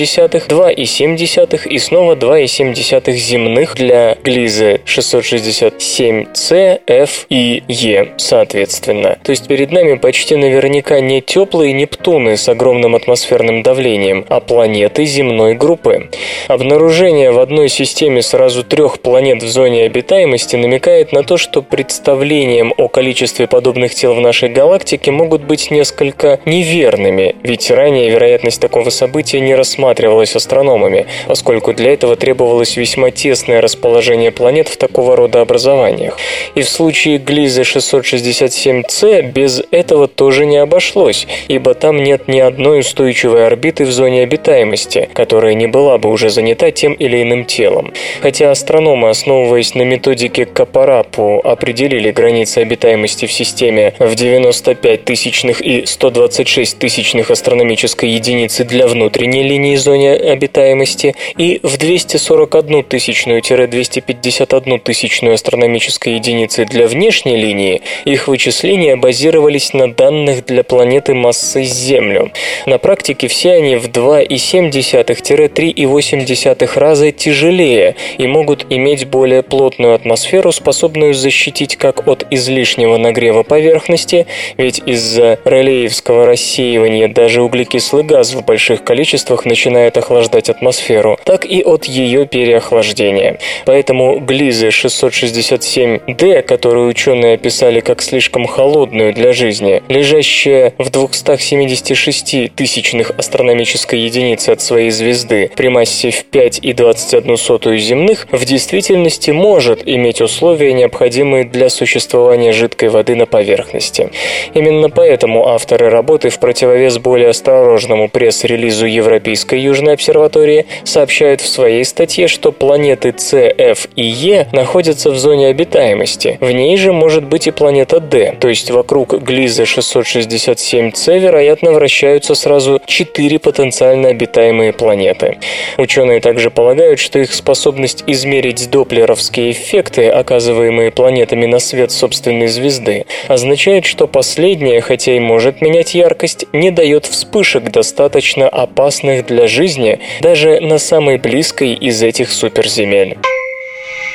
2,7 0.46 1.68
и 1.68 1.78
снова 1.80 2.14
2,7 2.14 3.12
земных 3.12 3.74
для 3.74 4.16
глизы 4.22 4.82
667C, 4.86 6.80
F 6.86 7.26
и 7.28 7.64
E, 7.66 8.12
соответственно. 8.18 9.18
То 9.24 9.32
есть 9.32 9.48
перед 9.48 9.72
нами 9.72 9.94
почти 9.94 10.36
наверняка 10.36 11.00
не 11.00 11.20
теплые 11.20 11.72
Нептуны 11.72 12.36
с 12.36 12.48
огромным 12.48 12.94
атмосферным 12.94 13.63
давлением, 13.64 14.24
а 14.28 14.38
планеты 14.38 15.04
земной 15.06 15.54
группы. 15.54 16.08
Обнаружение 16.46 17.32
в 17.32 17.40
одной 17.40 17.68
системе 17.68 18.22
сразу 18.22 18.62
трех 18.62 19.00
планет 19.00 19.42
в 19.42 19.48
зоне 19.48 19.86
обитаемости 19.86 20.54
намекает 20.54 21.10
на 21.10 21.24
то, 21.24 21.36
что 21.36 21.62
представлением 21.62 22.72
о 22.76 22.86
количестве 22.86 23.48
подобных 23.48 23.92
тел 23.96 24.14
в 24.14 24.20
нашей 24.20 24.50
галактике 24.50 25.10
могут 25.10 25.42
быть 25.42 25.72
несколько 25.72 26.38
неверными, 26.44 27.34
ведь 27.42 27.70
ранее 27.72 28.10
вероятность 28.10 28.60
такого 28.60 28.90
события 28.90 29.40
не 29.40 29.56
рассматривалась 29.56 30.36
астрономами, 30.36 31.06
поскольку 31.26 31.72
для 31.72 31.92
этого 31.92 32.14
требовалось 32.14 32.76
весьма 32.76 33.10
тесное 33.10 33.60
расположение 33.60 34.30
планет 34.30 34.68
в 34.68 34.76
такого 34.76 35.16
рода 35.16 35.40
образованиях. 35.40 36.18
И 36.54 36.62
в 36.62 36.68
случае 36.68 37.18
Глизы 37.18 37.62
667c 37.62 39.32
без 39.32 39.62
этого 39.70 40.06
тоже 40.06 40.44
не 40.44 40.58
обошлось, 40.58 41.26
ибо 41.48 41.72
там 41.74 42.02
нет 42.02 42.28
ни 42.28 42.38
одной 42.38 42.80
устойчивой 42.80 43.46
орбиты 43.54 43.84
в 43.84 43.92
зоне 43.92 44.22
обитаемости, 44.22 45.08
которая 45.12 45.54
не 45.54 45.68
была 45.68 45.96
бы 45.98 46.10
уже 46.10 46.28
занята 46.28 46.72
тем 46.72 46.92
или 46.92 47.22
иным 47.22 47.44
телом. 47.44 47.92
Хотя 48.20 48.50
астрономы, 48.50 49.08
основываясь 49.10 49.74
на 49.74 49.82
методике 49.82 50.44
Капарапу, 50.44 51.40
определили 51.44 52.10
границы 52.10 52.58
обитаемости 52.58 53.26
в 53.26 53.32
системе 53.32 53.94
в 54.00 54.14
95 54.16 55.04
тысячных 55.04 55.60
и 55.60 55.86
126 55.86 56.78
тысячных 56.78 57.30
астрономической 57.30 58.10
единицы 58.10 58.64
для 58.64 58.88
внутренней 58.88 59.44
линии 59.44 59.76
зоны 59.76 60.16
обитаемости 60.16 61.14
и 61.38 61.60
в 61.62 61.76
241 61.78 62.82
тысячную-251 62.82 64.80
тысячную 64.80 65.34
астрономической 65.34 66.14
единицы 66.14 66.64
для 66.64 66.88
внешней 66.88 67.36
линии, 67.36 67.82
их 68.04 68.26
вычисления 68.26 68.96
базировались 68.96 69.72
на 69.72 69.92
данных 69.92 70.44
для 70.46 70.64
планеты 70.64 71.14
массой 71.14 71.64
Землю. 71.64 72.32
На 72.66 72.78
практике 72.78 73.28
все 73.28 73.43
они 73.48 73.76
в 73.76 73.88
2,7-3,8 73.88 76.78
раза 76.78 77.12
тяжелее 77.12 77.96
и 78.18 78.26
могут 78.26 78.66
иметь 78.70 79.06
более 79.06 79.42
плотную 79.42 79.94
атмосферу, 79.94 80.52
способную 80.52 81.14
защитить 81.14 81.76
как 81.76 82.06
от 82.08 82.26
излишнего 82.30 82.96
нагрева 82.96 83.42
поверхности, 83.42 84.26
ведь 84.56 84.80
из-за 84.86 85.38
релеевского 85.44 86.26
рассеивания 86.26 87.08
даже 87.08 87.42
углекислый 87.42 88.04
газ 88.04 88.34
в 88.34 88.44
больших 88.44 88.84
количествах 88.84 89.44
начинает 89.44 89.96
охлаждать 89.96 90.50
атмосферу, 90.50 91.18
так 91.24 91.44
и 91.44 91.62
от 91.62 91.84
ее 91.84 92.26
переохлаждения. 92.26 93.38
Поэтому 93.64 94.20
Глизы 94.20 94.68
667D, 94.68 96.42
которую 96.42 96.88
ученые 96.88 97.34
описали 97.34 97.80
как 97.80 98.02
слишком 98.02 98.46
холодную 98.46 99.12
для 99.12 99.32
жизни, 99.32 99.82
лежащая 99.88 100.74
в 100.78 100.90
276 100.90 102.54
тысячных 102.54 103.12
астрономической 103.34 103.98
единицы 103.98 104.50
от 104.50 104.60
своей 104.60 104.90
звезды 104.90 105.50
при 105.56 105.68
массе 105.68 106.10
в 106.10 106.24
5,21 106.30 107.76
земных, 107.78 108.28
в 108.30 108.44
действительности 108.44 109.32
может 109.32 109.82
иметь 109.86 110.20
условия, 110.20 110.72
необходимые 110.72 111.44
для 111.44 111.68
существования 111.68 112.52
жидкой 112.52 112.90
воды 112.90 113.16
на 113.16 113.26
поверхности. 113.26 114.10
Именно 114.54 114.88
поэтому 114.88 115.48
авторы 115.48 115.90
работы 115.90 116.28
в 116.28 116.38
противовес 116.38 116.98
более 116.98 117.30
осторожному 117.30 118.08
пресс-релизу 118.08 118.86
Европейской 118.86 119.58
Южной 119.58 119.94
обсерватории 119.94 120.66
сообщают 120.84 121.40
в 121.40 121.48
своей 121.48 121.84
статье, 121.84 122.28
что 122.28 122.52
планеты 122.52 123.12
С, 123.16 123.36
F 123.36 123.88
и 123.96 124.04
Е 124.04 124.46
находятся 124.52 125.10
в 125.10 125.18
зоне 125.18 125.48
обитаемости. 125.48 126.38
В 126.40 126.52
ней 126.52 126.76
же 126.76 126.92
может 126.92 127.24
быть 127.24 127.48
и 127.48 127.50
планета 127.50 127.98
D, 127.98 128.36
то 128.38 128.48
есть 128.48 128.70
вокруг 128.70 129.20
Глиза 129.20 129.64
667c, 129.64 131.18
вероятно, 131.18 131.72
вращаются 131.72 132.36
сразу 132.36 132.80
четыре 133.24 133.38
потенциально 133.38 134.08
обитаемые 134.08 134.74
планеты. 134.74 135.38
Ученые 135.78 136.20
также 136.20 136.50
полагают, 136.50 137.00
что 137.00 137.18
их 137.18 137.32
способность 137.32 138.04
измерить 138.06 138.68
доплеровские 138.68 139.52
эффекты, 139.52 140.10
оказываемые 140.10 140.90
планетами 140.90 141.46
на 141.46 141.58
свет 141.58 141.90
собственной 141.90 142.48
звезды, 142.48 143.06
означает, 143.26 143.86
что 143.86 144.06
последняя, 144.06 144.82
хотя 144.82 145.16
и 145.16 145.20
может 145.20 145.62
менять 145.62 145.94
яркость, 145.94 146.44
не 146.52 146.70
дает 146.70 147.06
вспышек, 147.06 147.70
достаточно 147.70 148.46
опасных 148.46 149.24
для 149.24 149.46
жизни 149.46 150.00
даже 150.20 150.60
на 150.60 150.76
самой 150.76 151.16
близкой 151.16 151.72
из 151.72 152.02
этих 152.02 152.30
суперземель. 152.30 153.16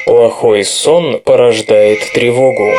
Плохой 0.05 0.63
сон 0.63 1.19
порождает 1.25 1.99
тревогу. 2.13 2.73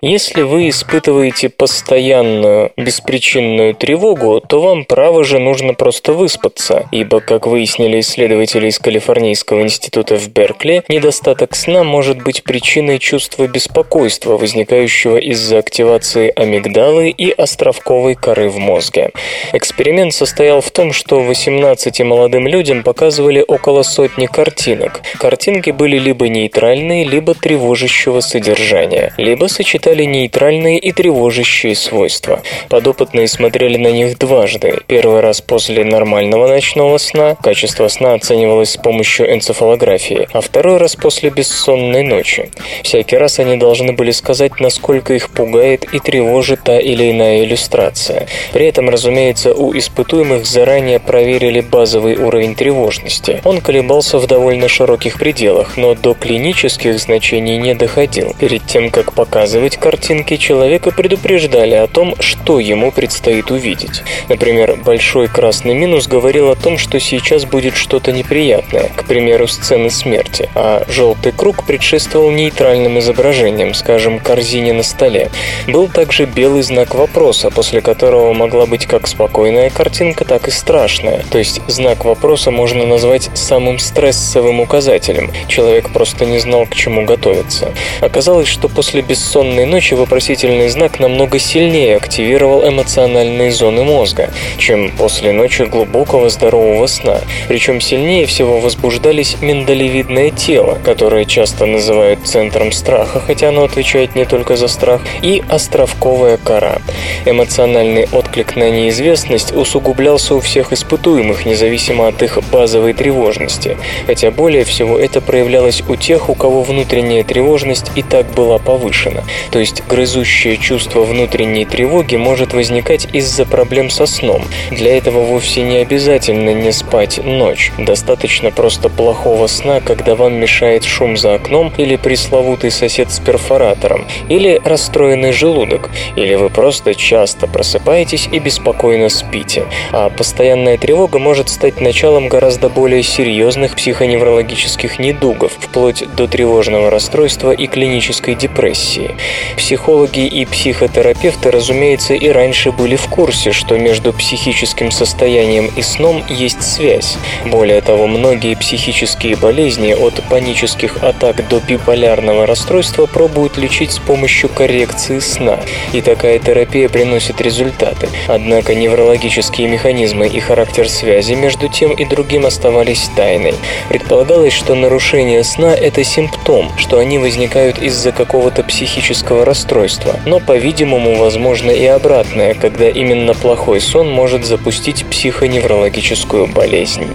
Если 0.00 0.42
вы 0.42 0.68
испытываете 0.68 1.48
постоянную, 1.48 2.70
беспричинную 2.76 3.74
тревогу, 3.74 4.40
то 4.40 4.60
вам, 4.60 4.84
право 4.84 5.24
же, 5.24 5.40
нужно 5.40 5.74
просто 5.74 6.12
выспаться, 6.12 6.86
ибо, 6.92 7.18
как 7.18 7.48
выяснили 7.48 7.98
исследователи 7.98 8.68
из 8.68 8.78
Калифорнийского 8.78 9.62
института 9.62 10.16
в 10.16 10.28
Беркли, 10.28 10.84
недостаток 10.88 11.56
сна 11.56 11.82
может 11.82 12.22
быть 12.22 12.44
причиной 12.44 13.00
чувства 13.00 13.48
беспокойства, 13.48 14.36
возникающего 14.36 15.16
из-за 15.16 15.58
активации 15.58 16.32
амигдалы 16.36 17.10
и 17.10 17.32
островковой 17.32 18.14
коры 18.14 18.50
в 18.50 18.58
мозге. 18.58 19.10
Эксперимент 19.52 20.14
состоял 20.14 20.60
в 20.60 20.70
том, 20.70 20.92
что 20.92 21.18
18 21.22 22.02
молодым 22.02 22.46
людям 22.46 22.84
показывали 22.84 23.44
около 23.46 23.82
сотни 23.82 24.26
картинок. 24.26 25.00
Картинки 25.18 25.70
были 25.70 25.98
либо 25.98 26.28
нейтральные, 26.28 27.02
либо 27.04 27.34
тревожащего 27.34 28.20
содержания, 28.20 29.12
либо 29.16 29.46
сочетания 29.46 29.87
обретали 29.88 30.04
нейтральные 30.04 30.78
и 30.78 30.92
тревожащие 30.92 31.74
свойства. 31.74 32.42
Подопытные 32.68 33.26
смотрели 33.26 33.78
на 33.78 33.88
них 33.88 34.18
дважды. 34.18 34.80
Первый 34.86 35.20
раз 35.20 35.40
после 35.40 35.84
нормального 35.84 36.46
ночного 36.46 36.98
сна, 36.98 37.36
качество 37.42 37.88
сна 37.88 38.14
оценивалось 38.14 38.72
с 38.72 38.76
помощью 38.76 39.32
энцефалографии, 39.32 40.28
а 40.32 40.40
второй 40.40 40.76
раз 40.76 40.94
после 40.94 41.30
бессонной 41.30 42.02
ночи. 42.02 42.50
Всякий 42.82 43.16
раз 43.16 43.38
они 43.38 43.56
должны 43.56 43.92
были 43.92 44.10
сказать, 44.10 44.60
насколько 44.60 45.14
их 45.14 45.30
пугает 45.30 45.84
и 45.94 45.98
тревожит 45.98 46.64
та 46.64 46.78
или 46.78 47.10
иная 47.10 47.44
иллюстрация. 47.44 48.26
При 48.52 48.66
этом, 48.66 48.90
разумеется, 48.90 49.54
у 49.54 49.76
испытуемых 49.76 50.44
заранее 50.44 50.98
проверили 51.00 51.60
базовый 51.60 52.16
уровень 52.16 52.54
тревожности. 52.54 53.40
Он 53.44 53.60
колебался 53.60 54.18
в 54.18 54.26
довольно 54.26 54.68
широких 54.68 55.18
пределах, 55.18 55.76
но 55.76 55.94
до 55.94 56.12
клинических 56.14 56.98
значений 56.98 57.56
не 57.56 57.74
доходил. 57.74 58.34
Перед 58.38 58.66
тем, 58.66 58.90
как 58.90 59.14
показывать 59.14 59.77
картинки 59.78 60.36
человека 60.36 60.90
предупреждали 60.90 61.74
о 61.74 61.86
том, 61.86 62.14
что 62.20 62.60
ему 62.60 62.92
предстоит 62.92 63.50
увидеть. 63.50 64.02
Например, 64.28 64.76
большой 64.76 65.28
красный 65.28 65.74
минус 65.74 66.06
говорил 66.06 66.50
о 66.50 66.56
том, 66.56 66.76
что 66.76 67.00
сейчас 67.00 67.44
будет 67.44 67.74
что-то 67.74 68.12
неприятное, 68.12 68.90
к 68.94 69.04
примеру, 69.04 69.46
сцены 69.48 69.90
смерти, 69.90 70.50
а 70.54 70.84
желтый 70.88 71.32
круг 71.32 71.64
предшествовал 71.64 72.30
нейтральным 72.30 72.98
изображением, 72.98 73.74
скажем, 73.74 74.18
корзине 74.18 74.72
на 74.72 74.82
столе. 74.82 75.30
Был 75.66 75.88
также 75.88 76.26
белый 76.26 76.62
знак 76.62 76.94
вопроса, 76.94 77.50
после 77.50 77.80
которого 77.80 78.32
могла 78.32 78.66
быть 78.66 78.86
как 78.86 79.06
спокойная 79.06 79.70
картинка, 79.70 80.24
так 80.24 80.48
и 80.48 80.50
страшная. 80.50 81.24
То 81.30 81.38
есть 81.38 81.60
знак 81.68 82.04
вопроса 82.04 82.50
можно 82.50 82.84
назвать 82.84 83.30
самым 83.34 83.78
стрессовым 83.78 84.60
указателем. 84.60 85.30
Человек 85.46 85.90
просто 85.90 86.26
не 86.26 86.38
знал, 86.38 86.66
к 86.66 86.74
чему 86.74 87.04
готовиться. 87.04 87.72
Оказалось, 88.00 88.48
что 88.48 88.68
после 88.68 89.02
бессонной 89.02 89.66
ночи 89.68 89.94
вопросительный 89.94 90.68
знак 90.68 90.98
намного 90.98 91.38
сильнее 91.38 91.96
активировал 91.96 92.66
эмоциональные 92.68 93.52
зоны 93.52 93.84
мозга, 93.84 94.30
чем 94.58 94.90
после 94.90 95.32
ночи 95.32 95.62
глубокого 95.62 96.28
здорового 96.30 96.86
сна. 96.86 97.20
Причем 97.46 97.80
сильнее 97.80 98.26
всего 98.26 98.60
возбуждались 98.60 99.36
миндалевидное 99.40 100.30
тело, 100.30 100.78
которое 100.84 101.24
часто 101.24 101.66
называют 101.66 102.20
центром 102.24 102.72
страха, 102.72 103.20
хотя 103.20 103.50
оно 103.50 103.64
отвечает 103.64 104.16
не 104.16 104.24
только 104.24 104.56
за 104.56 104.68
страх, 104.68 105.02
и 105.22 105.42
островковая 105.48 106.38
кора. 106.38 106.78
Эмоциональный 107.26 108.08
отклик 108.10 108.56
на 108.56 108.70
неизвестность 108.70 109.54
усугублялся 109.54 110.34
у 110.34 110.40
всех 110.40 110.72
испытуемых, 110.72 111.44
независимо 111.46 112.08
от 112.08 112.22
их 112.22 112.38
базовой 112.50 112.94
тревожности, 112.94 113.76
хотя 114.06 114.30
более 114.30 114.64
всего 114.64 114.98
это 114.98 115.20
проявлялось 115.20 115.82
у 115.88 115.96
тех, 115.96 116.28
у 116.30 116.34
кого 116.34 116.62
внутренняя 116.62 117.22
тревожность 117.24 117.90
и 117.94 118.02
так 118.02 118.26
была 118.32 118.58
повышена. 118.58 119.22
То 119.50 119.57
то 119.58 119.62
есть 119.62 119.82
грызущее 119.88 120.56
чувство 120.56 121.02
внутренней 121.02 121.64
тревоги, 121.64 122.14
может 122.14 122.52
возникать 122.52 123.08
из-за 123.12 123.44
проблем 123.44 123.90
со 123.90 124.06
сном. 124.06 124.44
Для 124.70 124.96
этого 124.96 125.24
вовсе 125.24 125.62
не 125.62 125.78
обязательно 125.78 126.54
не 126.54 126.70
спать 126.70 127.18
ночь. 127.24 127.72
Достаточно 127.76 128.52
просто 128.52 128.88
плохого 128.88 129.48
сна, 129.48 129.80
когда 129.80 130.14
вам 130.14 130.34
мешает 130.34 130.84
шум 130.84 131.16
за 131.16 131.34
окном 131.34 131.72
или 131.76 131.96
пресловутый 131.96 132.70
сосед 132.70 133.10
с 133.10 133.18
перфоратором, 133.18 134.06
или 134.28 134.60
расстроенный 134.64 135.32
желудок, 135.32 135.90
или 136.14 136.36
вы 136.36 136.50
просто 136.50 136.94
часто 136.94 137.48
просыпаетесь 137.48 138.28
и 138.30 138.38
беспокойно 138.38 139.08
спите. 139.08 139.64
А 139.90 140.08
постоянная 140.08 140.78
тревога 140.78 141.18
может 141.18 141.48
стать 141.48 141.80
началом 141.80 142.28
гораздо 142.28 142.68
более 142.68 143.02
серьезных 143.02 143.74
психоневрологических 143.74 145.00
недугов, 145.00 145.50
вплоть 145.58 146.04
до 146.14 146.28
тревожного 146.28 146.90
расстройства 146.90 147.50
и 147.50 147.66
клинической 147.66 148.36
депрессии. 148.36 149.16
Психологи 149.56 150.26
и 150.26 150.44
психотерапевты, 150.44 151.50
разумеется, 151.50 152.14
и 152.14 152.28
раньше 152.28 152.72
были 152.72 152.96
в 152.96 153.06
курсе, 153.08 153.52
что 153.52 153.78
между 153.78 154.12
психическим 154.12 154.90
состоянием 154.90 155.70
и 155.76 155.82
сном 155.82 156.22
есть 156.28 156.62
связь. 156.62 157.16
Более 157.46 157.80
того, 157.80 158.06
многие 158.06 158.54
психические 158.54 159.36
болезни 159.36 159.92
от 159.92 160.22
панических 160.28 161.02
атак 161.02 161.48
до 161.48 161.60
биполярного 161.60 162.46
расстройства 162.46 163.06
пробуют 163.06 163.56
лечить 163.56 163.92
с 163.92 163.98
помощью 163.98 164.48
коррекции 164.48 165.18
сна. 165.18 165.60
И 165.92 166.00
такая 166.00 166.38
терапия 166.38 166.88
приносит 166.88 167.40
результаты. 167.40 168.08
Однако 168.26 168.74
неврологические 168.74 169.68
механизмы 169.68 170.26
и 170.28 170.40
характер 170.40 170.88
связи 170.88 171.34
между 171.34 171.68
тем 171.68 171.92
и 171.92 172.04
другим 172.04 172.46
оставались 172.46 173.10
тайной. 173.16 173.54
Предполагалось, 173.88 174.52
что 174.52 174.74
нарушение 174.74 175.44
сна– 175.44 175.74
это 175.74 176.04
симптом, 176.04 176.70
что 176.76 176.98
они 176.98 177.18
возникают 177.18 177.78
из-за 177.78 178.12
какого-то 178.12 178.62
психического 178.62 179.37
расстройства. 179.44 180.18
Но, 180.26 180.40
по-видимому, 180.40 181.16
возможно 181.16 181.70
и 181.70 181.84
обратное, 181.86 182.54
когда 182.54 182.88
именно 182.88 183.34
плохой 183.34 183.80
сон 183.80 184.10
может 184.10 184.44
запустить 184.44 185.04
психоневрологическую 185.06 186.46
болезнь. 186.46 187.06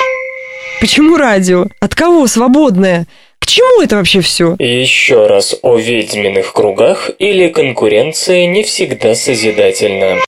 Почему 0.80 1.18
радио? 1.18 1.68
От 1.80 1.96
кого 1.96 2.28
свободное? 2.28 3.06
К 3.40 3.46
чему 3.46 3.82
это 3.82 3.98
вообще 3.98 4.22
все? 4.22 4.56
Еще 4.60 5.28
раз 5.28 5.56
о 5.62 5.78
ведьминых 5.78 6.54
кругах 6.54 7.12
или 7.20 7.50
конкуренция 7.50 8.46
не 8.48 8.64
всегда 8.64 9.16
созидательна. 9.16 10.20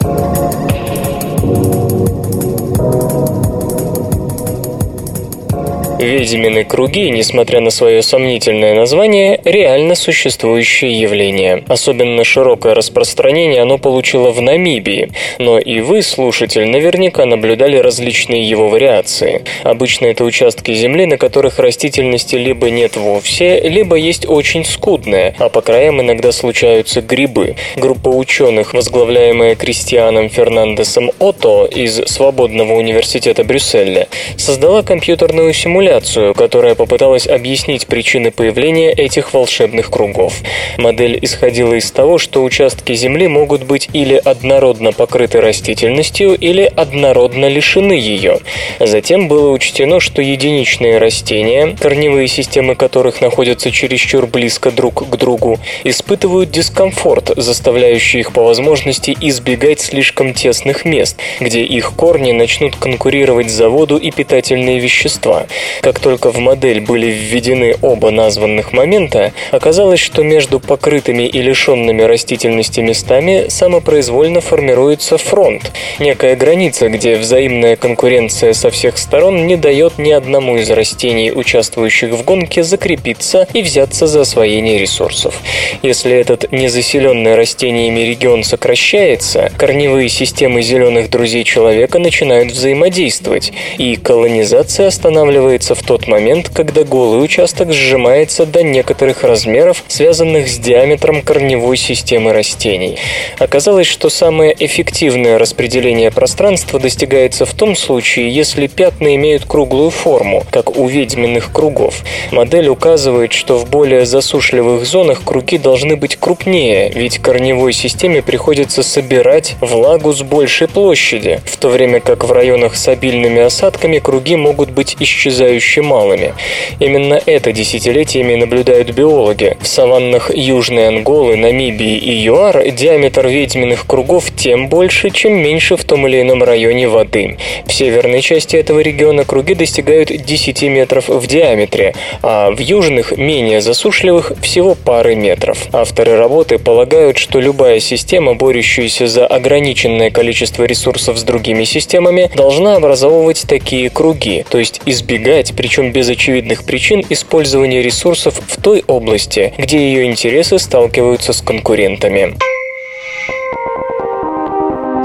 Ведьмины 6.05 6.65
круги, 6.65 7.09
несмотря 7.09 7.61
на 7.61 7.71
свое 7.71 8.03
сомнительное 8.03 8.75
название, 8.75 9.41
реально 9.43 9.95
существующее 9.95 10.93
явление. 10.99 11.63
Особенно 11.67 12.23
широкое 12.23 12.75
распространение 12.75 13.63
оно 13.63 13.79
получило 13.79 14.29
в 14.29 14.39
Намибии, 14.39 15.09
но 15.39 15.57
и 15.57 15.79
вы, 15.79 16.03
слушатель, 16.03 16.67
наверняка 16.69 17.25
наблюдали 17.25 17.77
различные 17.77 18.47
его 18.47 18.69
вариации. 18.69 19.45
Обычно 19.63 20.05
это 20.05 20.23
участки 20.25 20.75
земли, 20.75 21.07
на 21.07 21.17
которых 21.17 21.57
растительности 21.57 22.35
либо 22.35 22.69
нет 22.69 22.97
вовсе, 22.97 23.59
либо 23.61 23.95
есть 23.95 24.27
очень 24.29 24.63
скудная, 24.63 25.33
а 25.39 25.49
по 25.49 25.61
краям 25.61 26.01
иногда 26.01 26.31
случаются 26.31 27.01
грибы. 27.01 27.55
Группа 27.77 28.09
ученых, 28.09 28.75
возглавляемая 28.75 29.55
Кристианом 29.55 30.29
Фернандесом 30.29 31.09
Ото 31.17 31.65
из 31.65 31.95
Свободного 32.05 32.73
университета 32.73 33.43
Брюсселя, 33.43 34.07
создала 34.37 34.83
компьютерную 34.83 35.51
симуляцию, 35.51 35.94
манипуляцию, 35.95 36.33
которая 36.33 36.75
попыталась 36.75 37.27
объяснить 37.27 37.87
причины 37.87 38.31
появления 38.31 38.91
этих 38.91 39.33
волшебных 39.33 39.89
кругов. 39.89 40.41
Модель 40.77 41.19
исходила 41.21 41.73
из 41.73 41.91
того, 41.91 42.17
что 42.17 42.43
участки 42.43 42.93
Земли 42.93 43.27
могут 43.27 43.63
быть 43.63 43.89
или 43.93 44.15
однородно 44.15 44.91
покрыты 44.91 45.41
растительностью, 45.41 46.35
или 46.35 46.71
однородно 46.75 47.47
лишены 47.47 47.93
ее. 47.93 48.39
Затем 48.79 49.27
было 49.27 49.51
учтено, 49.51 49.99
что 49.99 50.21
единичные 50.21 50.97
растения, 50.97 51.75
корневые 51.79 52.27
системы 52.27 52.75
которых 52.75 53.21
находятся 53.21 53.71
чересчур 53.71 54.27
близко 54.27 54.71
друг 54.71 55.09
к 55.09 55.15
другу, 55.15 55.59
испытывают 55.83 56.51
дискомфорт, 56.51 57.31
заставляющий 57.35 58.19
их 58.19 58.33
по 58.33 58.43
возможности 58.43 59.15
избегать 59.21 59.79
слишком 59.79 60.33
тесных 60.33 60.85
мест, 60.85 61.17
где 61.39 61.63
их 61.63 61.93
корни 61.93 62.31
начнут 62.31 62.75
конкурировать 62.75 63.49
за 63.49 63.69
воду 63.69 63.97
и 63.97 64.11
питательные 64.11 64.79
вещества. 64.79 65.45
Как 65.86 65.99
только 65.99 66.31
в 66.31 66.39
модель 66.39 66.81
были 66.81 67.11
введены 67.11 67.75
оба 67.79 68.09
названных 68.09 68.73
момента, 68.73 69.33
оказалось, 69.51 69.99
что 69.99 70.23
между 70.23 70.59
покрытыми 70.59 71.27
и 71.27 71.39
лишенными 71.43 72.01
растительности 72.01 72.79
местами 72.79 73.45
самопроизвольно 73.49 74.41
формируется 74.41 75.19
фронт, 75.19 75.71
некая 75.99 76.36
граница, 76.36 76.89
где 76.89 77.17
взаимная 77.17 77.75
конкуренция 77.75 78.53
со 78.53 78.71
всех 78.71 78.97
сторон 78.97 79.45
не 79.45 79.57
дает 79.57 79.99
ни 79.99 80.09
одному 80.09 80.57
из 80.57 80.71
растений, 80.71 81.31
участвующих 81.31 82.13
в 82.13 82.23
гонке, 82.23 82.63
закрепиться 82.63 83.47
и 83.53 83.61
взяться 83.61 84.07
за 84.07 84.21
освоение 84.21 84.79
ресурсов. 84.79 85.39
Если 85.83 86.11
этот 86.17 86.51
незаселенный 86.51 87.36
растениями 87.36 87.99
регион 87.99 88.43
сокращается, 88.43 89.51
корневые 89.55 90.09
системы 90.09 90.63
зеленых 90.63 91.11
друзей 91.11 91.43
человека 91.43 91.99
начинают 91.99 92.51
взаимодействовать, 92.51 93.53
и 93.77 93.97
колонизация 93.97 94.88
останавливается 94.88 95.74
в 95.76 95.84
тот 95.84 96.07
момент, 96.07 96.49
когда 96.49 96.84
голый 96.84 97.23
участок 97.23 97.71
сжимается 97.73 98.45
до 98.45 98.63
некоторых 98.63 99.23
размеров, 99.23 99.84
связанных 99.88 100.47
с 100.47 100.57
диаметром 100.57 101.21
корневой 101.21 101.78
системы 101.78 102.34
растений. 102.34 102.97
Оказалось, 103.38 103.88
что 103.88 104.09
самое 104.09 104.55
эффективное 104.57 105.38
распределение 105.38 106.11
пространства 106.11 106.80
достигается 106.80 107.45
в 107.45 107.53
том 107.53 107.76
случае, 107.76 108.34
если 108.34 108.67
пятна 108.67 109.15
имеют 109.15 109.45
круглую 109.45 109.89
форму, 109.89 110.43
как 110.49 110.78
у 110.78 110.88
ведьминых 110.88 111.51
кругов. 111.51 112.03
Модель 112.32 112.69
указывает, 112.69 113.34
что 113.34 113.57
в 113.57 113.69
более 113.69 114.05
засушливых 114.05 114.86
зонах 114.86 115.23
круги 115.23 115.57
должны 115.57 115.95
быть 115.97 116.15
крупнее, 116.15 116.91
ведь 116.95 117.19
корневой 117.19 117.73
системе 117.73 118.21
приходится 118.21 118.82
собирать 118.82 119.55
влагу 119.59 120.13
с 120.13 120.21
большей 120.21 120.67
площади, 120.67 121.41
в 121.45 121.57
то 121.57 121.69
время 121.69 121.99
как 121.99 122.23
в 122.23 122.32
районах 122.32 122.76
с 122.76 122.88
обильными 122.88 123.41
осадками 123.41 123.99
круги 123.99 124.36
могут 124.36 124.69
быть 124.69 124.95
исчезающими 124.99 125.64
исчезающе 125.66 125.82
малыми. 125.82 126.34
Именно 126.80 127.20
это 127.26 127.51
десятилетиями 127.51 128.36
наблюдают 128.36 128.91
биологи. 128.91 129.57
В 129.59 129.68
саваннах 129.68 130.32
Южной 130.34 130.88
Анголы, 130.88 131.36
Намибии 131.36 131.97
и 131.97 132.11
ЮАР 132.11 132.72
диаметр 132.72 133.28
ведьминых 133.28 133.86
кругов 133.88 134.32
тем 134.36 134.70
больше, 134.70 135.09
чем 135.09 135.34
меньше 135.34 135.76
в 135.76 135.84
том 135.84 136.07
или 136.07 136.22
ином 136.22 136.43
районе 136.43 136.88
воды. 136.88 137.38
В 137.66 137.74
северной 137.74 138.22
части 138.22 138.55
этого 138.55 138.80
региона 138.80 139.26
круги 139.26 139.55
достигают 139.55 140.09
10 140.09 140.63
метров 140.63 141.09
в 141.09 141.28
диаметре, 141.28 141.93
а 142.22 142.51
в 142.51 142.59
южных, 142.59 143.18
менее 143.18 143.61
засушливых, 143.61 144.34
всего 144.41 144.76
пары 144.76 145.16
метров. 145.16 145.57
Авторы 145.72 146.18
работы 146.18 146.59
полагают, 146.59 147.18
что 147.18 147.39
любая 147.39 147.80
система, 147.80 148.36
борющаяся 148.36 149.07
за 149.07 149.26
ограниченное 149.26 150.11
количество 150.11 150.63
ресурсов 150.63 151.18
с 151.18 151.24
другими 151.24 151.63
системами, 151.63 152.30
должна 152.36 152.76
образовывать 152.76 153.45
такие 153.47 153.89
круги, 153.89 154.45
то 154.49 154.57
есть 154.57 154.82
избегать 154.86 155.44
причем 155.53 155.91
без 155.91 156.09
очевидных 156.09 156.63
причин, 156.63 157.03
использования 157.09 157.81
ресурсов 157.81 158.39
в 158.47 158.61
той 158.61 158.83
области, 158.87 159.53
где 159.57 159.77
ее 159.77 160.05
интересы 160.05 160.57
сталкиваются 160.59 161.33
с 161.33 161.41
конкурентами. 161.41 162.35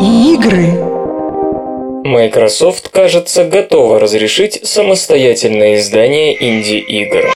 Игры 0.00 0.90
Microsoft, 2.04 2.88
кажется, 2.88 3.44
готова 3.44 4.00
разрешить 4.00 4.60
самостоятельное 4.66 5.76
издание 5.76 6.34
инди-игр. 6.40 7.32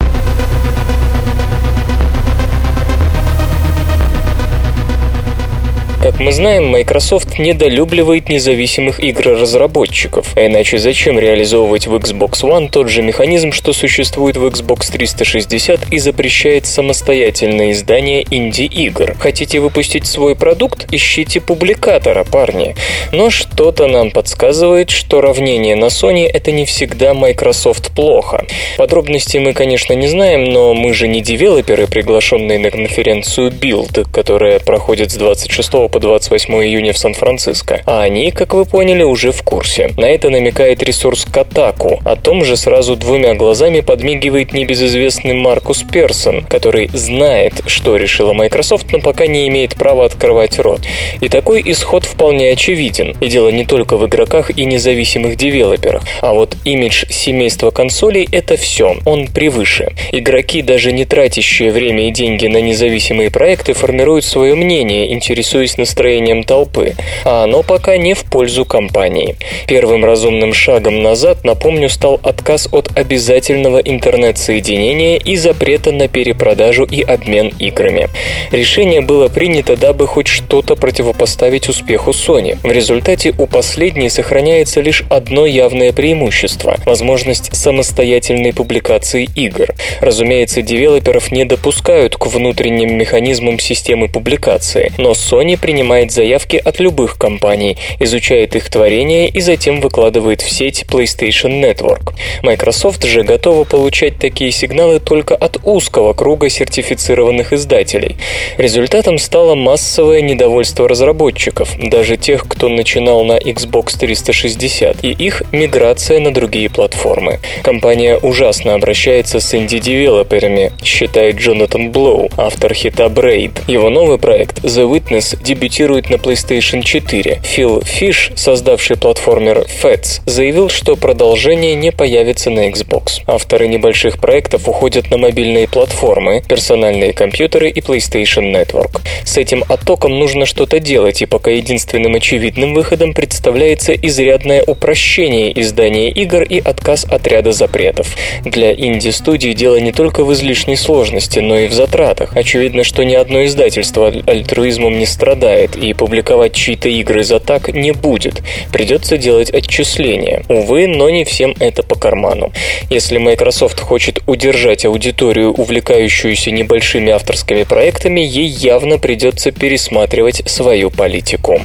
Как 6.15 6.21
мы 6.21 6.31
знаем, 6.31 6.69
Microsoft 6.69 7.41
недолюбливает 7.41 8.29
независимых 8.29 9.01
игр-разработчиков, 9.03 10.37
а 10.37 10.47
иначе 10.47 10.79
зачем 10.79 11.19
реализовывать 11.19 11.89
в 11.89 11.95
Xbox 11.97 12.43
One 12.43 12.71
тот 12.71 12.89
же 12.89 13.03
механизм, 13.03 13.51
что 13.51 13.73
существует 13.73 14.37
в 14.37 14.47
Xbox 14.47 14.93
360 14.93 15.93
и 15.93 15.99
запрещает 15.99 16.67
самостоятельное 16.67 17.73
издание 17.73 18.25
инди-игр? 18.31 19.17
Хотите 19.19 19.59
выпустить 19.59 20.07
свой 20.07 20.37
продукт? 20.37 20.87
Ищите 20.93 21.41
публикатора, 21.41 22.23
парни. 22.23 22.77
Но 23.11 23.31
что-то 23.31 23.89
нам 23.89 24.13
подсказывает, 24.13 24.91
что 24.91 25.21
равнение 25.21 25.75
на 25.75 25.87
Sony 25.87 26.27
это 26.33 26.53
не 26.53 26.65
всегда 26.65 27.13
Microsoft 27.13 27.91
плохо. 27.91 28.45
Подробности 28.77 29.39
мы, 29.39 29.53
конечно, 29.53 29.95
не 29.95 30.07
знаем, 30.07 30.45
но 30.45 30.75
мы 30.75 30.95
же 30.95 31.09
не 31.09 31.23
девелоперы, 31.23 31.89
приглашенные 31.89 32.61
на 32.61 32.71
конференцию 32.71 33.51
Build, 33.51 34.07
которая 34.13 34.61
проходит 34.61 35.11
с 35.11 35.17
26 35.17 35.89
по 35.91 36.04
28 36.05 36.53
июня 36.55 36.93
в 36.93 36.99
Сан-Франциско, 36.99 37.81
а 37.87 38.03
они, 38.03 38.31
как 38.31 38.53
вы 38.53 38.67
поняли, 38.67 39.03
уже 39.03 39.33
в 39.33 39.43
курсе. 39.43 39.91
На 39.97 40.05
это 40.05 40.29
намекает 40.29 40.83
ресурс 40.83 41.25
Катаку. 41.25 41.99
О 42.05 42.15
том 42.17 42.45
же 42.45 42.59
сразу 42.59 42.95
двумя 42.95 43.33
глазами 43.33 43.81
подмигивает 43.81 44.53
небезызвестный 44.53 45.33
Маркус 45.33 45.83
Персон, 45.83 46.45
который 46.45 46.91
знает, 46.93 47.55
что 47.67 47.97
решила 47.97 48.35
Microsoft, 48.35 48.93
но 48.93 49.01
пока 49.01 49.27
не 49.27 49.49
имеет 49.49 49.77
права 49.77 50.05
открывать 50.05 50.59
рот. 50.59 50.83
И 51.23 51.31
такой 51.31 51.63
исход 51.65 52.05
вполне 52.05 52.51
очевиден. 52.51 53.17
И 53.23 53.29
дело 53.29 53.49
не 53.49 53.65
только 53.65 53.97
в 53.97 54.05
игроках 54.05 54.51
и 54.51 54.67
независимых 54.67 55.37
девелоперах. 55.37 56.03
А 56.21 56.35
вот 56.35 56.55
имидж 56.67 57.07
семейства 57.09 57.71
консолей— 57.71 58.29
это 58.31 58.59
все. 58.59 58.99
Он 59.07 59.29
превыше. 59.29 59.93
Игроки, 60.13 60.61
даже 60.61 60.93
не 60.93 61.07
тратящие 61.07 61.73
время 61.73 62.09
и 62.09 62.11
деньги 62.11 62.47
на 62.47 62.61
независимые 62.61 63.31
проекты, 63.31 63.73
формируют 63.73 64.27
свое 64.27 64.55
мнение, 64.55 65.11
интересуясь 65.11 65.79
настроением 65.95 66.43
толпы. 66.43 66.95
А 67.25 67.45
оно 67.45 67.63
пока 67.63 67.97
не 67.97 68.15
в 68.15 68.25
пользу 68.25 68.65
компании. 68.65 69.37
Первым 69.69 70.05
разумным 70.05 70.53
шагом 70.53 71.03
назад, 71.03 71.45
напомню, 71.45 71.89
стал 71.89 72.19
отказ 72.23 72.69
от 72.73 72.99
обязательного 72.99 73.79
интернет-соединения 73.79 75.19
и 75.19 75.37
запрета 75.37 75.93
на 75.93 76.09
перепродажу 76.09 76.85
и 76.85 77.03
обмен 77.03 77.53
играми. 77.61 78.09
Решение 78.51 79.03
было 79.03 79.29
принято, 79.29 79.77
дабы 79.77 80.09
хоть 80.09 80.27
что-то 80.27 80.75
противопоставить 80.75 81.69
успеху 81.69 82.11
Sony. 82.11 82.59
В 82.65 82.73
результате 82.73 83.33
у 83.39 83.47
последней 83.47 84.09
сохраняется 84.09 84.81
лишь 84.81 85.05
одно 85.09 85.47
явное 85.47 85.93
преимущество– 85.93 86.77
возможность 86.87 87.55
самостоятельной 87.55 88.53
публикации 88.53 89.29
игр. 89.37 89.69
Разумеется, 90.01 90.61
девелоперов 90.61 91.31
не 91.31 91.45
допускают 91.45 92.17
к 92.17 92.27
внутренним 92.27 92.99
механизмам 92.99 93.61
системы 93.61 94.09
публикации, 94.09 94.93
но 94.99 95.13
Sony 95.13 95.57
принимает 95.57 95.84
заявки 96.11 96.57
от 96.57 96.81
любых 96.81 97.19
компаний, 97.19 97.77
изучает 98.01 98.57
их 98.57 98.69
творения 98.69 99.27
и 99.27 99.41
затем 99.41 99.81
выкладывает 99.81 100.43
в 100.43 100.51
сеть 100.51 100.85
PlayStation 100.89 101.63
Network. 101.63 102.15
Microsoft 102.43 103.05
же 103.05 103.23
готова 103.23 103.65
получать 103.65 104.19
такие 104.19 104.51
сигналы 104.51 105.01
только 105.01 105.35
от 105.35 105.59
узкого 105.65 106.13
круга 106.13 106.49
сертифицированных 106.49 107.53
издателей. 107.53 108.17
Результатом 108.59 109.19
стало 109.19 109.55
массовое 109.55 110.21
недовольство 110.21 110.89
разработчиков, 110.89 111.71
даже 111.79 112.17
тех, 112.17 112.47
кто 112.49 112.69
начинал 112.69 113.25
на 113.25 113.39
Xbox 113.39 113.99
360, 113.99 115.05
и 115.05 115.11
их 115.11 115.43
миграция 115.53 116.21
на 116.21 116.33
другие 116.33 116.71
платформы. 116.71 117.41
Компания 117.63 118.17
ужасно 118.17 118.75
обращается 118.75 119.41
с 119.41 119.55
инди-девелоперами, 119.55 120.73
считает 120.83 121.37
Джонатан 121.37 121.91
Блоу, 121.91 122.31
автор 122.37 122.75
хита 122.75 123.07
Braid. 123.07 123.53
Его 123.67 123.91
новый 123.91 124.19
проект 124.19 124.61
The 124.65 124.91
Witness 124.91 125.39
дебютирует 125.75 126.09
на 126.09 126.15
PlayStation 126.15 126.83
4. 126.83 127.41
Фил 127.43 127.83
Фиш, 127.83 128.31
создавший 128.37 128.97
платформер 128.97 129.67
FETS, 129.83 130.21
заявил, 130.25 130.69
что 130.69 130.95
продолжение 130.95 131.75
не 131.75 131.91
появится 131.91 132.51
на 132.51 132.69
Xbox. 132.69 133.23
Авторы 133.27 133.67
небольших 133.67 134.21
проектов 134.21 134.69
уходят 134.69 135.11
на 135.11 135.19
мобильные 135.19 135.67
платформы, 135.67 136.45
персональные 136.49 137.13
компьютеры 137.13 137.71
и 137.71 137.81
PlayStation 137.81 138.53
Network. 138.53 139.01
С 139.25 139.37
этим 139.37 139.65
оттоком 139.69 140.17
нужно 140.17 140.47
что-то 140.47 140.79
делать, 140.79 141.23
и 141.23 141.27
пока 141.27 141.51
единственным 141.51 142.15
очевидным 142.15 142.73
выходом 142.75 143.13
представляется 143.13 143.95
изрядное 143.95 144.63
упрощение 144.63 145.61
издания 145.61 146.11
игр 146.11 146.45
и 146.45 146.61
отказ 146.61 147.05
от 147.05 147.27
ряда 147.27 147.51
запретов. 147.51 148.15
Для 148.45 148.73
инди-студий 148.73 149.55
дело 149.55 149.81
не 149.81 149.91
только 149.91 150.23
в 150.23 150.33
излишней 150.35 150.77
сложности, 150.77 151.41
но 151.41 151.59
и 151.59 151.67
в 151.67 151.73
затратах. 151.73 152.37
Очевидно, 152.37 152.85
что 152.85 153.03
ни 153.03 153.15
одно 153.15 153.45
издательство 153.45 154.13
альтруизмом 154.27 154.99
не 154.99 155.07
страдает, 155.07 155.64
и 155.77 155.93
публиковать 155.95 156.55
чьи-то 156.55 156.89
игры 156.89 157.25
за 157.25 157.41
так 157.41 157.69
не 157.69 157.93
будет. 157.93 158.43
Придется 158.73 159.17
делать 159.17 159.51
отчисления. 159.51 160.43
Увы, 160.49 160.87
но 160.87 161.11
не 161.11 161.25
всем 161.25 161.55
это 161.61 161.83
по 161.83 161.95
карману. 161.95 162.53
Если 162.91 163.19
Microsoft 163.19 163.81
хочет 163.81 164.21
удержать 164.27 164.85
аудиторию, 164.85 165.53
увлекающуюся 165.53 166.51
небольшими 166.51 167.13
авторскими 167.13 167.65
проектами, 167.65 168.21
ей 168.21 168.47
явно 168.47 168.99
придется 168.99 169.51
пересматривать 169.51 170.43
свою 170.49 170.91
политику. 170.91 171.61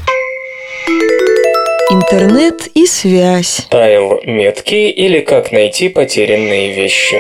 Интернет 1.92 2.68
и 2.76 2.86
связь. 2.86 3.66
Тайл 3.70 4.22
метки 4.24 4.90
или 4.90 5.22
как 5.22 5.52
найти 5.52 5.90
потерянные 5.90 6.72
вещи. 6.72 7.18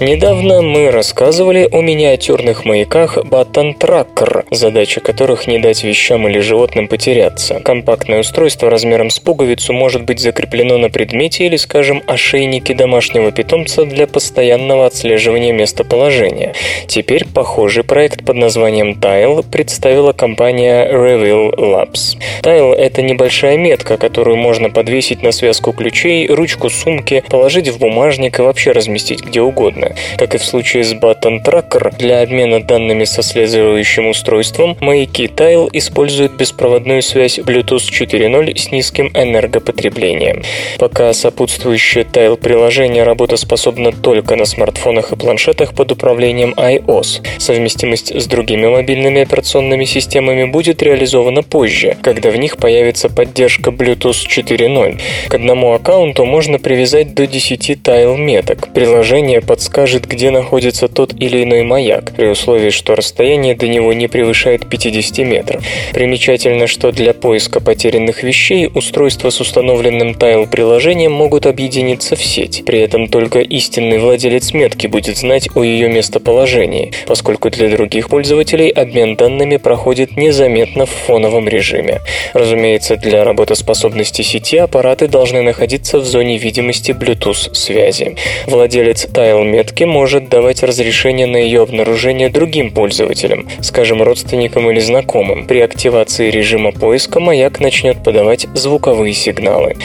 Недавно 0.00 0.62
мы 0.62 0.90
рассказывали 0.90 1.68
о 1.70 1.82
миниатюрных 1.82 2.64
маяках 2.64 3.18
Button 3.18 3.78
Tracker, 3.78 4.46
задача 4.50 5.02
которых 5.02 5.46
не 5.46 5.58
дать 5.58 5.84
вещам 5.84 6.26
или 6.26 6.38
животным 6.38 6.88
потеряться. 6.88 7.60
Компактное 7.60 8.20
устройство 8.20 8.70
размером 8.70 9.10
с 9.10 9.18
пуговицу 9.18 9.74
может 9.74 10.04
быть 10.04 10.18
закреплено 10.18 10.78
на 10.78 10.88
предмете 10.88 11.44
или, 11.44 11.56
скажем, 11.56 12.02
ошейнике 12.06 12.72
домашнего 12.72 13.30
питомца 13.30 13.84
для 13.84 14.06
постоянного 14.06 14.86
отслеживания 14.86 15.52
местоположения. 15.52 16.54
Теперь 16.86 17.26
похожий 17.26 17.84
проект 17.84 18.24
под 18.24 18.36
названием 18.36 18.92
Tile 18.98 19.44
представила 19.52 20.14
компания 20.14 20.90
Reveal 20.90 21.54
Labs. 21.56 22.16
Tile— 22.42 22.72
это 22.74 23.02
небольшая 23.02 23.58
метка, 23.58 23.98
которую 23.98 24.38
можно 24.38 24.70
подвесить 24.70 25.22
на 25.22 25.30
связку 25.30 25.72
ключей, 25.72 26.26
ручку 26.26 26.70
сумки, 26.70 27.22
положить 27.28 27.68
в 27.68 27.78
бумажник 27.78 28.38
и 28.38 28.42
вообще 28.42 28.72
разместить 28.72 29.22
где 29.22 29.42
угодно. 29.42 29.89
Как 30.16 30.34
и 30.34 30.38
в 30.38 30.44
случае 30.44 30.84
с 30.84 30.94
Button 30.94 31.44
Tracker, 31.44 31.96
для 31.98 32.22
обмена 32.22 32.62
данными 32.62 33.04
со 33.04 33.22
следующим 33.22 34.08
устройством 34.08 34.76
маяки 34.80 35.26
Tile 35.26 35.68
используют 35.72 36.32
беспроводную 36.32 37.02
связь 37.02 37.38
Bluetooth 37.38 37.90
4.0 37.90 38.56
с 38.56 38.70
низким 38.70 39.08
энергопотреблением. 39.14 40.42
Пока 40.78 41.12
сопутствующее 41.12 42.04
Tile 42.04 42.36
приложение 42.36 43.02
работоспособно 43.02 43.92
только 43.92 44.36
на 44.36 44.44
смартфонах 44.44 45.12
и 45.12 45.16
планшетах 45.16 45.74
под 45.74 45.92
управлением 45.92 46.54
iOS. 46.56 47.26
Совместимость 47.38 48.14
с 48.14 48.26
другими 48.26 48.66
мобильными 48.66 49.22
операционными 49.22 49.84
системами 49.84 50.44
будет 50.44 50.82
реализована 50.82 51.42
позже, 51.42 51.96
когда 52.02 52.30
в 52.30 52.36
них 52.36 52.56
появится 52.56 53.08
поддержка 53.08 53.70
Bluetooth 53.70 54.26
4.0. 54.28 55.00
К 55.28 55.34
одному 55.34 55.72
аккаунту 55.72 56.24
можно 56.24 56.58
привязать 56.58 57.14
до 57.14 57.26
10 57.26 57.70
Tile 57.82 58.16
меток. 58.16 58.72
Приложение 58.72 59.40
подскажет 59.40 59.79
покажет, 59.80 60.06
где 60.06 60.30
находится 60.30 60.88
тот 60.88 61.14
или 61.18 61.42
иной 61.42 61.62
маяк, 61.62 62.12
при 62.14 62.26
условии, 62.26 62.68
что 62.68 62.94
расстояние 62.94 63.54
до 63.54 63.66
него 63.66 63.94
не 63.94 64.08
превышает 64.08 64.68
50 64.68 65.18
метров. 65.26 65.64
Примечательно, 65.94 66.66
что 66.66 66.92
для 66.92 67.14
поиска 67.14 67.60
потерянных 67.60 68.22
вещей 68.22 68.68
устройства 68.74 69.30
с 69.30 69.40
установленным 69.40 70.12
тайл-приложением 70.16 71.12
могут 71.12 71.46
объединиться 71.46 72.14
в 72.14 72.22
сеть. 72.22 72.62
При 72.66 72.78
этом 72.80 73.08
только 73.08 73.38
истинный 73.38 73.98
владелец 73.98 74.52
метки 74.52 74.86
будет 74.86 75.16
знать 75.16 75.48
о 75.54 75.62
ее 75.64 75.88
местоположении, 75.88 76.92
поскольку 77.06 77.48
для 77.48 77.70
других 77.70 78.10
пользователей 78.10 78.68
обмен 78.68 79.16
данными 79.16 79.56
проходит 79.56 80.14
незаметно 80.18 80.84
в 80.84 80.90
фоновом 80.90 81.48
режиме. 81.48 82.00
Разумеется, 82.34 82.96
для 82.96 83.24
работоспособности 83.24 84.20
сети 84.20 84.58
аппараты 84.58 85.08
должны 85.08 85.40
находиться 85.40 86.00
в 86.00 86.04
зоне 86.04 86.36
видимости 86.36 86.90
Bluetooth 86.90 87.54
связи. 87.54 88.16
Владелец 88.46 89.06
тайл 89.06 89.42
метки 89.70 89.84
может 89.84 90.28
давать 90.28 90.64
разрешение 90.64 91.26
на 91.26 91.36
ее 91.36 91.62
обнаружение 91.62 92.28
другим 92.28 92.72
пользователям, 92.72 93.46
скажем, 93.60 94.02
родственникам 94.02 94.68
или 94.68 94.80
знакомым. 94.80 95.46
При 95.46 95.60
активации 95.60 96.28
режима 96.28 96.72
поиска 96.72 97.20
маяк 97.20 97.60
начнет 97.60 98.02
подавать 98.02 98.46
звуковые 98.54 99.14
сигналы. 99.14 99.76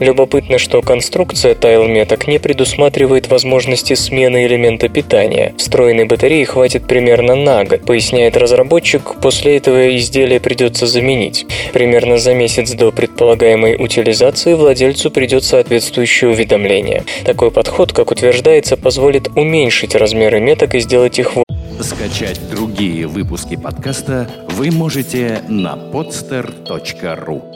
Любопытно, 0.00 0.56
что 0.56 0.80
конструкция 0.80 1.54
тайл-меток 1.54 2.26
не 2.26 2.38
предусматривает 2.38 3.28
возможности 3.28 3.94
смены 3.94 4.46
элемента 4.46 4.88
питания. 4.88 5.52
Встроенной 5.58 6.06
батареи 6.06 6.44
хватит 6.44 6.86
примерно 6.86 7.34
на 7.34 7.64
год, 7.64 7.84
поясняет 7.84 8.38
разработчик, 8.38 9.16
после 9.20 9.58
этого 9.58 9.94
изделие 9.96 10.40
придется 10.40 10.86
заменить. 10.86 11.44
Примерно 11.74 12.16
за 12.16 12.34
месяц 12.34 12.72
до 12.72 12.90
предполагаемой 12.92 13.76
утилизации 13.76 14.54
владельцу 14.54 15.10
придет 15.10 15.44
соответствующее 15.44 16.30
уведомление. 16.30 17.04
Такой 17.26 17.50
подход, 17.50 17.92
как 17.92 18.10
утверждается, 18.10 18.78
позволит 18.78 19.23
уменьшить 19.36 19.94
размеры 19.94 20.40
меток 20.40 20.74
и 20.74 20.80
сделать 20.80 21.18
их 21.18 21.32
Скачать 21.80 22.40
другие 22.50 23.06
выпуски 23.06 23.56
подкаста 23.56 24.30
вы 24.50 24.70
можете 24.70 25.42
на 25.48 25.74
podster.ru 25.74 27.53